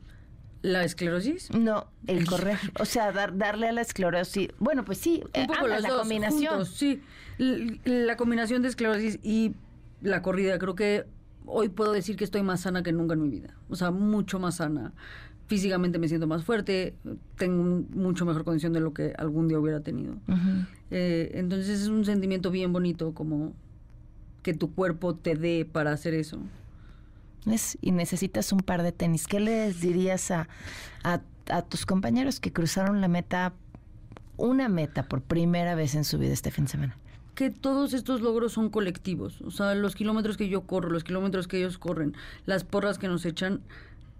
[0.62, 1.51] ¿La esclerosis?
[1.52, 2.59] No, el correr.
[2.80, 4.48] O sea, dar, darle a la esclerosis.
[4.59, 6.48] Bueno, pues sí, un poco ambas, la dos combinación.
[6.56, 7.01] juntos, sí,
[7.39, 9.55] L- la combinación de esclerosis y
[10.02, 10.59] la corrida.
[10.59, 11.05] Creo que
[11.47, 13.55] hoy puedo decir que estoy más sana que nunca en mi vida.
[13.68, 14.93] O sea, mucho más sana.
[15.47, 16.94] Físicamente me siento más fuerte,
[17.36, 20.16] tengo mucho mejor condición de lo que algún día hubiera tenido.
[20.90, 23.55] Eh, entonces es un sentimiento bien bonito, como
[24.43, 26.39] que tu cuerpo te dé para hacer eso.
[27.81, 29.27] Y necesitas un par de tenis.
[29.27, 30.48] ¿Qué les dirías a,
[31.02, 31.20] a,
[31.51, 33.52] a tus compañeros que cruzaron la meta,
[34.36, 36.98] una meta por primera vez en su vida este fin de semana?
[37.39, 39.43] que todos estos logros son colectivos.
[39.43, 42.16] O sea, los kilómetros que yo corro, los kilómetros que ellos corren,
[42.47, 43.60] las porras que nos echan,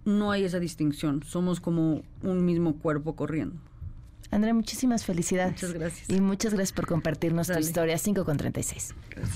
[0.05, 1.21] no hay esa distinción.
[1.23, 3.57] Somos como un mismo cuerpo corriendo.
[4.31, 5.53] Andrea, muchísimas felicidades.
[5.53, 6.09] Muchas gracias.
[6.09, 7.65] Y muchas gracias por compartirnos tu Dale.
[7.65, 8.93] historia 5 con 36.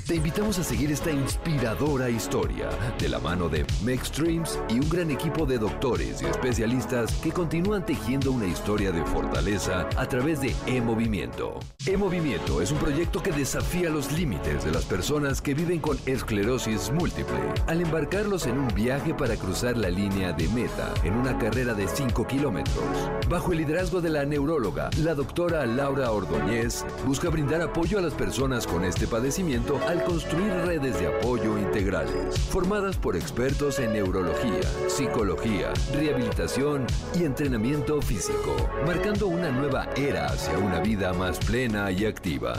[0.07, 5.09] Te invitamos a seguir esta inspiradora historia de la mano de Dreams y un gran
[5.11, 10.55] equipo de doctores y especialistas que continúan tejiendo una historia de fortaleza a través de
[10.67, 11.59] E-Movimiento.
[11.85, 16.91] E-Movimiento es un proyecto que desafía los límites de las personas que viven con esclerosis
[16.91, 21.73] múltiple al embarcarlos en un viaje para cruzar la línea de meta en una carrera
[21.73, 22.85] de 5 kilómetros.
[23.29, 28.14] Bajo el liderazgo de la neuróloga, la doctora Laura Ordóñez busca brindar apoyo a las
[28.14, 34.61] personas con este padecimiento al construir redes de apoyo integrales, formadas por expertos en neurología,
[34.88, 36.85] psicología, rehabilitación
[37.15, 38.55] y entrenamiento físico,
[38.85, 42.53] marcando una nueva era hacia una vida más plena y activa.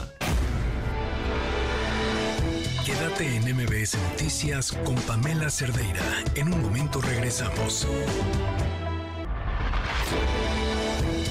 [2.85, 6.03] Quédate en MBS Noticias con Pamela Cerdeira.
[6.35, 7.87] En un momento regresamos.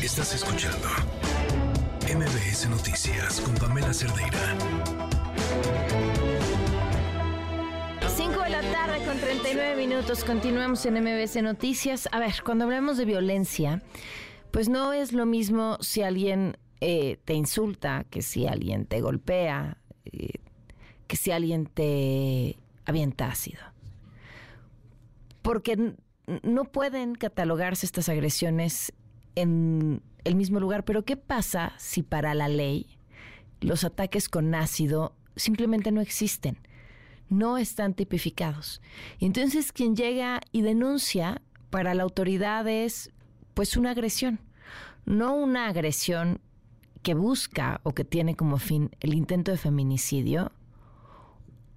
[0.04, 0.86] Estás escuchando
[2.14, 4.54] MBS Noticias con Pamela Cerdeira.
[8.14, 10.22] 5 de la tarde con 39 minutos.
[10.22, 12.06] Continuamos en MBS Noticias.
[12.12, 13.82] A ver, cuando hablamos de violencia,
[14.50, 19.78] pues no es lo mismo si alguien eh, te insulta que si alguien te golpea,
[20.04, 20.34] eh,
[21.06, 23.62] que si alguien te avienta ácido.
[25.40, 25.94] Porque
[26.42, 28.92] no pueden catalogarse estas agresiones
[29.34, 30.84] en el mismo lugar.
[30.84, 32.98] Pero ¿qué pasa si para la ley
[33.60, 36.58] los ataques con ácido simplemente no existen?
[37.28, 38.80] no están tipificados.
[39.20, 43.10] Entonces quien llega y denuncia para la autoridad es
[43.54, 44.40] pues una agresión,
[45.04, 46.40] no una agresión
[47.02, 50.52] que busca o que tiene como fin el intento de feminicidio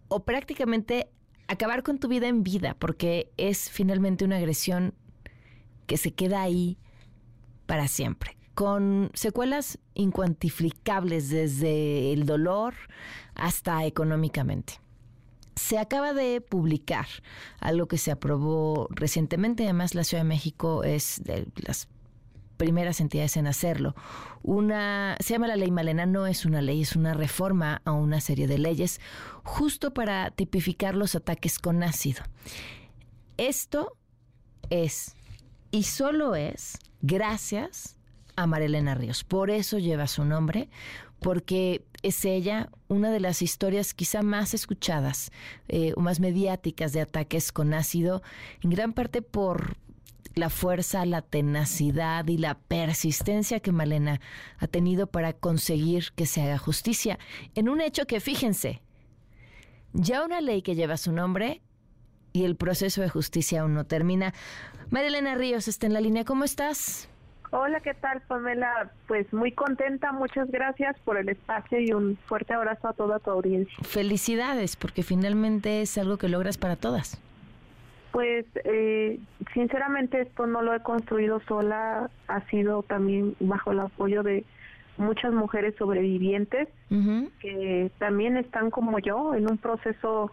[0.07, 1.09] o prácticamente
[1.47, 4.93] acabar con tu vida en vida, porque es finalmente una agresión
[5.85, 6.77] que se queda ahí
[7.68, 12.73] para siempre, con secuelas incuantificables desde el dolor
[13.35, 14.81] hasta económicamente.
[15.56, 17.07] Se acaba de publicar
[17.60, 21.88] algo que se aprobó recientemente, además la Ciudad de México es de las
[22.57, 23.95] primeras entidades en hacerlo.
[24.44, 28.19] Una se llama la Ley Malena, no es una ley, es una reforma a una
[28.22, 28.99] serie de leyes
[29.44, 32.23] justo para tipificar los ataques con ácido.
[33.38, 33.95] Esto
[34.69, 35.15] es
[35.72, 37.98] y solo es gracias
[38.36, 39.24] a Marilena Ríos.
[39.24, 40.69] Por eso lleva su nombre,
[41.19, 45.32] porque es ella una de las historias quizá más escuchadas
[45.68, 48.22] eh, o más mediáticas de ataques con ácido,
[48.61, 49.76] en gran parte por
[50.36, 54.22] la fuerza, la tenacidad y la persistencia que Malena
[54.60, 57.18] ha tenido para conseguir que se haga justicia
[57.56, 58.82] en un hecho que, fíjense,
[59.94, 61.61] ya una ley que lleva su nombre
[62.38, 64.34] y el proceso de justicia aún no termina.
[64.89, 67.09] Marilena Ríos está en la línea, ¿cómo estás?
[67.51, 68.91] Hola, ¿qué tal, Pamela?
[69.07, 73.31] Pues muy contenta, muchas gracias por el espacio y un fuerte abrazo a toda tu
[73.31, 73.73] audiencia.
[73.84, 77.22] Felicidades, porque finalmente es algo que logras para todas.
[78.11, 79.19] Pues eh,
[79.53, 84.43] sinceramente esto no lo he construido sola, ha sido también bajo el apoyo de
[84.97, 86.68] muchas mujeres sobrevivientes
[87.39, 90.31] que también están como yo en un proceso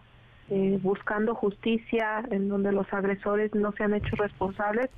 [0.49, 4.89] eh, buscando justicia en donde los agresores no se han hecho responsables.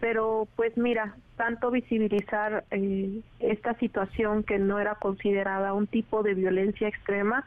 [0.00, 6.34] Pero pues mira, tanto visibilizar eh, esta situación que no era considerada un tipo de
[6.34, 7.44] violencia extrema,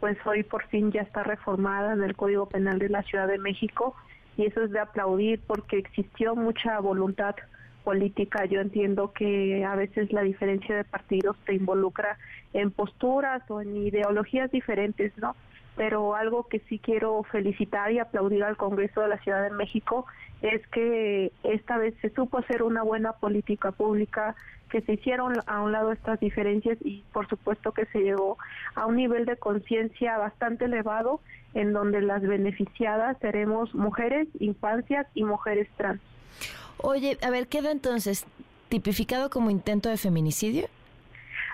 [0.00, 3.38] pues hoy por fin ya está reformada en el Código Penal de la Ciudad de
[3.38, 3.94] México
[4.36, 7.36] y eso es de aplaudir porque existió mucha voluntad
[7.84, 8.44] política.
[8.46, 12.18] Yo entiendo que a veces la diferencia de partidos te involucra
[12.52, 15.36] en posturas o en ideologías diferentes, ¿no?
[15.76, 20.06] Pero algo que sí quiero felicitar y aplaudir al Congreso de la Ciudad de México
[20.42, 24.34] es que esta vez se supo hacer una buena política pública,
[24.70, 28.38] que se hicieron a un lado estas diferencias y por supuesto que se llegó
[28.74, 31.20] a un nivel de conciencia bastante elevado
[31.54, 36.00] en donde las beneficiadas seremos mujeres, infancias y mujeres trans.
[36.78, 38.24] Oye, a ver, ¿queda entonces
[38.68, 40.68] tipificado como intento de feminicidio?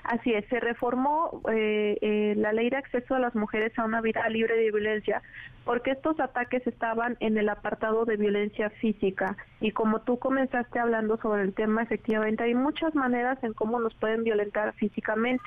[0.05, 4.01] Así es, se reformó eh, eh, la ley de acceso a las mujeres a una
[4.01, 5.23] vida libre de violencia,
[5.65, 9.37] porque estos ataques estaban en el apartado de violencia física.
[9.61, 13.95] Y como tú comenzaste hablando sobre el tema, efectivamente hay muchas maneras en cómo nos
[13.95, 15.45] pueden violentar físicamente.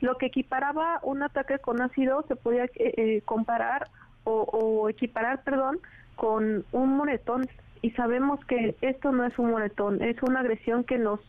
[0.00, 3.88] Lo que equiparaba un ataque con ácido se podía eh, comparar
[4.24, 5.78] o, o equiparar, perdón,
[6.16, 7.48] con un moretón.
[7.82, 11.20] Y sabemos que esto no es un moretón, es una agresión que nos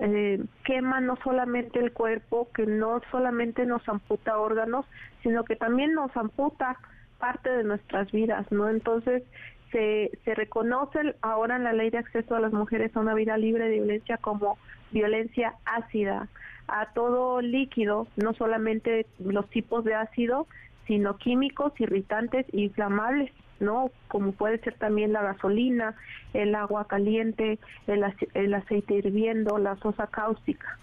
[0.00, 4.86] eh, quema no solamente el cuerpo, que no solamente nos amputa órganos,
[5.22, 6.78] sino que también nos amputa
[7.18, 8.68] parte de nuestras vidas, ¿no?
[8.68, 9.22] Entonces,
[9.72, 13.36] se, se reconoce ahora en la ley de acceso a las mujeres a una vida
[13.36, 14.58] libre de violencia como
[14.92, 16.28] violencia ácida,
[16.68, 20.46] a todo líquido, no solamente los tipos de ácido,
[20.86, 23.30] sino químicos, irritantes, inflamables.
[23.60, 23.90] ¿No?
[24.08, 25.94] Como puede ser también la gasolina,
[26.32, 30.78] el agua caliente, el, aceite hirviendo, la sosa cáustica.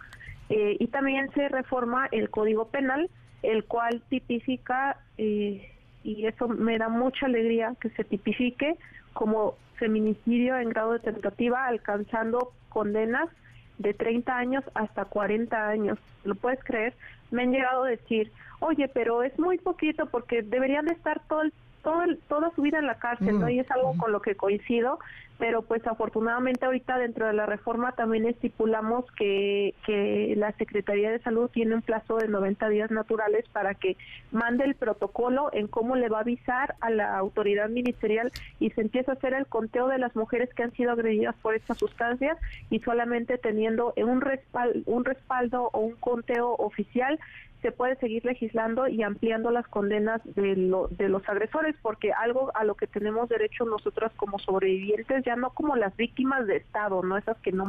[0.49, 3.09] Eh, y también se reforma el Código Penal,
[3.43, 5.69] el cual tipifica, eh,
[6.03, 8.75] y eso me da mucha alegría que se tipifique
[9.13, 13.29] como feminicidio en grado de tentativa, alcanzando condenas
[13.77, 15.99] de 30 años hasta 40 años.
[16.23, 16.93] ¿Lo puedes creer?
[17.31, 21.41] Me han llegado a decir, oye, pero es muy poquito porque deberían de estar todo
[21.41, 23.47] el todo, toda su vida en la cárcel, ¿no?
[23.47, 23.49] Mm.
[23.49, 24.99] Y es algo con lo que coincido,
[25.41, 31.17] pero pues afortunadamente ahorita dentro de la reforma también estipulamos que, que la Secretaría de
[31.19, 33.97] Salud tiene un plazo de 90 días naturales para que
[34.31, 38.81] mande el protocolo en cómo le va a avisar a la autoridad ministerial y se
[38.81, 42.37] empieza a hacer el conteo de las mujeres que han sido agredidas por estas sustancias
[42.69, 47.19] y solamente teniendo un respaldo, un respaldo o un conteo oficial
[47.61, 50.55] se puede seguir legislando y ampliando las condenas de,
[50.89, 55.51] de los agresores, porque algo a lo que tenemos derecho nosotras como sobrevivientes, ya no
[55.51, 57.65] como las víctimas de Estado, no esas que no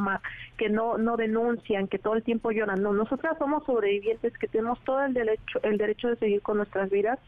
[0.57, 4.79] que no no denuncian, que todo el tiempo lloran, no, nosotras somos sobrevivientes que tenemos
[4.83, 7.19] todo el derecho el derecho de seguir con nuestras vidas.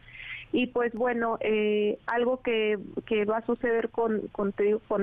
[0.51, 4.53] Y pues bueno eh, algo que, que va a suceder con, con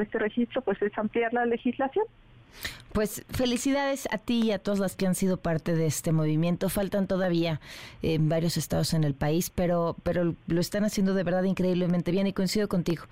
[0.00, 2.06] este registro pues es ampliar la legislación
[2.92, 6.68] pues felicidades a ti y a todas las que han sido parte de este movimiento.
[6.68, 7.60] Faltan todavía
[8.02, 12.26] en varios estados en el país, pero, pero lo están haciendo de verdad increíblemente bien
[12.26, 13.04] y coincido contigo.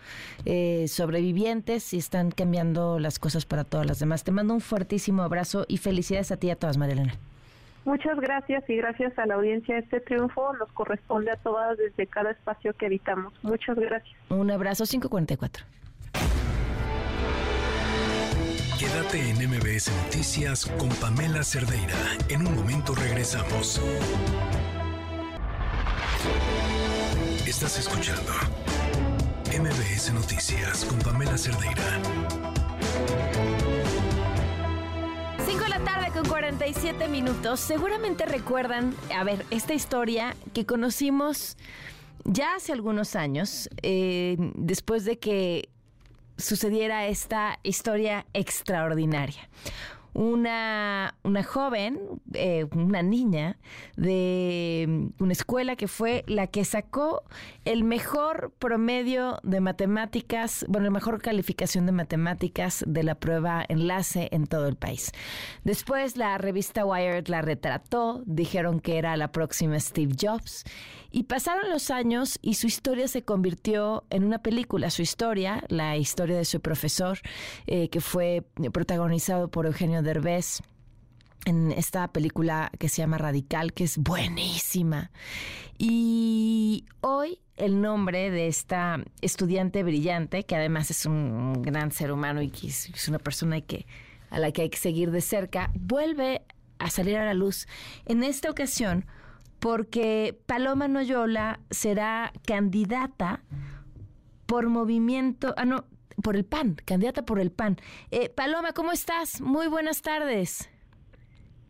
[0.44, 4.24] Eh, sobrevivientes y están cambiando las cosas para todas las demás.
[4.24, 7.14] Te mando un fuertísimo abrazo y felicidades a ti y a todas, Marilena.
[7.84, 9.78] Muchas gracias y gracias a la audiencia.
[9.78, 13.32] Este triunfo nos corresponde a todas desde cada espacio que habitamos.
[13.42, 14.14] Muchas gracias.
[14.28, 15.64] Un abrazo 544.
[18.80, 22.16] Quédate en MBS Noticias con Pamela Cerdeira.
[22.30, 23.78] En un momento regresamos.
[27.46, 28.32] Estás escuchando
[29.48, 32.00] MBS Noticias con Pamela Cerdeira.
[35.44, 37.60] 5 de la tarde con 47 minutos.
[37.60, 41.58] Seguramente recuerdan, a ver, esta historia que conocimos
[42.24, 45.68] ya hace algunos años, eh, después de que
[46.40, 49.48] sucediera esta historia extraordinaria
[50.12, 52.00] una, una joven,
[52.34, 53.58] eh, una niña
[53.96, 57.22] de una escuela que fue la que sacó
[57.64, 64.28] el mejor promedio de matemáticas, bueno, la mejor calificación de matemáticas de la prueba enlace
[64.32, 65.12] en todo el país.
[65.64, 70.64] Después la revista Wired la retrató, dijeron que era la próxima Steve Jobs
[71.10, 75.96] y pasaron los años y su historia se convirtió en una película, su historia, la
[75.96, 77.18] historia de su profesor,
[77.66, 80.62] eh, que fue protagonizado por Eugenio Derbez
[81.46, 85.10] en esta película que se llama Radical, que es buenísima.
[85.78, 92.42] Y hoy el nombre de esta estudiante brillante, que además es un gran ser humano
[92.42, 93.58] y es una persona
[94.30, 96.42] a la que hay que seguir de cerca, vuelve
[96.78, 97.66] a salir a la luz.
[98.06, 99.06] En esta ocasión,
[99.58, 103.42] porque Paloma Noyola será candidata
[104.46, 105.84] por movimiento, ah no,
[106.22, 107.76] por el PAN, candidata por el PAN.
[108.10, 109.40] Eh, Paloma, ¿cómo estás?
[109.40, 110.70] Muy buenas tardes.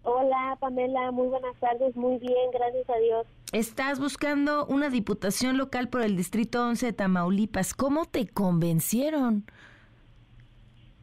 [0.03, 3.27] Hola, Pamela, muy buenas tardes, muy bien, gracias a Dios.
[3.53, 7.75] Estás buscando una diputación local por el Distrito 11 de Tamaulipas.
[7.75, 9.45] ¿Cómo te convencieron?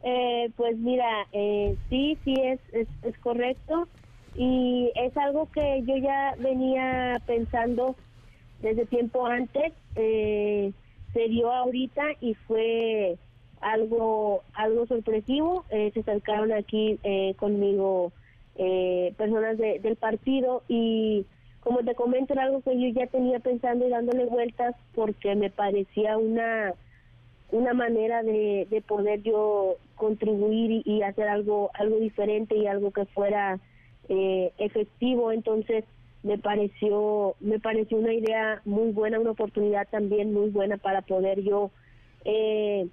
[0.02, 3.86] Eh, pues mira, eh, sí, sí, es, es, es correcto.
[4.34, 7.96] Y es algo que yo ya venía pensando
[8.60, 10.72] desde tiempo antes, eh,
[11.12, 13.18] se dio ahorita y fue
[13.60, 15.64] algo algo sorpresivo.
[15.70, 18.12] Eh, se acercaron aquí eh, conmigo
[18.56, 21.26] eh, personas del partido y
[21.60, 25.50] como te comento era algo que yo ya tenía pensando y dándole vueltas porque me
[25.50, 26.74] parecía una
[27.50, 33.04] una manera de, de poder yo contribuir y, hacer algo algo diferente y algo que
[33.06, 33.58] fuera
[34.08, 35.84] eh, efectivo entonces
[36.22, 41.42] me pareció me pareció una idea muy buena una oportunidad también muy buena para poder
[41.42, 41.70] yo
[42.24, 42.88] eh,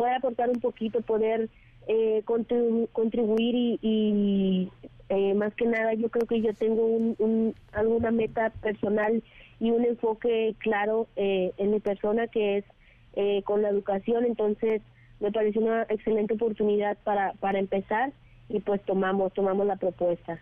[0.00, 1.50] poder aportar un poquito poder
[1.86, 4.70] eh, contribuir y,
[5.10, 9.22] eh, más que nada yo creo que yo tengo un, alguna meta personal
[9.58, 12.64] y un enfoque claro eh, en mi persona que es
[13.12, 14.24] eh, con la educación.
[14.24, 14.80] Entonces
[15.18, 18.12] me pareció una excelente oportunidad para para empezar
[18.48, 20.38] y pues tomamos tomamos la propuesta.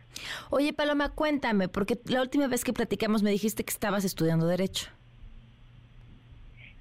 [0.51, 4.91] Oye Paloma cuéntame porque la última vez que platicamos me dijiste que estabas estudiando derecho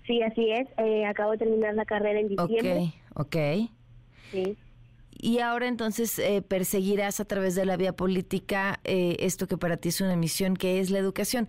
[0.08, 0.68] sí así es
[1.08, 3.38] acabo de terminar la carrera en diciembre Ok, ok.
[4.32, 4.58] Sí
[5.20, 9.78] y ahora entonces eh, perseguirás a través de la vía política eh, esto que para
[9.78, 11.48] ti es una misión, que es la educación.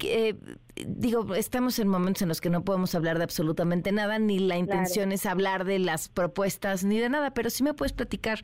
[0.00, 0.34] Eh,
[0.86, 4.56] digo, estamos en momentos en los que no podemos hablar de absolutamente nada, ni la
[4.56, 8.42] intención es hablar de las propuestas ni de nada, pero sí me puedes platicar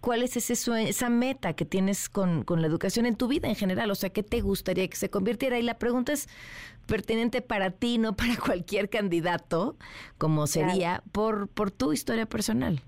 [0.00, 0.54] cuál es ese
[0.88, 4.10] esa meta que tienes con, con, la educación en tu vida en general, o sea,
[4.10, 5.58] ¿qué te gustaría que se convirtiera?
[5.58, 6.28] Y la pregunta es
[6.88, 9.76] pertinente para ti, no para cualquier candidato,
[10.18, 12.80] como sería por, por tu historia personal.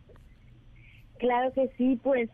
[1.18, 2.30] Claro que sí, pues,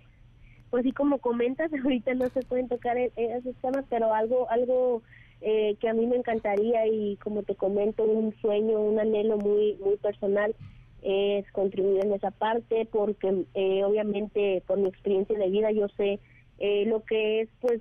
[0.71, 5.03] pues sí, como comentas, ahorita no se pueden tocar e-, esos temas, pero algo, algo
[5.43, 9.77] eh, que a mí me encantaría y como te comento, un sueño, un anhelo muy,
[9.85, 10.55] muy personal
[11.03, 16.19] es contribuir en esa parte porque eh, obviamente por mi experiencia de vida yo sé
[16.59, 17.81] eh, lo que es pues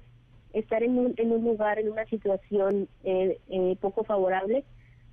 [0.56, 3.38] estar en un, en un lugar, en una situación eh,
[3.82, 4.64] poco favorable.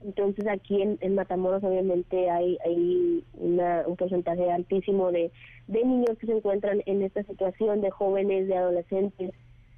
[0.04, 5.30] Entonces aquí en, Matamoros obviamente hay, hay un porcentaje altísimo de,
[5.68, 9.32] de niños que se encuentran en esta situación, de jóvenes, de adolescentes,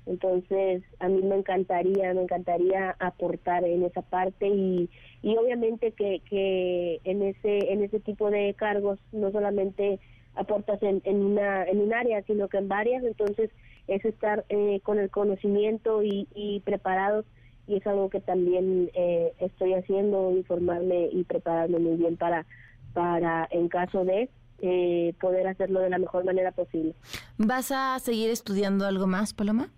[0.07, 4.91] entonces, a mí me encantaría, me encantaría aportar en esa parte y,
[5.23, 9.99] y obviamente que, que en ese en ese tipo de cargos no solamente
[10.35, 13.51] aportas en, en una en un área, sino que en varias, entonces
[13.89, 17.25] es estar eh, con el conocimiento y, y preparados
[17.67, 22.47] y es algo que también eh, estoy haciendo, informarme y prepararme muy bien para
[22.93, 24.31] para en caso de
[24.61, 26.95] eh, poder hacerlo de la mejor manera posible.
[27.37, 29.69] ¿Vas a seguir estudiando algo más, Paloma?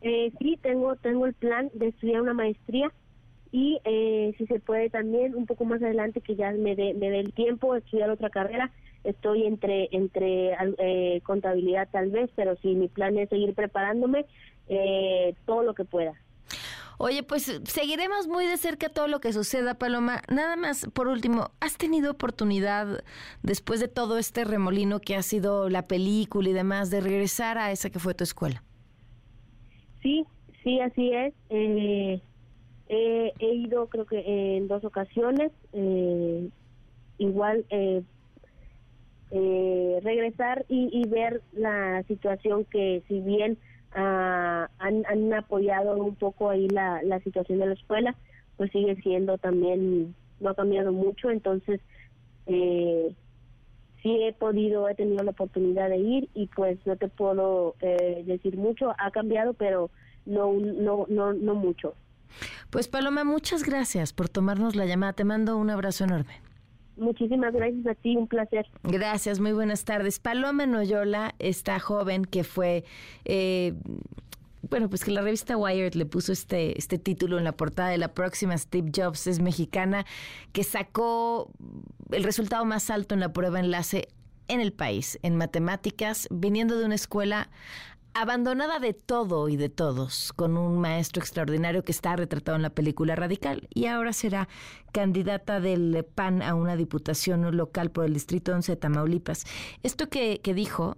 [0.00, 2.92] Eh, sí, tengo, tengo el plan de estudiar una maestría
[3.52, 7.10] y eh, si se puede también un poco más adelante que ya me dé me
[7.10, 8.72] dé el tiempo estudiar otra carrera.
[9.04, 14.26] Estoy entre entre eh, contabilidad tal vez, pero sí, mi plan es seguir preparándome
[14.68, 16.14] eh, todo lo que pueda.
[16.98, 20.22] Oye, pues seguiremos muy de cerca todo lo que suceda, Paloma.
[20.32, 23.04] Nada más, por último, ¿has tenido oportunidad,
[23.42, 27.70] después de todo este remolino que ha sido la película y demás, de regresar a
[27.70, 28.62] esa que fue tu escuela?
[30.02, 30.24] Sí,
[30.64, 31.34] sí, así es.
[31.50, 32.22] Eh,
[32.88, 35.52] he ido creo que en dos ocasiones.
[35.72, 36.48] Eh,
[37.18, 38.02] igual eh,
[40.02, 43.58] regresar y, ver la situación que si bien
[43.92, 48.14] ah, han, apoyado un poco ahí la, la situación de la escuela,
[48.56, 51.30] pues sigue siendo también, no ha cambiado mucho.
[51.30, 51.80] Entonces,
[52.46, 53.14] eh,
[54.02, 58.22] sí he podido, he tenido la oportunidad de ir y pues no te puedo eh,
[58.26, 59.90] decir mucho, ha cambiado, pero
[60.24, 61.94] no, no, no, no mucho.
[62.70, 65.12] Pues Paloma, muchas gracias por tomarnos la llamada.
[65.12, 66.40] Te mando un abrazo enorme.
[66.96, 68.66] Muchísimas gracias a ti, un placer.
[68.82, 70.18] Gracias, muy buenas tardes.
[70.18, 72.84] Paloma Noyola, esta joven que fue,
[73.26, 73.74] eh,
[74.70, 77.98] bueno, pues que la revista Wired le puso este, este título en la portada de
[77.98, 80.06] la próxima Steve Jobs es mexicana,
[80.52, 81.50] que sacó
[82.10, 84.08] el resultado más alto en la prueba enlace
[84.48, 87.50] en el país, en matemáticas, viniendo de una escuela
[88.16, 92.70] abandonada de todo y de todos, con un maestro extraordinario que está retratado en la
[92.70, 94.48] película Radical y ahora será
[94.92, 99.44] candidata del PAN a una diputación local por el Distrito 11 de Tamaulipas.
[99.82, 100.96] Esto que, que dijo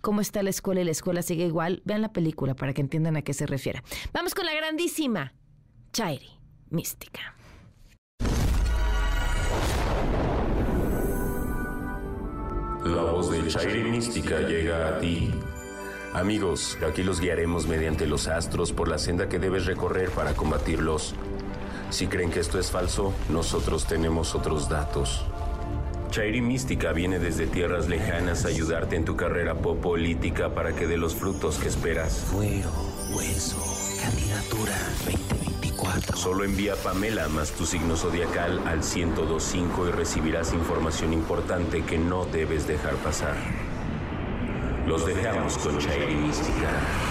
[0.00, 3.16] cómo está la escuela y la escuela sigue igual, vean la película para que entiendan
[3.16, 3.82] a qué se refiere.
[4.14, 5.34] Vamos con la grandísima
[5.92, 6.30] Chairi
[6.70, 7.36] Mística.
[12.84, 15.30] La voz de Chairi Mística llega a ti.
[16.12, 21.14] Amigos, aquí los guiaremos mediante los astros por la senda que debes recorrer para combatirlos.
[21.90, 25.24] Si creen que esto es falso, nosotros tenemos otros datos.
[26.10, 30.96] Chairi Mística viene desde tierras lejanas a ayudarte en tu carrera política para que dé
[30.96, 32.24] los frutos que esperas.
[32.26, 32.70] Fuero,
[33.14, 33.62] hueso
[34.02, 36.16] Candidatura 2024.
[36.16, 42.24] Solo envía Pamela más tu signo zodiacal al 1025 y recibirás información importante que no
[42.24, 43.36] debes dejar pasar.
[44.90, 47.09] Los dejamos con Chairi Mística.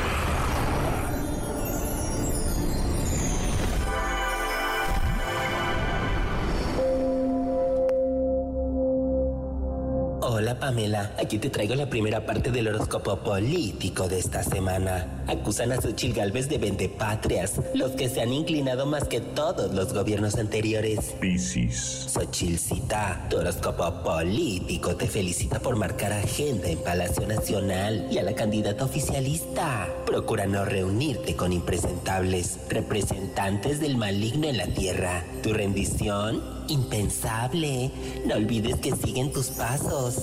[10.70, 15.24] Pamela, aquí te traigo la primera parte del horóscopo político de esta semana.
[15.26, 19.92] Acusan a Xochitl Galvez de vendepatrias, los que se han inclinado más que todos los
[19.94, 21.16] gobiernos anteriores.
[21.20, 22.06] Piscis.
[22.14, 28.36] Xochilcita, tu horóscopo político te felicita por marcar agenda en Palacio Nacional y a la
[28.36, 29.88] candidata oficialista.
[30.06, 35.24] Procura no reunirte con impresentables, representantes del maligno en la tierra.
[35.42, 37.92] Tu rendición impensable.
[38.26, 40.16] No olvides que siguen tus pasos.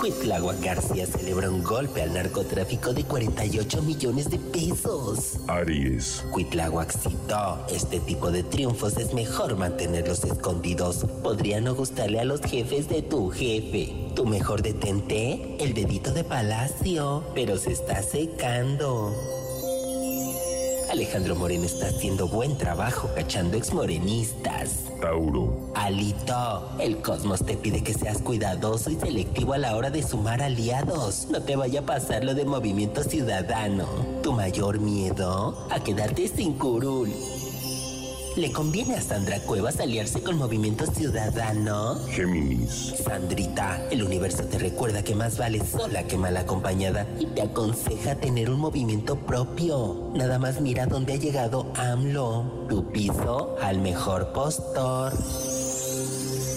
[0.00, 5.38] Cuitlagua García celebra un golpe al narcotráfico de 48 millones de pesos.
[5.46, 6.24] Aries.
[6.30, 11.04] Cuitláhuac citó, este tipo de triunfos es mejor mantenerlos escondidos.
[11.22, 13.94] Podría no gustarle a los jefes de tu jefe.
[14.16, 19.14] Tu mejor detente, el dedito de palacio, pero se está secando.
[20.90, 24.86] Alejandro Moreno está haciendo buen trabajo cachando exmorenistas.
[25.00, 25.70] Tauro.
[25.76, 30.42] Alito, el cosmos te pide que seas cuidadoso y selectivo a la hora de sumar
[30.42, 31.28] aliados.
[31.30, 33.86] No te vaya a pasar lo de movimiento ciudadano.
[34.22, 37.10] Tu mayor miedo a quedarte sin curul.
[38.36, 41.96] ¿Le conviene a Sandra Cuevas aliarse con Movimiento Ciudadano?
[42.10, 42.94] Géminis.
[43.04, 48.14] Sandrita, el universo te recuerda que más vale sola que mal acompañada y te aconseja
[48.14, 50.12] tener un movimiento propio.
[50.14, 52.66] Nada más mira dónde ha llegado AMLO.
[52.68, 55.12] Tu piso al mejor postor.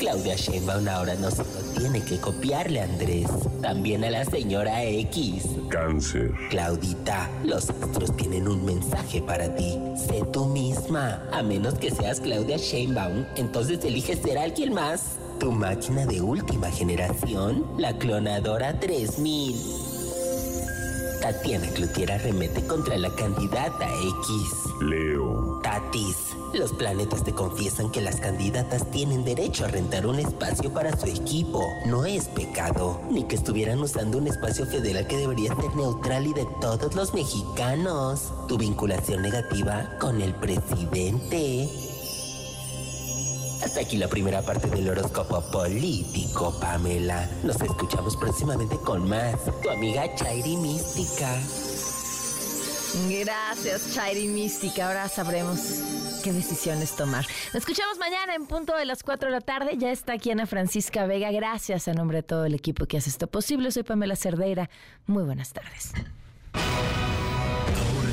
[0.03, 1.47] Claudia Sheinbaum ahora no solo
[1.77, 3.29] tiene que copiarle a Andrés,
[3.61, 5.45] también a la señora X.
[5.69, 6.33] Cáncer.
[6.49, 9.79] Claudita, los astros tienen un mensaje para ti.
[9.95, 11.23] Sé tú misma.
[11.31, 15.15] A menos que seas Claudia Sheinbaum, entonces eliges ser alguien más.
[15.39, 19.55] Tu máquina de última generación, la clonadora 3000.
[21.23, 23.87] Tatiana Cloutier remete contra la candidata
[24.25, 24.81] X.
[24.81, 25.61] Leo.
[25.63, 26.17] Tatis,
[26.53, 31.05] los planetas te confiesan que las candidatas tienen derecho a rentar un espacio para su
[31.07, 31.65] equipo.
[31.85, 36.33] No es pecado, ni que estuvieran usando un espacio federal que debería ser neutral y
[36.33, 38.33] de todos los mexicanos.
[38.49, 41.92] Tu vinculación negativa con el presidente.
[43.63, 47.29] Hasta aquí la primera parte del horóscopo político, Pamela.
[47.43, 49.35] Nos escuchamos próximamente con más.
[49.61, 51.33] Tu amiga Chairi Mística.
[53.09, 54.87] Gracias, Chairi Mística.
[54.87, 55.59] Ahora sabremos
[56.25, 57.25] qué decisiones tomar.
[57.53, 59.77] Nos escuchamos mañana en punto de las 4 de la tarde.
[59.77, 61.31] Ya está aquí Ana Francisca Vega.
[61.31, 63.71] Gracias a nombre de todo el equipo que hace esto posible.
[63.71, 64.69] Soy Pamela Cerdeira.
[65.07, 65.93] Muy buenas tardes.